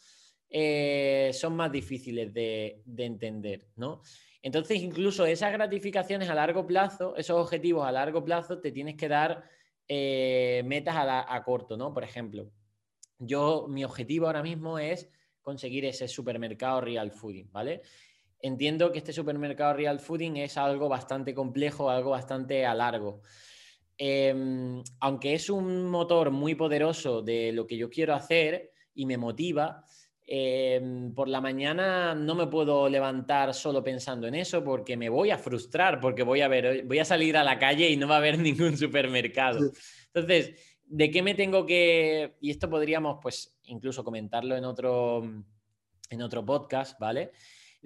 eh, 0.49 1.31
son 1.33 1.57
más 1.57 1.73
difíciles 1.73 2.33
de, 2.33 2.83
entender, 2.97 3.69
¿no? 3.77 4.03
Entonces, 4.43 4.81
incluso 4.81 5.27
esas 5.27 5.53
gratificaciones 5.53 6.29
a 6.29 6.35
largo 6.35 6.67
plazo, 6.67 7.17
esos 7.17 7.37
objetivos 7.37 7.87
a 7.87 7.93
largo 7.93 8.25
plazo, 8.25 8.61
te 8.61 8.71
tienes 8.71 8.97
que 8.97 9.09
dar 9.09 9.43
eh, 9.89 10.63
metas 10.65 10.95
a, 10.97 11.35
a, 11.35 11.43
corto, 11.43 11.77
¿no? 11.77 11.93
Por 11.93 12.05
ejemplo, 12.05 12.51
yo, 13.19 13.67
mi 13.69 13.85
objetivo 13.85 14.27
ahora 14.27 14.43
mismo 14.43 14.79
es 14.79 15.11
conseguir 15.43 15.85
ese 15.85 16.07
supermercado 16.07 16.81
real 16.81 17.11
fooding, 17.11 17.51
¿vale? 17.51 17.83
entiendo 18.41 18.93
que 18.93 18.99
este 18.99 19.13
supermercado 19.13 19.75
Real 19.75 20.01
Fooding 20.01 20.37
es 20.37 20.57
algo 20.57 20.89
bastante 20.89 21.35
complejo, 21.35 21.91
algo 21.91 22.11
bastante 22.11 22.67
a 22.67 22.75
largo. 22.75 23.23
Em, 23.99 24.83
aunque 25.01 25.35
es 25.35 25.49
un 25.49 25.87
motor 25.87 26.31
muy 26.31 26.55
poderoso 26.55 27.23
de 27.23 27.53
lo 27.53 27.67
que 27.67 27.79
yo 27.79 27.89
quiero 27.89 28.15
hacer 28.15 28.73
y 28.95 29.07
me 29.07 29.17
motiva, 29.17 29.85
em, 30.27 31.15
por 31.15 31.29
la 31.29 31.41
mañana 31.41 32.15
no 32.15 32.35
me 32.35 32.47
puedo 32.47 32.89
levantar 32.89 33.55
solo 33.55 33.83
pensando 33.83 34.27
en 34.27 34.35
eso 34.35 34.63
porque 34.63 34.97
me 34.97 35.09
voy 35.09 35.31
a 35.31 35.39
frustrar, 35.39 35.99
porque 36.01 36.23
voy 36.23 36.43
a, 36.43 36.49
ver, 36.49 36.85
voy 36.85 36.99
a 36.99 37.05
salir 37.05 37.37
a 37.37 37.45
la 37.45 37.59
calle 37.59 37.89
y 37.89 37.97
no 37.97 38.09
va 38.09 38.17
a 38.17 38.19
haber 38.19 38.39
ningún 38.39 38.77
supermercado. 38.77 39.71
Entonces, 40.13 40.53
¿de 40.85 41.11
qué 41.11 41.23
me 41.23 41.35
tengo 41.35 41.65
que...? 41.65 42.37
Y 42.41 42.51
esto 42.51 42.69
podríamos, 42.69 43.19
pues, 43.23 43.57
incluso 43.65 44.05
comentarlo 44.05 44.57
en 44.57 44.65
otro, 44.65 45.23
en 46.11 46.23
otro 46.23 46.45
podcast, 46.45 46.99
¿vale? 47.01 47.33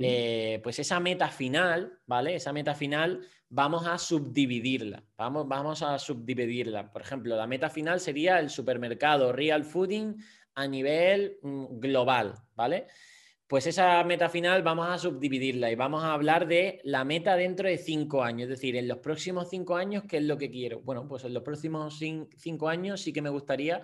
Eh, 0.03 0.61
pues 0.63 0.79
esa 0.79 0.99
meta 0.99 1.29
final, 1.29 1.99
¿vale? 2.07 2.35
Esa 2.35 2.53
meta 2.53 2.75
final 2.75 3.21
vamos 3.51 3.87
a 3.87 3.99
subdividirla, 3.99 5.05
vamos, 5.17 5.47
vamos 5.47 5.83
a 5.83 5.99
subdividirla. 5.99 6.91
Por 6.91 7.03
ejemplo, 7.03 7.37
la 7.37 7.47
meta 7.47 7.69
final 7.69 8.01
sería 8.01 8.39
el 8.39 8.49
supermercado 8.49 9.33
Real 9.33 9.65
Fooding 9.65 10.17
a 10.55 10.67
nivel 10.67 11.39
mm, 11.43 11.81
global, 11.81 12.35
¿vale? 12.55 12.87
Pues 13.47 13.67
esa 13.67 14.03
meta 14.05 14.29
final 14.29 14.63
vamos 14.63 14.89
a 14.89 14.97
subdividirla 14.97 15.73
y 15.73 15.75
vamos 15.75 16.05
a 16.05 16.13
hablar 16.13 16.47
de 16.47 16.81
la 16.85 17.05
meta 17.05 17.35
dentro 17.35 17.69
de 17.69 17.79
cinco 17.79 18.23
años, 18.23 18.45
es 18.45 18.51
decir, 18.51 18.77
en 18.77 18.87
los 18.87 18.99
próximos 18.99 19.51
cinco 19.51 19.75
años, 19.75 20.05
¿qué 20.09 20.19
es 20.19 20.23
lo 20.23 20.39
que 20.39 20.51
quiero? 20.51 20.81
Bueno, 20.81 21.09
pues 21.09 21.25
en 21.25 21.35
los 21.35 21.43
próximos 21.43 21.99
cinco 21.99 22.69
años 22.69 23.01
sí 23.01 23.13
que 23.13 23.23
me 23.23 23.29
gustaría 23.29 23.83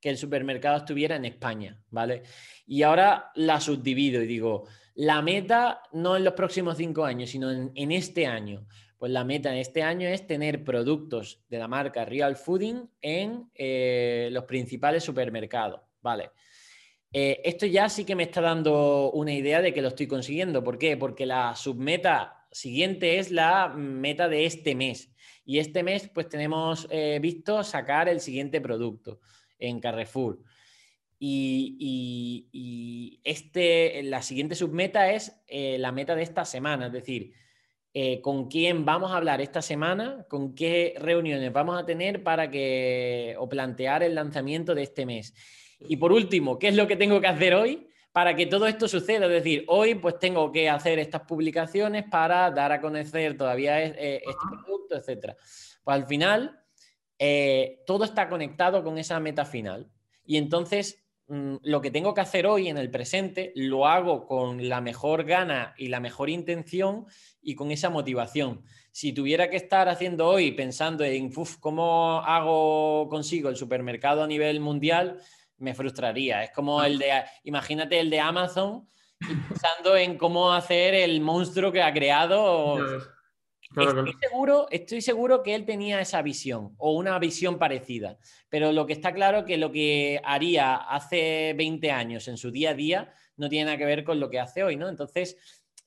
que 0.00 0.10
el 0.10 0.16
supermercado 0.16 0.76
estuviera 0.76 1.16
en 1.16 1.24
España, 1.24 1.82
¿vale? 1.90 2.22
Y 2.66 2.82
ahora 2.82 3.32
la 3.34 3.60
subdivido 3.60 4.22
y 4.22 4.28
digo, 4.28 4.68
la 4.94 5.22
meta 5.22 5.82
no 5.92 6.16
en 6.16 6.24
los 6.24 6.34
próximos 6.34 6.76
cinco 6.76 7.04
años, 7.04 7.30
sino 7.30 7.50
en, 7.50 7.92
este 7.92 8.26
año. 8.26 8.66
Pues 8.98 9.12
la 9.12 9.22
meta 9.22 9.52
en 9.52 9.58
este 9.58 9.82
año 9.84 10.08
es 10.08 10.26
tener 10.26 10.64
productos 10.64 11.40
de 11.48 11.58
la 11.58 11.68
marca 11.68 12.04
Real 12.04 12.34
Fooding 12.34 12.90
en 13.00 13.48
eh, 13.54 14.28
los 14.32 14.42
principales 14.42 15.04
supermercados, 15.04 15.80
¿vale? 16.00 16.32
Eh, 17.12 17.40
esto 17.44 17.64
ya 17.64 17.88
sí 17.88 18.04
que 18.04 18.16
me 18.16 18.24
está 18.24 18.40
dando 18.40 19.12
una 19.12 19.32
idea 19.32 19.62
de 19.62 19.72
que 19.72 19.82
lo 19.82 19.88
estoy 19.88 20.08
consiguiendo. 20.08 20.64
¿Por 20.64 20.78
qué? 20.78 20.96
Porque 20.96 21.26
la 21.26 21.54
submeta 21.54 22.44
siguiente 22.50 23.20
es 23.20 23.30
la 23.30 23.68
meta 23.68 24.28
de 24.28 24.46
este 24.46 24.74
mes. 24.74 25.14
Y 25.44 25.60
este 25.60 25.84
mes, 25.84 26.10
pues 26.12 26.28
tenemos 26.28 26.88
eh, 26.90 27.20
visto 27.22 27.62
sacar 27.62 28.08
el 28.08 28.20
siguiente 28.20 28.60
producto 28.60 29.20
en 29.60 29.78
Carrefour. 29.78 30.42
Y, 31.20 32.48
este, 33.24 34.02
la 34.02 34.22
siguiente 34.22 34.54
submeta 34.54 35.12
es 35.12 35.40
la 35.48 35.90
meta 35.90 36.14
de 36.14 36.22
esta 36.22 36.44
semana, 36.44 36.86
es 36.86 36.92
decir, 36.92 37.32
eh, 38.00 38.20
con 38.20 38.46
quién 38.46 38.84
vamos 38.84 39.10
a 39.10 39.16
hablar 39.16 39.40
esta 39.40 39.60
semana, 39.60 40.24
con 40.28 40.54
qué 40.54 40.94
reuniones 41.00 41.52
vamos 41.52 41.76
a 41.76 41.84
tener 41.84 42.22
para 42.22 42.48
que 42.48 43.34
o 43.40 43.48
plantear 43.48 44.04
el 44.04 44.14
lanzamiento 44.14 44.72
de 44.72 44.84
este 44.84 45.04
mes. 45.04 45.34
Y 45.80 45.96
por 45.96 46.12
último, 46.12 46.60
¿qué 46.60 46.68
es 46.68 46.76
lo 46.76 46.86
que 46.86 46.94
tengo 46.94 47.20
que 47.20 47.26
hacer 47.26 47.56
hoy 47.56 47.88
para 48.12 48.36
que 48.36 48.46
todo 48.46 48.68
esto 48.68 48.86
suceda? 48.86 49.26
Es 49.26 49.32
decir, 49.32 49.64
hoy 49.66 49.96
pues 49.96 50.16
tengo 50.20 50.52
que 50.52 50.68
hacer 50.68 51.00
estas 51.00 51.22
publicaciones 51.22 52.04
para 52.08 52.48
dar 52.52 52.70
a 52.70 52.80
conocer 52.80 53.36
todavía 53.36 53.84
eh, 53.84 54.22
este 54.24 54.46
producto, 54.48 54.94
etcétera. 54.94 55.36
Pues 55.82 55.96
al 55.96 56.06
final 56.06 56.56
todo 57.84 58.04
está 58.04 58.28
conectado 58.28 58.84
con 58.84 58.96
esa 58.96 59.18
meta 59.18 59.44
final. 59.44 59.90
Y 60.24 60.36
entonces 60.36 61.04
lo 61.28 61.82
que 61.82 61.90
tengo 61.90 62.14
que 62.14 62.22
hacer 62.22 62.46
hoy 62.46 62.68
en 62.68 62.78
el 62.78 62.90
presente 62.90 63.52
lo 63.54 63.86
hago 63.86 64.26
con 64.26 64.68
la 64.68 64.80
mejor 64.80 65.24
gana 65.24 65.74
y 65.76 65.88
la 65.88 66.00
mejor 66.00 66.30
intención 66.30 67.06
y 67.42 67.54
con 67.54 67.70
esa 67.70 67.90
motivación. 67.90 68.64
Si 68.92 69.12
tuviera 69.12 69.50
que 69.50 69.56
estar 69.56 69.88
haciendo 69.88 70.26
hoy 70.26 70.52
pensando 70.52 71.04
en 71.04 71.30
cómo 71.60 72.20
hago 72.24 73.08
consigo 73.08 73.50
el 73.50 73.56
supermercado 73.56 74.22
a 74.22 74.26
nivel 74.26 74.60
mundial, 74.60 75.20
me 75.58 75.74
frustraría. 75.74 76.44
Es 76.44 76.50
como 76.50 76.82
el 76.82 76.98
de, 76.98 77.10
imagínate 77.44 78.00
el 78.00 78.08
de 78.08 78.20
Amazon 78.20 78.88
pensando 79.18 79.96
en 79.96 80.16
cómo 80.16 80.52
hacer 80.52 80.94
el 80.94 81.20
monstruo 81.20 81.72
que 81.72 81.82
ha 81.82 81.92
creado 81.92 82.78
estoy, 83.70 84.12
Seguro, 84.20 84.66
estoy 84.70 85.00
seguro 85.00 85.42
que 85.42 85.54
él 85.54 85.64
tenía 85.64 86.00
esa 86.00 86.22
visión 86.22 86.74
o 86.78 86.92
una 86.92 87.18
visión 87.18 87.58
parecida, 87.58 88.18
pero 88.48 88.72
lo 88.72 88.86
que 88.86 88.92
está 88.92 89.12
claro 89.12 89.44
que 89.44 89.56
lo 89.56 89.70
que 89.70 90.20
haría 90.24 90.76
hace 90.76 91.54
20 91.56 91.90
años 91.90 92.28
en 92.28 92.36
su 92.36 92.50
día 92.50 92.70
a 92.70 92.74
día 92.74 93.14
no 93.36 93.48
tiene 93.48 93.66
nada 93.66 93.78
que 93.78 93.84
ver 93.84 94.04
con 94.04 94.20
lo 94.20 94.30
que 94.30 94.40
hace 94.40 94.62
hoy, 94.62 94.76
¿no? 94.76 94.88
Entonces, 94.88 95.36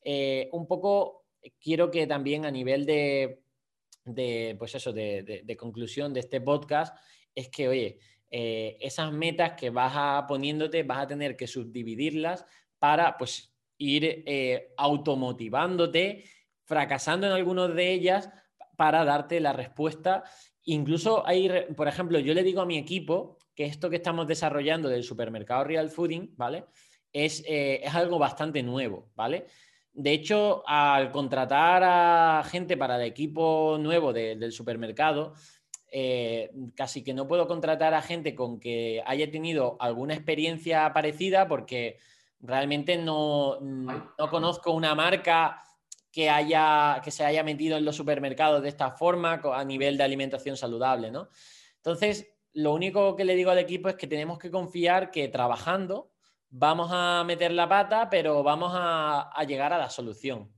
eh, 0.03 0.49
un 0.51 0.67
poco 0.67 1.25
quiero 1.59 1.91
que 1.91 2.07
también 2.07 2.45
a 2.45 2.51
nivel 2.51 2.85
de, 2.85 3.43
pues 4.57 4.75
eso, 4.75 4.93
de, 4.93 5.55
conclusión 5.57 6.13
de 6.13 6.21
este 6.21 6.41
podcast, 6.41 6.95
es 7.33 7.49
que, 7.49 7.67
oye, 7.67 7.99
eh, 8.29 8.77
esas 8.79 9.11
metas 9.11 9.53
que 9.53 9.69
vas 9.69 9.93
a 9.95 10.25
poniéndote, 10.27 10.83
vas 10.83 10.99
a 10.99 11.07
tener 11.07 11.35
que 11.35 11.47
subdividirlas 11.47 12.45
para, 12.79 13.17
pues, 13.17 13.53
ir 13.77 14.23
eh, 14.27 14.73
automotivándote 14.77 16.23
fracasando 16.63 17.27
en 17.27 17.33
algunas 17.33 17.73
de 17.73 17.91
ellas 17.91 18.29
para 18.75 19.05
darte 19.05 19.39
la 19.39 19.53
respuesta. 19.53 20.23
Incluso 20.63 21.27
hay, 21.27 21.49
por 21.75 21.87
ejemplo, 21.87 22.19
yo 22.19 22.33
le 22.33 22.43
digo 22.43 22.61
a 22.61 22.65
mi 22.65 22.77
equipo 22.77 23.37
que 23.55 23.65
esto 23.65 23.89
que 23.89 23.97
estamos 23.97 24.27
desarrollando 24.27 24.89
del 24.89 25.03
supermercado 25.03 25.63
Real 25.63 25.89
Fooding, 25.89 26.33
¿vale? 26.37 26.65
Es, 27.11 27.43
eh, 27.47 27.81
es 27.83 27.93
algo 27.93 28.17
bastante 28.17 28.63
nuevo, 28.63 29.11
¿vale? 29.15 29.47
De 29.93 30.13
hecho, 30.13 30.63
al 30.65 31.11
contratar 31.11 31.83
a 31.83 32.43
gente 32.45 32.77
para 32.77 32.95
el 32.95 33.03
equipo 33.03 33.77
nuevo 33.79 34.13
del 34.13 34.51
supermercado, 34.51 35.33
eh, 35.91 36.51
casi 36.75 37.03
que 37.03 37.13
no 37.13 37.27
puedo 37.27 37.47
contratar 37.47 37.93
a 37.93 38.01
gente 38.01 38.33
con 38.33 38.61
que 38.61 39.03
haya 39.05 39.29
tenido 39.29 39.75
alguna 39.81 40.13
experiencia 40.13 40.93
parecida 40.93 41.49
porque 41.49 41.97
realmente 42.39 42.97
no, 42.97 43.59
no 43.59 44.29
conozco 44.29 44.71
una 44.71 44.95
marca 44.95 45.61
que, 46.11 46.29
haya, 46.29 47.01
que 47.03 47.11
se 47.11 47.25
haya 47.25 47.43
metido 47.43 47.77
en 47.77 47.85
los 47.85 47.95
supermercados 47.95 48.61
de 48.61 48.69
esta 48.69 48.91
forma 48.91 49.41
a 49.43 49.63
nivel 49.63 49.97
de 49.97 50.03
alimentación 50.03 50.57
saludable, 50.57 51.11
¿no? 51.11 51.29
Entonces, 51.77 52.33
lo 52.53 52.73
único 52.73 53.15
que 53.15 53.25
le 53.25 53.35
digo 53.35 53.51
al 53.51 53.59
equipo 53.59 53.89
es 53.89 53.95
que 53.95 54.07
tenemos 54.07 54.37
que 54.37 54.51
confiar 54.51 55.11
que 55.11 55.27
trabajando 55.29 56.11
vamos 56.51 56.89
a 56.91 57.23
meter 57.25 57.51
la 57.51 57.67
pata, 57.67 58.09
pero 58.09 58.43
vamos 58.43 58.71
a, 58.75 59.33
llegar 59.47 59.73
a 59.73 59.77
la 59.77 59.89
solución. 59.89 60.53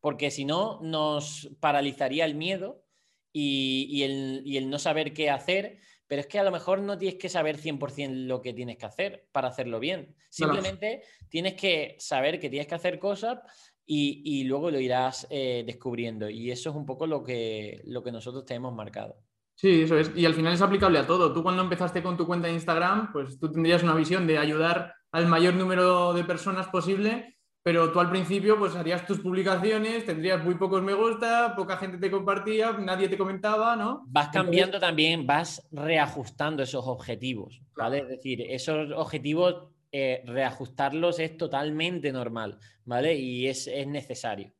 Porque 0.00 0.30
si 0.30 0.44
no, 0.44 0.80
nos 0.82 1.48
paralizaría 1.60 2.24
el 2.24 2.34
miedo 2.34 2.84
y, 3.32 4.02
el, 4.02 4.42
y, 4.44 4.56
el, 4.56 4.68
no 4.68 4.78
saber 4.78 5.14
qué 5.14 5.30
hacer. 5.30 5.78
Pero 6.08 6.20
es 6.20 6.26
que 6.26 6.40
a 6.40 6.44
lo 6.44 6.50
mejor 6.50 6.80
no 6.80 6.98
tienes 6.98 7.18
que 7.18 7.28
saber 7.28 7.56
100% 7.56 8.26
lo 8.26 8.42
que 8.42 8.52
tienes 8.52 8.76
que 8.76 8.84
hacer 8.84 9.28
para 9.32 9.48
hacerlo 9.48 9.78
bien. 9.80 10.14
Simplemente 10.28 11.02
tienes 11.30 11.54
que 11.54 11.96
saber 11.98 12.38
que 12.38 12.50
tienes 12.50 12.66
que 12.66 12.74
hacer 12.74 12.98
cosas 12.98 13.38
y, 13.86 14.44
luego 14.44 14.70
lo 14.70 14.80
irás 14.80 15.26
eh, 15.30 15.64
descubriendo. 15.66 16.28
Y 16.30 16.50
eso 16.50 16.70
es 16.70 16.76
un 16.76 16.86
poco 16.86 17.06
lo 17.06 17.22
que, 17.22 17.82
lo 17.86 18.02
que 18.02 18.12
nosotros 18.12 18.44
tenemos 18.44 18.74
marcado. 18.74 19.16
Sí, 19.54 19.82
eso 19.82 19.98
es. 19.98 20.10
Y 20.16 20.24
al 20.24 20.34
final 20.34 20.54
es 20.54 20.62
aplicable 20.62 20.98
a 20.98 21.06
todo. 21.06 21.32
Tú 21.32 21.42
cuando 21.42 21.62
empezaste 21.62 22.02
con 22.02 22.16
tu 22.16 22.26
cuenta 22.26 22.48
de 22.48 22.54
Instagram, 22.54 23.12
pues 23.12 23.38
tú 23.38 23.50
tendrías 23.50 23.82
una 23.82 23.94
visión 23.94 24.26
de 24.26 24.38
ayudar 24.38 24.94
al 25.12 25.26
mayor 25.28 25.54
número 25.54 26.14
de 26.14 26.24
personas 26.24 26.68
posible, 26.68 27.36
pero 27.62 27.92
tú 27.92 28.00
al 28.00 28.10
principio 28.10 28.58
pues 28.58 28.74
harías 28.74 29.06
tus 29.06 29.20
publicaciones, 29.20 30.04
tendrías 30.04 30.42
muy 30.42 30.54
pocos 30.56 30.82
me 30.82 30.94
gusta, 30.94 31.54
poca 31.54 31.76
gente 31.76 31.98
te 31.98 32.10
compartía, 32.10 32.72
nadie 32.72 33.08
te 33.08 33.18
comentaba, 33.18 33.76
¿no? 33.76 34.04
Vas 34.08 34.30
cambiando 34.30 34.80
también, 34.80 35.26
vas 35.26 35.68
reajustando 35.70 36.62
esos 36.62 36.86
objetivos, 36.86 37.60
¿vale? 37.76 37.98
Es 37.98 38.08
decir, 38.08 38.40
esos 38.40 38.90
objetivos 38.92 39.68
eh, 39.94 40.22
reajustarlos 40.24 41.18
es 41.18 41.36
totalmente 41.36 42.10
normal, 42.12 42.58
¿vale? 42.86 43.14
Y 43.14 43.46
es, 43.46 43.68
necesario. 43.86 44.50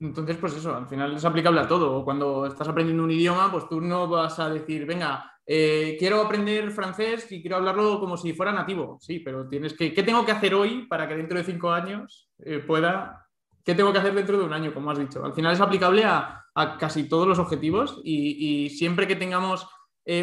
Entonces, 0.00 0.38
pues 0.38 0.54
eso, 0.54 0.74
al 0.74 0.88
final 0.88 1.14
es 1.14 1.26
aplicable 1.26 1.60
a 1.60 1.68
todo. 1.68 2.02
Cuando 2.02 2.46
estás 2.46 2.66
aprendiendo 2.66 3.04
un 3.04 3.10
idioma, 3.10 3.52
pues 3.52 3.68
tú 3.68 3.82
no 3.82 4.08
vas 4.08 4.38
a 4.38 4.48
decir, 4.48 4.86
venga, 4.86 5.30
eh, 5.44 5.96
quiero 5.98 6.22
aprender 6.22 6.70
francés 6.70 7.30
y 7.32 7.42
quiero 7.42 7.56
hablarlo 7.56 8.00
como 8.00 8.16
si 8.16 8.32
fuera 8.32 8.50
nativo. 8.50 8.96
Sí, 8.98 9.18
pero 9.18 9.46
tienes 9.46 9.74
que, 9.74 9.92
¿qué 9.92 10.02
tengo 10.02 10.24
que 10.24 10.32
hacer 10.32 10.54
hoy 10.54 10.86
para 10.86 11.06
que 11.06 11.16
dentro 11.16 11.36
de 11.36 11.44
cinco 11.44 11.70
años 11.70 12.30
eh, 12.38 12.60
pueda, 12.60 13.28
qué 13.62 13.74
tengo 13.74 13.92
que 13.92 13.98
hacer 13.98 14.14
dentro 14.14 14.38
de 14.38 14.44
un 14.44 14.54
año, 14.54 14.72
como 14.72 14.90
has 14.90 14.98
dicho? 14.98 15.22
Al 15.22 15.34
final 15.34 15.52
es 15.52 15.60
aplicable 15.60 16.04
a, 16.06 16.46
casi 16.80 17.10
todos 17.10 17.28
los 17.28 17.38
objetivos 17.38 18.00
y, 18.02 18.70
siempre 18.70 19.06
que 19.06 19.16
tengamos 19.16 19.68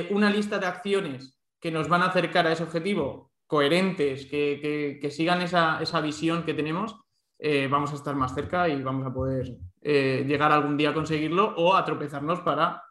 una 0.09 0.31
lista 0.31 0.57
de 0.57 0.65
acciones 0.65 1.37
que 1.59 1.69
nos 1.69 1.87
van 1.87 2.01
a 2.01 2.07
acercar 2.07 2.47
a 2.47 2.53
ese 2.53 2.63
objetivo 2.63 3.32
coherentes, 3.53 4.25
que, 4.25 5.07
sigan 5.11 5.43
esa, 5.43 6.01
visión 6.01 6.43
que 6.43 6.55
tenemos, 6.55 6.95
eh, 7.37 7.67
vamos 7.69 7.91
a 7.91 7.95
estar 7.97 8.15
más 8.15 8.33
cerca 8.33 8.67
y 8.67 8.81
vamos 8.81 9.05
a 9.05 9.13
poder 9.13 9.57
eh, 9.79 10.25
llegar 10.27 10.51
algún 10.51 10.75
día 10.75 10.89
a 10.89 10.93
conseguirlo 10.95 11.53
o 11.57 11.75
a 11.75 11.85
tropezarnos 11.85 12.39
para 12.39 12.81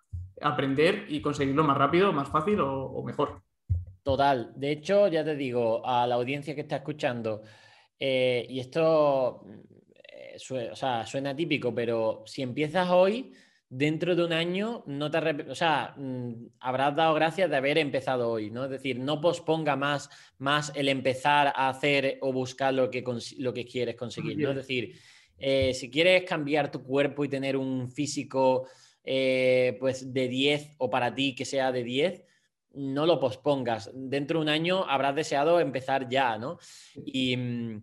aprender 0.40 1.06
y 1.08 1.20
conseguirlo 1.20 1.64
más 1.64 1.76
rápido, 1.76 2.12
más 2.12 2.28
fácil 2.28 2.60
o, 2.60 3.02
mejor. 3.02 3.42
Total. 4.04 4.52
De 4.54 4.70
hecho, 4.70 5.08
ya 5.08 5.24
te 5.24 5.34
digo, 5.34 5.84
a 5.84 6.06
la 6.06 6.14
audiencia 6.14 6.54
que 6.54 6.60
está 6.60 6.76
escuchando, 6.76 7.42
eh, 7.98 8.46
y 8.48 8.60
esto 8.60 9.44
suena 10.36 11.34
típico, 11.34 11.74
pero 11.74 12.22
si 12.24 12.42
empiezas 12.42 12.88
hoy, 12.88 13.32
dentro 13.74 14.14
de 14.14 14.22
un 14.22 14.34
año 14.34 14.84
no 14.86 15.10
te 15.10 15.18
o 15.50 15.54
sea, 15.54 15.94
mm, 15.96 16.32
habrás 16.60 16.94
dado 16.94 17.14
gracias 17.14 17.48
de 17.48 17.56
haber 17.56 17.78
empezado 17.78 18.28
hoy, 18.28 18.50
¿no? 18.50 18.64
Es 18.64 18.70
decir, 18.70 18.98
no 18.98 19.18
posponga 19.18 19.76
más, 19.76 20.10
más 20.36 20.70
el 20.74 20.90
empezar 20.90 21.54
a 21.56 21.70
hacer 21.70 22.18
o 22.20 22.34
buscar 22.34 22.74
lo 22.74 22.90
que, 22.90 23.02
lo 23.38 23.54
que 23.54 23.64
quieres 23.64 23.96
conseguir, 23.96 24.36
¿no? 24.36 24.50
Es 24.50 24.56
decir, 24.56 24.94
eh, 25.38 25.72
si 25.72 25.90
quieres 25.90 26.24
cambiar 26.24 26.70
tu 26.70 26.82
cuerpo 26.82 27.24
y 27.24 27.30
tener 27.30 27.56
un 27.56 27.90
físico 27.90 28.68
eh, 29.04 29.78
pues 29.80 30.12
de 30.12 30.28
10 30.28 30.74
o 30.76 30.90
para 30.90 31.14
ti 31.14 31.34
que 31.34 31.46
sea 31.46 31.72
de 31.72 31.82
10, 31.82 32.24
no 32.74 33.06
lo 33.06 33.18
pospongas. 33.18 33.90
Dentro 33.94 34.38
de 34.38 34.42
un 34.42 34.48
año 34.50 34.84
habrás 34.84 35.14
deseado 35.14 35.60
empezar 35.60 36.10
ya, 36.10 36.36
¿no? 36.36 36.58
Y, 37.06 37.38
mm, 37.38 37.82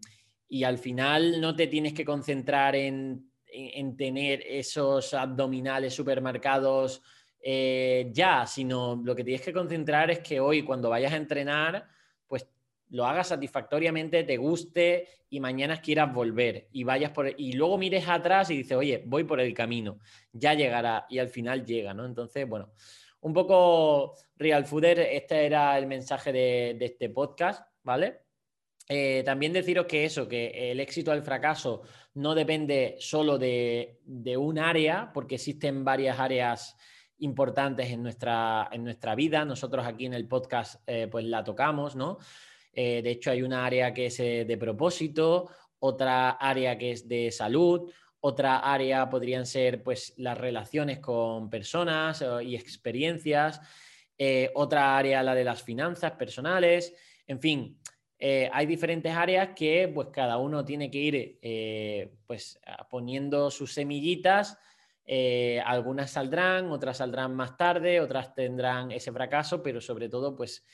y 0.50 0.64
al 0.66 0.78
final 0.78 1.42
no 1.42 1.56
te 1.56 1.66
tienes 1.66 1.94
que 1.94 2.06
concentrar 2.06 2.76
en 2.76 3.29
en, 3.52 3.95
tener 3.97 4.41
esos 4.45 5.14
abdominales 5.14 5.93
supermercados 5.93 7.02
eh, 7.41 8.10
ya, 8.12 8.45
sino 8.45 9.02
lo 9.04 9.16
que 9.16 9.24
tienes 9.24 9.41
que 9.41 9.54
concentrar 9.54 10.12
es 10.12 10.20
que 10.20 10.39
hoy 10.39 10.64
cuando 10.64 10.89
vayas 10.89 11.14
a 11.14 11.18
entrenar, 11.18 11.88
pues 12.28 12.47
lo 12.89 13.06
hagas 13.06 13.30
satisfactoriamente, 13.30 14.24
te 14.24 14.38
guste 14.38 15.08
y 15.30 15.39
mañana 15.39 15.82
quieras 15.82 16.14
volver 16.14 16.68
y 16.72 16.84
vayas 16.84 17.12
por 17.12 17.34
y 17.39 17.54
luego 17.54 17.78
mires 17.78 18.08
atrás 18.08 18.50
y 18.50 18.58
dices, 18.58 18.78
oye, 18.78 19.04
voy 19.06 19.24
por 19.24 19.39
el 19.39 19.54
camino, 19.54 20.00
ya 20.34 20.54
llegará 20.54 21.06
y 21.10 21.20
al 21.20 21.30
final 21.30 21.66
llega, 21.66 21.93
¿no? 21.93 22.06
Entonces, 22.06 22.47
bueno, 22.47 22.74
un 23.22 23.34
poco 23.34 24.16
Real 24.36 24.66
Fooder, 24.66 25.00
este 25.00 25.45
era 25.45 25.78
el 25.78 25.88
mensaje 25.88 26.32
de, 26.32 26.76
de 26.78 26.86
este 26.86 27.10
podcast, 27.10 27.68
¿vale? 27.84 28.29
Eh, 28.92 29.22
también 29.24 29.54
deciros 29.54 29.86
que 29.86 30.04
eso, 30.04 30.28
que 30.28 30.72
el 30.72 30.80
éxito 30.80 31.14
el 31.14 31.22
fracaso 31.22 31.84
no 32.16 32.34
depende 32.34 32.96
solo 32.98 33.38
de, 33.38 34.00
un 34.36 34.58
área, 34.58 35.12
porque 35.14 35.36
existen 35.36 35.86
varias 35.86 36.20
áreas 36.20 36.76
importantes 37.20 37.92
en 37.92 38.02
nuestra, 38.02 38.68
en 38.72 38.84
nuestra 38.84 39.14
vida. 39.14 39.46
Nosotros 39.46 39.86
aquí 39.86 40.08
en 40.08 40.16
el 40.16 40.28
podcast 40.28 40.82
eh, 40.88 41.08
pues 41.10 41.24
la 41.26 41.44
tocamos, 41.44 41.96
¿no? 41.96 42.18
Eh, 42.74 43.04
de 43.04 43.12
hecho, 43.12 43.30
hay 43.30 43.44
una 43.44 43.64
área 43.64 43.94
que 43.94 44.08
es 44.08 44.18
de 44.18 44.58
propósito, 44.60 45.52
otra 45.78 46.32
área 46.32 46.76
que 46.76 46.92
es 46.92 47.08
de 47.08 47.30
salud, 47.30 47.92
otra 48.22 48.58
área 48.58 49.08
podrían 49.08 49.46
ser 49.46 49.84
pues 49.84 50.16
las 50.18 50.38
relaciones 50.38 51.00
con 51.00 51.48
personas 51.48 52.24
y 52.44 52.56
experiencias, 52.56 53.62
otra 54.56 54.98
área 54.98 55.24
la 55.24 55.36
de 55.36 55.44
las 55.44 55.62
finanzas 55.62 56.14
personales, 56.14 56.94
en 57.28 57.40
fin, 57.40 57.80
eh, 58.22 58.50
hay 58.52 58.66
diferentes 58.66 59.16
áreas 59.16 59.50
que 59.56 59.88
pues 59.88 60.10
cada 60.12 60.38
uno 60.38 60.66
tiene 60.66 60.92
que 60.92 60.98
ir 60.98 61.40
eh, 61.42 62.12
pues 62.28 62.60
poniendo 62.90 63.50
sus 63.50 63.74
semillitas. 63.74 64.58
Eh, 65.06 65.62
algunas 65.66 66.12
saldrán, 66.12 66.70
otras 66.70 66.98
saldrán 66.98 67.34
más 67.34 67.56
tarde, 67.56 68.02
otras 68.02 68.36
tendrán 68.36 68.92
ese 68.92 69.14
fracaso, 69.14 69.64
pero 69.64 69.80
sobre 69.80 70.10
todo 70.10 70.36
pues 70.36 70.66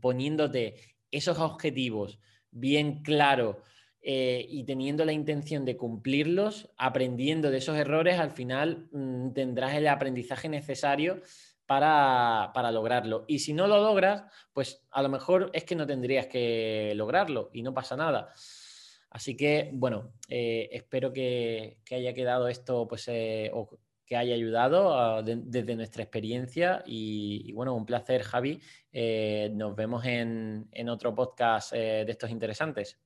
poniéndote 0.00 0.76
esos 1.10 1.38
objetivos 1.40 2.20
bien 2.50 3.02
claros 3.02 3.56
y 4.04 4.64
teniendo 4.64 5.04
la 5.04 5.12
intención 5.12 5.64
de 5.64 5.76
cumplirlos, 5.76 6.70
aprendiendo 6.76 7.52
de 7.52 7.58
esos 7.58 7.76
errores, 7.76 8.18
al 8.18 8.32
final 8.32 8.88
mm, 8.90 9.30
tendrás 9.30 9.74
el 9.74 9.86
aprendizaje 9.86 10.48
necesario 10.48 11.20
para, 11.66 12.70
lograrlo. 12.70 13.24
Y 13.26 13.38
si 13.38 13.52
no 13.52 13.66
lo 13.66 13.78
logras, 13.78 14.24
pues 14.52 14.84
a 14.90 15.02
lo 15.02 15.08
mejor 15.08 15.50
es 15.52 15.64
que 15.64 15.76
no 15.76 15.86
tendrías 15.86 16.26
que 16.26 16.92
lograrlo 16.96 17.50
y 17.52 17.62
no 17.62 17.72
pasa 17.74 17.96
nada. 17.96 18.32
Así 19.10 19.36
que, 19.36 19.70
bueno, 19.72 20.12
eh, 20.28 20.68
espero 20.72 21.12
que, 21.12 21.78
haya 21.90 22.14
quedado 22.14 22.48
esto, 22.48 22.88
pues, 22.88 23.08
eh, 23.08 23.50
o 23.52 23.68
que 24.06 24.16
haya 24.16 24.34
ayudado 24.34 24.98
ah, 24.98 25.22
desde 25.22 25.76
nuestra 25.76 26.02
experiencia. 26.02 26.82
Y, 26.86 27.52
bueno, 27.52 27.74
un 27.74 27.86
placer, 27.86 28.22
Javi. 28.22 28.60
Eh, 28.92 29.50
nos 29.54 29.76
vemos 29.76 30.04
en, 30.04 30.68
otro 30.88 31.14
podcast 31.14 31.72
de 31.72 32.06
estos 32.08 32.30
interesantes. 32.30 32.98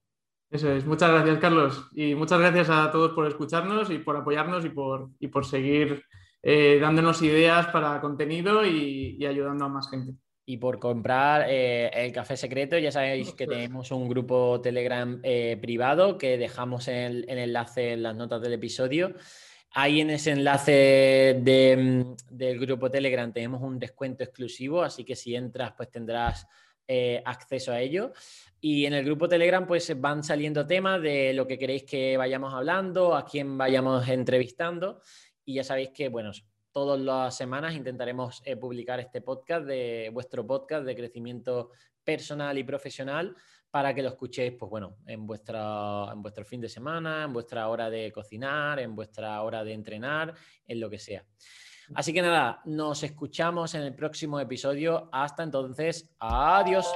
Eso 0.49 0.73
es. 0.73 0.87
Muchas 0.87 1.11
gracias, 1.11 1.39
Carlos. 1.39 1.89
Y 1.93 2.15
muchas 2.15 2.39
gracias 2.39 2.71
a 2.71 2.91
todos 2.93 3.13
por 3.13 3.27
escucharnos 3.27 3.91
y 3.91 3.99
por 3.99 4.17
apoyarnos 4.17 4.65
y 4.65 4.71
por, 4.71 5.11
y 5.19 5.27
por 5.27 5.45
seguir 5.45 6.05
eh, 6.43 6.78
dándonos 6.80 7.22
ideas 7.22 7.66
para 7.68 8.01
contenido 8.01 8.64
y, 8.64 9.24
ayudando 9.26 9.64
a 9.64 9.68
más 9.68 9.91
gente. 9.91 10.12
Y 10.45 10.59
por 10.59 10.78
comprar 10.78 11.47
eh, 11.49 11.91
el 11.93 12.12
café 12.12 12.37
secreto, 12.37 12.78
ya 12.78 12.93
sabéis 12.93 13.32
que 13.32 13.49
tenemos 13.49 13.91
un 13.91 14.09
grupo 14.09 14.61
Telegram 14.61 15.18
eh, 15.24 15.59
privado 15.61 16.16
que 16.16 16.39
dejamos 16.39 16.87
el, 16.87 17.28
enlace 17.28 17.95
en 17.95 18.05
las 18.05 18.14
notas 18.14 18.41
del 18.41 18.53
episodio. 18.53 19.14
Ahí 19.72 20.01
en 20.01 20.11
ese 20.11 20.30
enlace 20.30 21.34
mm, 21.37 22.37
del 22.37 22.61
grupo 22.61 22.91
Telegram 22.93 23.32
tenemos 23.32 23.61
un 23.61 23.80
descuento 23.80 24.22
exclusivo, 24.22 24.82
así 24.82 25.05
que 25.05 25.16
si 25.16 25.34
entras 25.34 25.72
pues 25.76 25.91
tendrás 25.91 26.47
acceso 27.24 27.72
a 27.72 27.80
ello. 27.80 28.12
Y 28.61 28.87
en 28.87 28.95
el 28.95 29.05
grupo 29.05 29.28
Telegram 29.28 29.66
pues 29.66 30.01
van 30.01 30.22
saliendo 30.22 30.66
temas 30.66 31.03
de 31.03 31.32
lo 31.34 31.47
que 31.47 31.59
queréis 31.59 31.82
que 31.82 32.16
vayamos 32.16 32.55
hablando, 32.55 33.14
a 33.14 33.24
quién 33.24 33.59
vayamos 33.59 34.09
entrevistando. 34.09 35.01
Y 35.47 35.55
ya 35.55 35.65
sabéis 35.65 35.91
que, 35.95 36.11
bueno, 36.11 36.33
todas 36.73 37.01
las 37.01 37.35
semanas 37.35 37.75
intentaremos 37.75 38.43
eh, 38.45 38.57
publicar 38.57 39.01
este 39.01 39.23
podcast 39.23 39.65
de 39.65 40.11
vuestro 40.13 40.47
podcast 40.47 40.85
de 40.85 40.95
crecimiento 40.95 41.71
personal 42.05 42.59
y 42.59 42.65
profesional 42.65 43.35
para 43.71 43.95
que 43.95 44.03
lo 44.03 44.11
escuchéis, 44.11 44.53
pues 44.59 44.69
bueno, 44.69 44.99
en, 45.07 45.27
vuestra, 45.27 46.13
en 46.13 46.21
vuestro 46.21 46.45
fin 46.45 46.61
de 46.61 46.69
semana, 46.69 47.25
en 47.25 47.33
vuestra 47.33 47.69
hora 47.69 47.89
de 47.89 48.13
cocinar, 48.13 48.79
en 48.81 48.95
vuestra 48.95 49.41
hora 49.43 49.65
de 49.65 49.73
entrenar, 49.73 50.35
en 50.67 50.81
lo 50.81 50.91
que 50.91 50.99
sea. 50.99 51.25
Así 51.95 52.13
que 52.13 52.21
nada, 52.21 52.61
nos 52.65 53.03
escuchamos 53.03 53.75
en 53.75 53.83
el 53.83 53.95
próximo 53.95 54.41
episodio. 54.41 55.09
Hasta 55.13 55.45
entonces, 55.45 56.11
adiós. 56.19 56.87